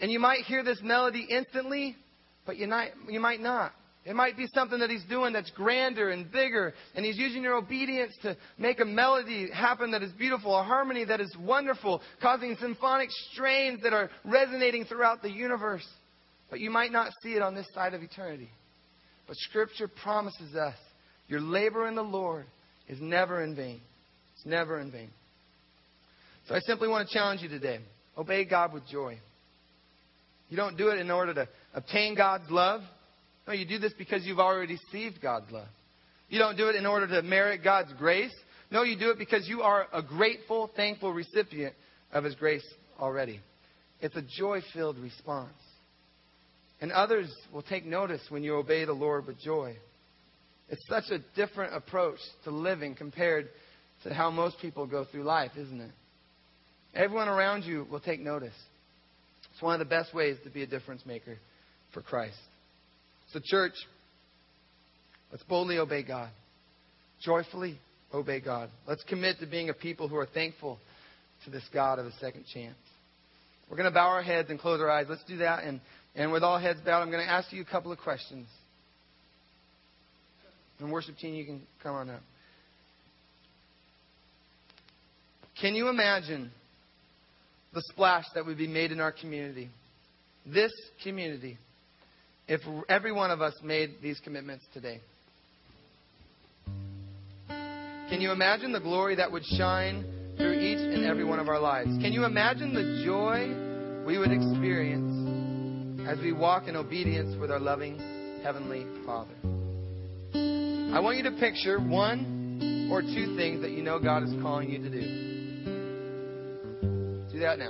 And 0.00 0.10
you 0.10 0.20
might 0.20 0.44
hear 0.44 0.62
this 0.62 0.80
melody 0.82 1.26
instantly, 1.28 1.96
but 2.46 2.56
you 2.56 2.68
might, 2.68 2.92
you 3.08 3.20
might 3.20 3.40
not. 3.40 3.72
It 4.08 4.16
might 4.16 4.38
be 4.38 4.46
something 4.54 4.78
that 4.78 4.88
he's 4.88 5.04
doing 5.04 5.34
that's 5.34 5.50
grander 5.50 6.08
and 6.08 6.32
bigger, 6.32 6.72
and 6.94 7.04
he's 7.04 7.18
using 7.18 7.42
your 7.42 7.56
obedience 7.56 8.14
to 8.22 8.38
make 8.56 8.80
a 8.80 8.86
melody 8.86 9.50
happen 9.52 9.90
that 9.90 10.02
is 10.02 10.10
beautiful, 10.12 10.58
a 10.58 10.64
harmony 10.64 11.04
that 11.04 11.20
is 11.20 11.30
wonderful, 11.38 12.00
causing 12.22 12.56
symphonic 12.58 13.10
strains 13.32 13.82
that 13.82 13.92
are 13.92 14.08
resonating 14.24 14.86
throughout 14.86 15.20
the 15.20 15.30
universe. 15.30 15.86
But 16.48 16.60
you 16.60 16.70
might 16.70 16.90
not 16.90 17.12
see 17.22 17.34
it 17.34 17.42
on 17.42 17.54
this 17.54 17.66
side 17.74 17.92
of 17.92 18.02
eternity. 18.02 18.48
But 19.26 19.36
Scripture 19.36 19.88
promises 19.88 20.54
us 20.54 20.76
your 21.28 21.42
labor 21.42 21.86
in 21.86 21.94
the 21.94 22.02
Lord 22.02 22.46
is 22.88 23.02
never 23.02 23.44
in 23.44 23.54
vain. 23.54 23.82
It's 24.36 24.46
never 24.46 24.80
in 24.80 24.90
vain. 24.90 25.10
So 26.46 26.54
I 26.54 26.60
simply 26.60 26.88
want 26.88 27.06
to 27.06 27.14
challenge 27.14 27.42
you 27.42 27.50
today 27.50 27.80
obey 28.16 28.46
God 28.46 28.72
with 28.72 28.88
joy. 28.90 29.18
You 30.48 30.56
don't 30.56 30.78
do 30.78 30.88
it 30.88 30.98
in 30.98 31.10
order 31.10 31.34
to 31.34 31.48
obtain 31.74 32.14
God's 32.14 32.50
love. 32.50 32.80
No, 33.48 33.54
you 33.54 33.64
do 33.64 33.78
this 33.78 33.94
because 33.96 34.26
you've 34.26 34.38
already 34.38 34.78
received 34.92 35.22
God's 35.22 35.50
love. 35.50 35.68
You 36.28 36.38
don't 36.38 36.58
do 36.58 36.68
it 36.68 36.76
in 36.76 36.84
order 36.84 37.06
to 37.08 37.22
merit 37.22 37.64
God's 37.64 37.90
grace. 37.94 38.34
No, 38.70 38.82
you 38.82 38.98
do 38.98 39.08
it 39.10 39.18
because 39.18 39.48
you 39.48 39.62
are 39.62 39.86
a 39.90 40.02
grateful, 40.02 40.70
thankful 40.76 41.14
recipient 41.14 41.74
of 42.12 42.24
His 42.24 42.34
grace 42.34 42.66
already. 43.00 43.40
It's 44.02 44.14
a 44.16 44.22
joy 44.22 44.60
filled 44.74 44.98
response. 44.98 45.56
And 46.82 46.92
others 46.92 47.34
will 47.50 47.62
take 47.62 47.86
notice 47.86 48.20
when 48.28 48.42
you 48.44 48.54
obey 48.54 48.84
the 48.84 48.92
Lord 48.92 49.26
with 49.26 49.40
joy. 49.40 49.74
It's 50.68 50.86
such 50.86 51.04
a 51.10 51.18
different 51.34 51.74
approach 51.74 52.18
to 52.44 52.50
living 52.50 52.94
compared 52.94 53.48
to 54.04 54.12
how 54.12 54.30
most 54.30 54.58
people 54.60 54.86
go 54.86 55.06
through 55.10 55.24
life, 55.24 55.52
isn't 55.56 55.80
it? 55.80 55.90
Everyone 56.94 57.28
around 57.28 57.64
you 57.64 57.86
will 57.90 58.00
take 58.00 58.20
notice. 58.20 58.54
It's 59.52 59.62
one 59.62 59.72
of 59.72 59.78
the 59.78 59.86
best 59.86 60.12
ways 60.12 60.36
to 60.44 60.50
be 60.50 60.62
a 60.62 60.66
difference 60.66 61.06
maker 61.06 61.38
for 61.94 62.02
Christ. 62.02 62.36
So, 63.32 63.40
church, 63.44 63.74
let's 65.30 65.44
boldly 65.44 65.78
obey 65.78 66.02
God. 66.02 66.30
Joyfully 67.20 67.78
obey 68.12 68.40
God. 68.40 68.70
Let's 68.86 69.02
commit 69.04 69.38
to 69.40 69.46
being 69.46 69.68
a 69.68 69.74
people 69.74 70.08
who 70.08 70.16
are 70.16 70.26
thankful 70.26 70.78
to 71.44 71.50
this 71.50 71.64
God 71.72 71.98
of 71.98 72.06
a 72.06 72.12
second 72.20 72.44
chance. 72.52 72.76
We're 73.70 73.76
going 73.76 73.90
to 73.90 73.94
bow 73.94 74.08
our 74.08 74.22
heads 74.22 74.48
and 74.50 74.58
close 74.58 74.80
our 74.80 74.90
eyes. 74.90 75.06
Let's 75.08 75.24
do 75.24 75.38
that. 75.38 75.64
And, 75.64 75.80
and 76.14 76.32
with 76.32 76.42
all 76.42 76.58
heads 76.58 76.80
bowed, 76.84 77.02
I'm 77.02 77.10
going 77.10 77.24
to 77.24 77.30
ask 77.30 77.52
you 77.52 77.60
a 77.60 77.66
couple 77.66 77.92
of 77.92 77.98
questions. 77.98 78.46
And 80.80 80.90
worship 80.90 81.18
team, 81.18 81.34
you 81.34 81.44
can 81.44 81.60
come 81.82 81.94
on 81.94 82.08
up. 82.08 82.22
Can 85.60 85.74
you 85.74 85.88
imagine 85.88 86.50
the 87.74 87.82
splash 87.90 88.24
that 88.34 88.46
would 88.46 88.56
be 88.56 88.68
made 88.68 88.92
in 88.92 89.00
our 89.00 89.12
community? 89.12 89.68
This 90.46 90.72
community 91.02 91.58
if 92.48 92.62
every 92.88 93.12
one 93.12 93.30
of 93.30 93.42
us 93.42 93.54
made 93.62 93.96
these 94.02 94.18
commitments 94.20 94.64
today. 94.72 95.00
Can 97.46 98.22
you 98.22 98.32
imagine 98.32 98.72
the 98.72 98.80
glory 98.80 99.16
that 99.16 99.30
would 99.30 99.44
shine 99.44 100.02
through 100.38 100.58
each 100.58 100.78
and 100.78 101.04
every 101.04 101.24
one 101.24 101.38
of 101.38 101.48
our 101.48 101.60
lives? 101.60 101.90
Can 102.00 102.12
you 102.12 102.24
imagine 102.24 102.72
the 102.72 103.04
joy 103.04 104.04
we 104.06 104.16
would 104.16 104.32
experience 104.32 106.08
as 106.08 106.18
we 106.20 106.32
walk 106.32 106.68
in 106.68 106.76
obedience 106.76 107.38
with 107.38 107.50
our 107.50 107.60
loving 107.60 108.40
Heavenly 108.42 108.86
Father? 109.04 109.34
I 110.96 111.00
want 111.00 111.18
you 111.18 111.24
to 111.24 111.32
picture 111.32 111.78
one 111.78 112.88
or 112.90 113.02
two 113.02 113.36
things 113.36 113.60
that 113.60 113.72
you 113.72 113.82
know 113.82 113.98
God 113.98 114.22
is 114.22 114.30
calling 114.40 114.70
you 114.70 114.78
to 114.78 114.88
do. 114.88 115.00
Do 117.30 117.38
that 117.40 117.58
now. 117.58 117.68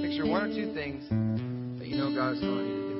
Picture 0.00 0.26
one 0.26 0.44
or 0.44 0.54
two 0.54 0.72
things 0.72 1.04
know 1.98 2.14
God's 2.14 2.38
calling 2.38 2.68
you 2.68 2.74
to 2.74 2.88
do. 2.88 2.94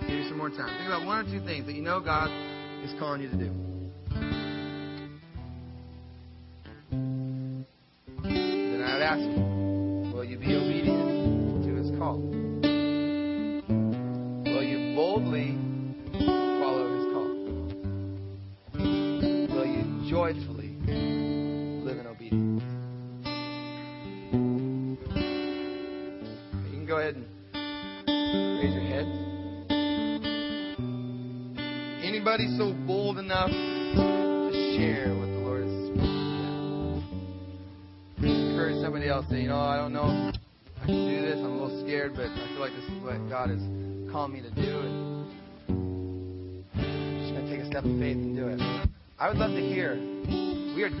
Give 0.00 0.18
you 0.18 0.28
some 0.28 0.38
more 0.38 0.48
time. 0.48 0.78
Think 0.78 0.86
about 0.86 1.04
one 1.04 1.18
or 1.18 1.24
two 1.24 1.44
things 1.44 1.66
that 1.66 1.74
you 1.74 1.82
know 1.82 2.00
God 2.00 2.30
is 2.82 2.98
calling 2.98 3.20
you 3.20 3.28
to 3.28 3.36
do. 3.36 3.71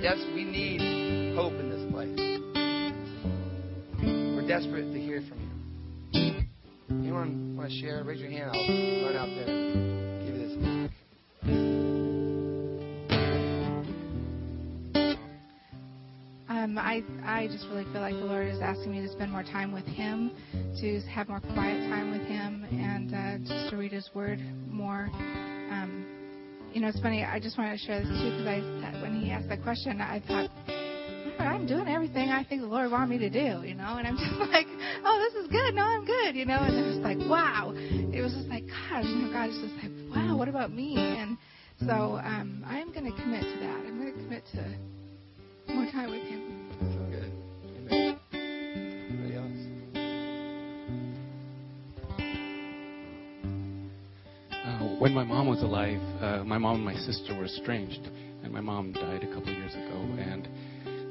Des- 0.02 0.34
we 0.34 0.42
need 0.42 1.36
hope 1.36 1.52
in 1.52 1.70
this 1.70 1.92
place. 1.92 2.18
We're 4.02 4.48
desperate 4.48 4.92
to 4.92 5.00
hear 5.00 5.22
from 5.28 5.38
you. 6.12 6.42
Anyone 6.90 7.56
want 7.56 7.70
to 7.70 7.76
share? 7.80 8.02
Raise 8.02 8.20
your 8.20 8.30
hand. 8.30 8.50
I'll 8.52 8.58
run 9.06 9.16
out 9.16 9.28
there 9.28 9.46
give 10.26 10.34
you 10.34 10.48
this 10.48 10.56
mic. 10.58 10.90
Um, 16.48 16.76
I 16.78 17.04
I 17.24 17.46
just 17.46 17.66
really 17.70 17.84
feel 17.92 18.00
like 18.00 18.14
the 18.14 18.24
Lord 18.24 18.48
is 18.48 18.60
asking 18.60 18.90
me 18.90 19.02
to 19.02 19.08
spend 19.12 19.30
more 19.30 19.44
time 19.44 19.70
with 19.70 19.86
Him, 19.86 20.32
to 20.80 21.00
have 21.02 21.28
more 21.28 21.38
quiet 21.38 21.88
time 21.88 22.10
with 22.10 22.26
Him, 22.26 22.66
and 22.72 23.14
uh, 23.14 23.38
just 23.48 23.70
to 23.70 23.76
read 23.76 23.92
His 23.92 24.10
Word 24.14 24.40
more. 24.68 25.08
Um, 25.12 26.11
you 26.72 26.80
know, 26.80 26.88
it's 26.88 27.00
funny. 27.00 27.24
I 27.24 27.38
just 27.38 27.58
wanted 27.58 27.78
to 27.78 27.86
share 27.86 28.00
this 28.00 28.08
too 28.08 28.30
because 28.30 28.46
I, 28.46 29.02
when 29.02 29.20
he 29.20 29.30
asked 29.30 29.48
that 29.48 29.62
question, 29.62 30.00
I 30.00 30.20
thought, 30.26 30.50
I'm 31.38 31.66
doing 31.66 31.88
everything 31.88 32.30
I 32.30 32.44
think 32.44 32.62
the 32.62 32.66
Lord 32.66 32.90
wanted 32.90 33.08
me 33.10 33.18
to 33.18 33.30
do, 33.30 33.66
you 33.66 33.74
know, 33.74 33.96
and 33.98 34.06
I'm 34.06 34.16
just 34.18 34.50
like, 34.50 34.66
oh, 35.04 35.30
this 35.30 35.44
is 35.44 35.50
good. 35.50 35.74
No, 35.74 35.82
I'm 35.82 36.04
good, 36.04 36.34
you 36.34 36.46
know, 36.46 36.58
and 36.58 36.74
it 36.74 36.86
was 36.86 36.96
like, 36.98 37.18
wow. 37.28 37.72
It 37.76 38.22
was 38.22 38.32
just 38.32 38.48
like, 38.48 38.66
gosh, 38.66 39.04
you 39.04 39.16
know, 39.16 39.32
God 39.32 39.50
is 39.50 39.58
just 39.58 39.74
like, 39.82 39.92
wow, 40.14 40.36
what 40.36 40.48
about 40.48 40.72
me? 40.72 40.96
And 40.96 41.36
so 41.80 42.20
um, 42.22 42.64
I'm 42.66 42.92
going 42.92 43.04
to 43.04 43.22
commit 43.22 43.42
to 43.42 43.60
that. 43.60 43.76
I'm 43.86 43.98
going 44.00 44.14
to 44.14 44.22
commit 44.22 44.44
to 44.54 45.72
more 45.74 45.90
time 45.90 46.10
with 46.10 46.22
Him. 46.22 46.61
When 55.02 55.12
my 55.12 55.24
mom 55.24 55.48
was 55.48 55.60
alive, 55.62 56.00
uh, 56.22 56.44
my 56.44 56.58
mom 56.58 56.76
and 56.76 56.84
my 56.84 56.94
sister 56.94 57.34
were 57.36 57.46
estranged, 57.46 58.08
and 58.44 58.52
my 58.52 58.60
mom 58.60 58.92
died 58.92 59.24
a 59.24 59.26
couple 59.34 59.50
of 59.50 59.58
years 59.58 59.74
ago. 59.74 59.98
And 60.16 60.48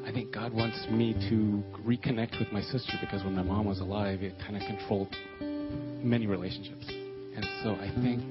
I 0.08 0.14
think 0.14 0.34
God 0.34 0.54
wants 0.54 0.88
me 0.89 1.12
to 1.30 1.62
reconnect 1.86 2.39
with 2.39 2.50
my 2.54 2.62
sister 2.62 2.94
because 3.02 3.22
when 3.26 3.36
my 3.36 3.42
mom 3.44 3.66
was 3.66 3.82
alive, 3.82 4.24
it 4.24 4.36
kind 4.39 4.56
of 4.56 4.62
controlled 4.66 5.14
many 5.42 6.26
relationships. 6.26 6.86
And 6.88 7.46
so 7.64 7.72
I 7.72 7.92
think 8.02 8.24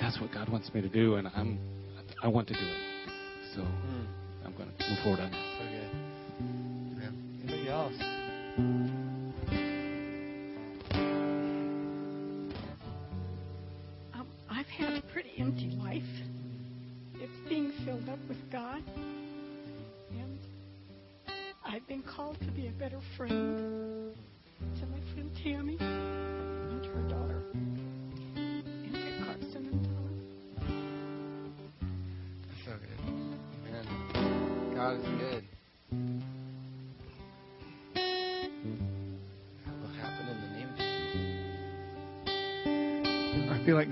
that's 0.00 0.20
what 0.20 0.32
God 0.32 0.48
wants 0.48 0.72
me 0.72 0.80
to 0.80 0.88
do, 0.88 1.16
and 1.16 1.26
I'm 1.34 1.58
I 2.22 2.28
want 2.28 2.46
to 2.46 2.54
do 2.54 2.60
it. 2.60 3.10
So 3.56 3.62
I'm 4.44 4.54
going 4.56 4.68
to 4.78 4.90
move 4.90 4.98
forward 5.02 5.18
on 5.18 5.32
that. 5.32 5.58
So 5.58 5.64
good. 7.00 7.14
Anybody 7.42 7.68
else? 7.68 8.93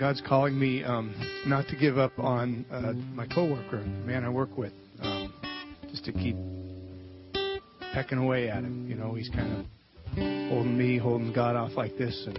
God's 0.02 0.20
calling 0.26 0.58
me 0.58 0.82
um, 0.82 1.14
not 1.46 1.68
to 1.68 1.76
give 1.76 1.96
up 1.96 2.10
on 2.18 2.66
uh, 2.72 2.92
my 3.14 3.24
coworker, 3.24 3.78
the 3.84 3.88
man 4.04 4.24
I 4.24 4.30
work 4.30 4.58
with, 4.58 4.72
um, 5.00 5.32
just 5.92 6.04
to 6.06 6.12
keep 6.12 6.34
pecking 7.94 8.18
away 8.18 8.50
at 8.50 8.64
him. 8.64 8.88
You 8.88 8.96
know, 8.96 9.14
he's 9.14 9.28
kind 9.28 9.60
of 9.60 9.66
holding 10.50 10.76
me, 10.76 10.98
holding 10.98 11.32
God 11.32 11.54
off 11.54 11.76
like 11.76 11.96
this, 11.98 12.20
and 12.26 12.36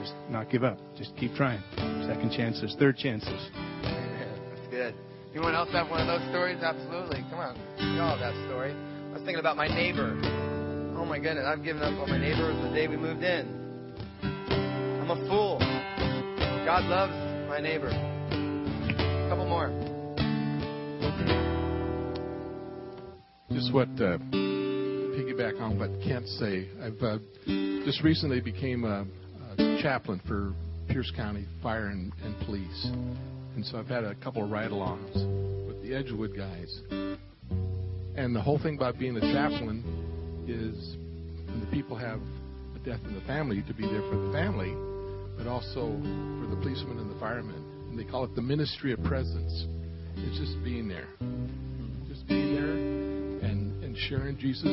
just 0.00 0.12
not 0.28 0.50
give 0.50 0.64
up. 0.64 0.76
Just 0.98 1.16
keep 1.16 1.32
trying. 1.36 1.62
Second 2.04 2.32
chances, 2.36 2.74
third 2.80 2.96
chances. 2.96 3.48
That's 3.84 4.68
good. 4.72 4.94
Anyone 5.30 5.54
else 5.54 5.70
have 5.70 5.88
one 5.88 6.00
of 6.00 6.08
those 6.08 6.28
stories? 6.30 6.58
Absolutely. 6.64 7.24
Come 7.30 7.38
on. 7.38 7.54
We 7.78 8.00
all 8.00 8.18
have 8.18 8.34
that 8.34 8.46
story. 8.48 8.72
I 8.72 9.12
was 9.12 9.22
thinking 9.22 9.38
about 9.38 9.56
my 9.56 9.68
neighbor. 9.68 10.18
Oh 10.98 11.04
my 11.04 11.20
goodness. 11.20 11.44
I've 11.46 11.62
given 11.62 11.80
up 11.80 11.96
on 11.96 12.10
my 12.10 12.18
neighbor 12.18 12.52
the 12.68 12.74
day 12.74 12.88
we 12.88 12.96
moved 12.96 13.22
in. 13.22 13.46
I'm 14.20 15.10
a 15.10 15.28
fool. 15.28 15.73
God 16.74 16.86
loves 16.86 17.12
my 17.48 17.60
neighbor. 17.60 17.86
A 17.86 19.28
couple 19.28 19.46
more. 19.46 19.68
Just 23.52 23.72
what 23.72 23.86
uh, 23.90 24.18
piggyback 25.14 25.60
on 25.60 25.78
what 25.78 25.90
Kent 26.02 26.26
say. 26.26 26.68
I've 26.82 27.00
uh, 27.00 27.18
just 27.84 28.02
recently 28.02 28.40
became 28.40 28.82
a, 28.82 29.06
a 29.56 29.82
chaplain 29.82 30.20
for 30.26 30.52
Pierce 30.88 31.12
County 31.14 31.46
Fire 31.62 31.90
and, 31.90 32.12
and 32.24 32.36
Police, 32.40 32.86
and 33.54 33.64
so 33.64 33.78
I've 33.78 33.86
had 33.86 34.02
a 34.02 34.16
couple 34.16 34.42
of 34.42 34.50
ride-alongs 34.50 35.68
with 35.68 35.80
the 35.80 35.94
Edgewood 35.94 36.36
guys. 36.36 36.76
And 38.16 38.34
the 38.34 38.42
whole 38.42 38.58
thing 38.58 38.74
about 38.74 38.98
being 38.98 39.16
a 39.16 39.32
chaplain 39.32 39.84
is 40.48 40.96
when 41.46 41.60
the 41.60 41.70
people 41.70 41.94
have 41.96 42.18
a 42.74 42.80
death 42.80 42.98
in 43.04 43.14
the 43.14 43.24
family, 43.28 43.62
to 43.62 43.74
be 43.74 43.86
there 43.86 44.02
for 44.10 44.16
the 44.16 44.32
family, 44.32 44.74
but 45.36 45.46
also 45.46 45.80
for 46.40 46.46
the 46.48 46.56
policemen 46.60 46.98
and 46.98 47.10
the 47.10 47.18
firemen. 47.18 47.62
And 47.90 47.98
they 47.98 48.04
call 48.04 48.24
it 48.24 48.34
the 48.34 48.42
ministry 48.42 48.92
of 48.92 49.02
presence. 49.04 49.66
It's 50.16 50.38
just 50.38 50.62
being 50.64 50.88
there, 50.88 51.08
just 52.08 52.26
being 52.26 52.54
there 52.54 52.72
and, 53.50 53.82
and 53.82 53.96
sharing 54.08 54.38
Jesus 54.38 54.64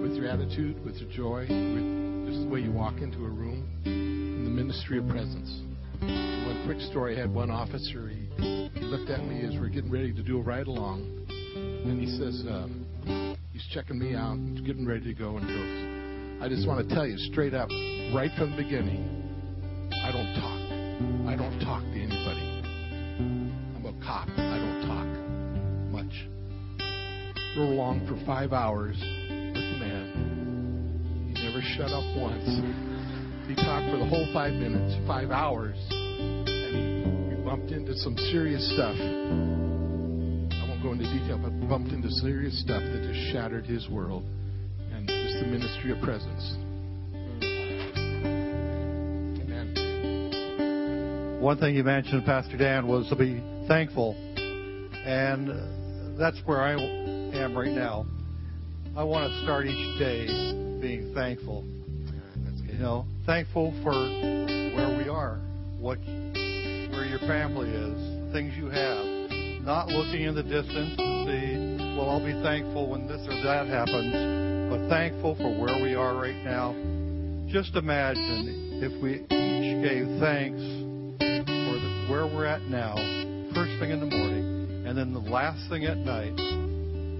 with 0.00 0.16
your 0.16 0.28
attitude, 0.28 0.82
with 0.84 0.96
your 0.96 1.10
joy, 1.10 1.40
with 1.42 2.30
just 2.32 2.42
the 2.44 2.48
way 2.48 2.60
you 2.60 2.72
walk 2.72 2.98
into 2.98 3.18
a 3.18 3.28
room, 3.28 3.68
the 3.84 4.50
ministry 4.50 4.98
of 4.98 5.08
presence. 5.08 5.62
One 6.00 6.62
quick 6.66 6.80
story: 6.90 7.16
I 7.16 7.20
had 7.20 7.34
one 7.34 7.50
officer. 7.50 8.08
He, 8.08 8.28
he 8.74 8.80
looked 8.80 9.10
at 9.10 9.24
me 9.24 9.44
as 9.44 9.60
we're 9.60 9.68
getting 9.68 9.90
ready 9.90 10.12
to 10.12 10.22
do 10.22 10.38
a 10.38 10.42
ride 10.42 10.66
along, 10.66 11.26
and 11.28 12.00
he 12.00 12.06
says, 12.16 12.42
um, 12.48 13.36
he's 13.52 13.66
checking 13.74 13.98
me 13.98 14.14
out, 14.14 14.38
getting 14.64 14.86
ready 14.86 15.04
to 15.04 15.14
go, 15.14 15.36
and 15.36 15.46
he 15.46 15.54
goes, 15.54 16.42
"I 16.42 16.48
just 16.48 16.66
want 16.66 16.88
to 16.88 16.94
tell 16.94 17.06
you 17.06 17.18
straight 17.30 17.54
up, 17.54 17.68
right 18.14 18.30
from 18.38 18.52
the 18.52 18.62
beginning, 18.62 19.19
I 20.10 20.12
don't 20.12 20.34
talk. 20.34 20.58
I 21.30 21.36
don't 21.36 21.60
talk 21.60 21.82
to 21.86 21.94
anybody. 21.94 22.42
I'm 23.78 23.86
a 23.86 23.94
cop. 24.04 24.26
I 24.26 24.58
don't 24.58 24.82
talk 24.90 25.06
much." 25.94 26.26
Drove 27.54 27.70
along 27.70 28.08
for 28.08 28.18
five 28.26 28.52
hours 28.52 28.96
with 28.98 29.54
the 29.54 29.78
man. 29.78 31.30
He 31.32 31.46
never 31.46 31.62
shut 31.62 31.94
up 31.94 32.02
once. 32.18 32.42
He 33.46 33.54
talked 33.54 33.86
for 33.86 33.98
the 33.98 34.06
whole 34.10 34.26
five 34.32 34.52
minutes, 34.52 34.98
five 35.06 35.30
hours, 35.30 35.78
and 35.90 36.74
he, 36.74 37.36
we 37.36 37.44
bumped 37.44 37.70
into 37.70 37.94
some 37.94 38.16
serious 38.34 38.66
stuff. 38.74 38.98
I 38.98 40.62
won't 40.66 40.82
go 40.82 40.90
into 40.90 41.06
detail, 41.06 41.38
but 41.38 41.54
bumped 41.68 41.92
into 41.92 42.10
serious 42.10 42.60
stuff 42.60 42.82
that 42.82 43.06
just 43.06 43.30
shattered 43.30 43.64
his 43.64 43.88
world, 43.88 44.24
and 44.90 45.06
just 45.06 45.38
the 45.38 45.46
ministry 45.46 45.92
of 45.92 46.02
presence. 46.02 46.56
One 51.40 51.56
thing 51.56 51.74
you 51.74 51.84
mentioned, 51.84 52.26
Pastor 52.26 52.58
Dan, 52.58 52.86
was 52.86 53.08
to 53.08 53.16
be 53.16 53.42
thankful. 53.66 54.14
And 55.06 56.18
that's 56.18 56.36
where 56.44 56.60
I 56.60 56.74
am 56.74 57.56
right 57.56 57.72
now. 57.72 58.04
I 58.94 59.04
want 59.04 59.32
to 59.32 59.42
start 59.42 59.64
each 59.64 59.98
day 59.98 60.26
being 60.82 61.14
thankful. 61.14 61.64
You 62.66 62.78
know, 62.78 63.06
thankful 63.24 63.72
for 63.82 63.92
where 63.94 64.98
we 64.98 65.08
are, 65.08 65.40
what, 65.78 65.98
where 66.00 67.06
your 67.06 67.20
family 67.20 67.70
is, 67.70 68.32
things 68.34 68.52
you 68.58 68.68
have. 68.68 69.02
Not 69.64 69.88
looking 69.88 70.24
in 70.24 70.34
the 70.34 70.42
distance 70.42 70.94
to 70.98 71.24
see, 71.24 71.96
well, 71.96 72.10
I'll 72.10 72.24
be 72.24 72.38
thankful 72.42 72.90
when 72.90 73.06
this 73.06 73.26
or 73.26 73.42
that 73.44 73.66
happens, 73.66 74.12
but 74.68 74.90
thankful 74.90 75.36
for 75.36 75.58
where 75.58 75.82
we 75.82 75.94
are 75.94 76.14
right 76.16 76.44
now. 76.44 76.76
Just 77.48 77.76
imagine 77.76 78.82
if 78.82 79.02
we 79.02 79.24
each 79.24 79.82
gave 79.82 80.20
thanks 80.20 80.79
where 82.10 82.26
we're 82.26 82.44
at 82.44 82.62
now, 82.62 82.96
first 83.54 83.70
thing 83.78 83.92
in 83.92 84.00
the 84.00 84.06
morning, 84.06 84.84
and 84.84 84.98
then 84.98 85.12
the 85.14 85.20
last 85.20 85.70
thing 85.70 85.84
at 85.84 85.96
night, 85.96 86.34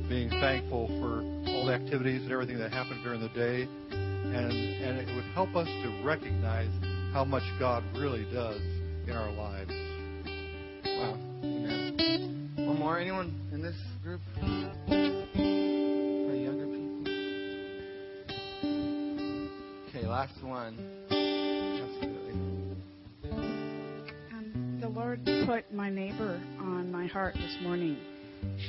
being 0.09 0.28
thankful 0.28 0.88
for 0.99 1.22
all 1.49 1.66
the 1.66 1.72
activities 1.72 2.22
and 2.22 2.32
everything 2.32 2.59
that 2.59 2.72
happened 2.72 3.01
during 3.05 3.20
the 3.20 3.28
day, 3.28 3.68
and 3.93 4.51
and 4.51 4.99
it 4.99 5.14
would 5.14 5.22
help 5.32 5.55
us 5.55 5.68
to 5.68 6.03
recognize 6.05 6.72
how 7.12 7.24
much 7.24 7.45
God 7.61 7.84
really 7.95 8.24
does 8.32 8.61
in 9.07 9.12
our 9.12 9.30
lives. 9.30 9.70
Wow. 10.84 11.16
Amen. 11.45 12.51
One 12.57 12.78
more. 12.80 12.99
Anyone 12.99 13.32
in 13.53 13.62
this 13.62 13.76
group? 14.03 14.20
Any 14.36 15.14
younger 16.45 16.66
people? 16.66 17.07
Okay, 19.88 20.05
last 20.05 20.43
one. 20.43 20.99
Lord 25.01 25.24
put 25.46 25.72
my 25.72 25.88
neighbor 25.88 26.38
on 26.59 26.92
my 26.92 27.07
heart 27.07 27.32
this 27.32 27.57
morning. 27.62 27.96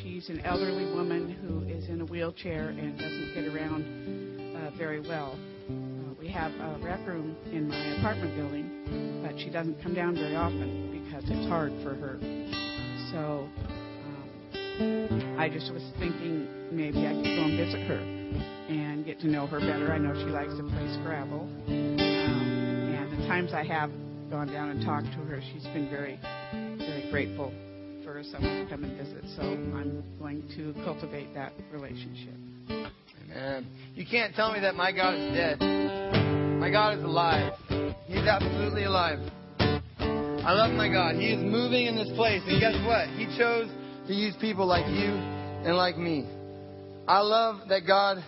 She's 0.02 0.30
an 0.30 0.40
elderly 0.46 0.86
woman 0.86 1.30
who 1.30 1.68
is 1.68 1.90
in 1.90 2.00
a 2.00 2.06
wheelchair 2.06 2.70
and 2.70 2.98
doesn't 2.98 3.34
get 3.36 3.54
around 3.54 4.56
uh, 4.56 4.72
very 4.78 5.02
well. 5.02 5.38
Uh, 5.70 6.14
we 6.18 6.30
have 6.30 6.54
a 6.54 6.80
rec 6.82 7.06
room 7.06 7.36
in 7.52 7.68
my 7.68 7.98
apartment 7.98 8.34
building, 8.38 9.22
but 9.22 9.38
she 9.42 9.50
doesn't 9.50 9.84
come 9.84 9.94
down 9.94 10.16
very 10.16 10.38
often 10.38 11.04
because 11.04 11.30
it's 11.30 11.50
hard 11.50 11.74
for 11.84 11.96
her. 11.96 12.18
So 13.12 13.50
um, 14.80 15.36
I 15.38 15.50
just 15.50 15.70
was 15.74 15.84
thinking 16.00 16.48
maybe 16.72 17.08
I 17.08 17.12
could 17.12 17.26
go 17.26 17.44
and 17.44 17.58
visit 17.58 17.82
her 17.88 18.00
and 18.70 19.06
get 19.06 19.20
to 19.20 19.28
know 19.28 19.48
her 19.48 19.60
better. 19.60 19.92
I 19.92 19.98
know 19.98 20.14
she 20.14 20.32
likes 20.32 20.56
to 20.56 20.64
play 20.64 20.98
Scrabble. 21.02 21.42
Um, 21.68 22.00
and 22.00 23.20
the 23.22 23.28
times 23.28 23.52
I 23.54 23.66
have 23.66 23.92
gone 24.32 24.48
down 24.48 24.70
and 24.70 24.82
talked 24.86 25.08
to 25.08 25.20
her, 25.28 25.42
she's 25.52 25.66
been 25.66 25.90
very, 25.90 26.18
very 26.78 27.12
grateful 27.12 27.52
for 28.02 28.24
someone 28.24 28.64
to 28.64 28.70
come 28.72 28.86
and 28.86 28.98
visit. 28.98 29.26
So 29.36 29.42
I'm 29.42 30.04
going 30.20 30.42
to 30.56 30.74
cultivate 30.86 31.34
that 31.34 31.52
relationship. 31.70 32.34
Amen. 32.70 33.68
You 33.94 34.06
can't 34.10 34.34
tell 34.34 34.54
me 34.54 34.62
that 34.62 34.76
my 34.76 34.94
God 34.94 35.16
is 35.16 35.34
dead. 35.36 35.60
My 36.60 36.72
God 36.72 36.98
is 36.98 37.04
alive. 37.04 37.52
He's 38.08 38.26
absolutely 38.26 38.86
alive. 38.86 39.20
I 39.60 40.54
love 40.54 40.72
my 40.72 40.88
God. 40.88 41.16
He 41.16 41.34
is 41.34 41.44
moving 41.44 41.88
in 41.88 41.98
this 41.98 42.10
place. 42.16 42.42
And 42.48 42.62
guess 42.62 42.76
what? 42.86 43.10
He 43.10 43.26
chose 43.38 43.70
to 44.08 44.14
use 44.14 44.34
people 44.40 44.66
like 44.66 44.88
you 44.88 45.12
and 45.12 45.76
like 45.76 45.98
me. 45.98 46.26
I 47.06 47.20
love 47.20 47.68
that 47.68 47.82
God 47.86 48.24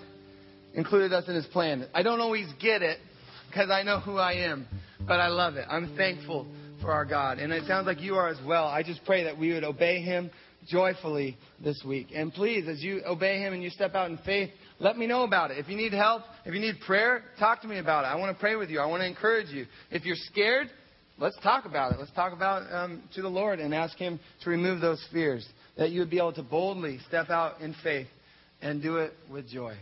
included 0.74 1.14
us 1.14 1.30
in 1.30 1.36
his 1.36 1.46
plan. 1.46 1.88
I 1.94 2.04
don't 2.04 2.20
always 2.20 2.48
get 2.60 2.82
it 2.82 3.00
because 3.48 3.70
I 3.70 3.84
know 3.84 4.02
who 4.02 4.18
I 4.18 4.34
am, 4.34 4.68
but 5.08 5.20
I 5.20 5.28
love 5.28 5.56
it. 5.56 5.66
I'm 5.70 5.96
thankful 5.96 6.48
for 6.82 6.92
our 6.92 7.06
God. 7.06 7.40
And 7.40 7.52
it 7.54 7.66
sounds 7.68 7.88
like 7.88 8.02
you 8.02 8.16
are 8.16 8.30
as 8.30 8.40
well. 8.46 8.68
I 8.68 8.84
just 8.84 9.04
pray 9.06 9.24
that 9.24 9.38
we 9.38 9.54
would 9.54 9.64
obey 9.64 10.02
him, 10.02 10.32
joyfully 10.68 11.38
this 11.64 11.82
week. 11.86 12.08
And 12.14 12.34
please, 12.34 12.68
as 12.68 12.82
you 12.82 13.02
obey 13.06 13.40
Him 13.40 13.54
and 13.54 13.64
you 13.64 13.70
step 13.70 13.96
out 13.96 14.10
in 14.10 14.18
faith, 14.20 14.50
let 14.80 14.98
me 14.98 15.08
know 15.08 15.24
about 15.24 15.52
it. 15.52 15.58
If 15.58 15.68
you 15.70 15.76
need 15.76 15.94
help, 15.94 16.24
if 16.46 16.54
you 16.54 16.60
need 16.60 16.80
prayer, 16.86 17.24
talk 17.40 17.62
to 17.62 17.68
me 17.68 17.80
about 17.80 18.06
it. 18.06 18.08
I 18.08 18.16
want 18.16 18.36
to 18.36 18.40
pray 18.40 18.56
with 18.56 18.70
you. 18.70 18.80
I 18.80 18.86
want 18.86 19.02
to 19.02 19.08
encourage 19.08 19.50
you. 19.50 19.66
If 19.92 20.06
you're 20.06 20.16
scared, 20.16 20.70
let's 21.18 21.38
talk 21.42 21.66
about 21.66 21.94
it. 21.94 22.00
Let's 22.00 22.12
talk 22.12 22.34
about 22.34 22.72
um, 22.74 23.04
to 23.16 23.22
the 23.22 23.30
Lord 23.30 23.60
and 23.60 23.74
ask 23.74 23.98
Him 23.98 24.20
to 24.44 24.50
remove 24.50 24.82
those 24.82 25.06
fears, 25.12 25.48
that 25.78 25.92
you 25.92 26.00
would 26.00 26.10
be 26.10 26.18
able 26.18 26.34
to 26.34 26.44
boldly 26.44 27.00
step 27.08 27.30
out 27.30 27.62
in 27.62 27.76
faith 27.84 28.08
and 28.62 28.82
do 28.82 28.98
it 28.98 29.14
with 29.30 29.48
joy. 29.48 29.76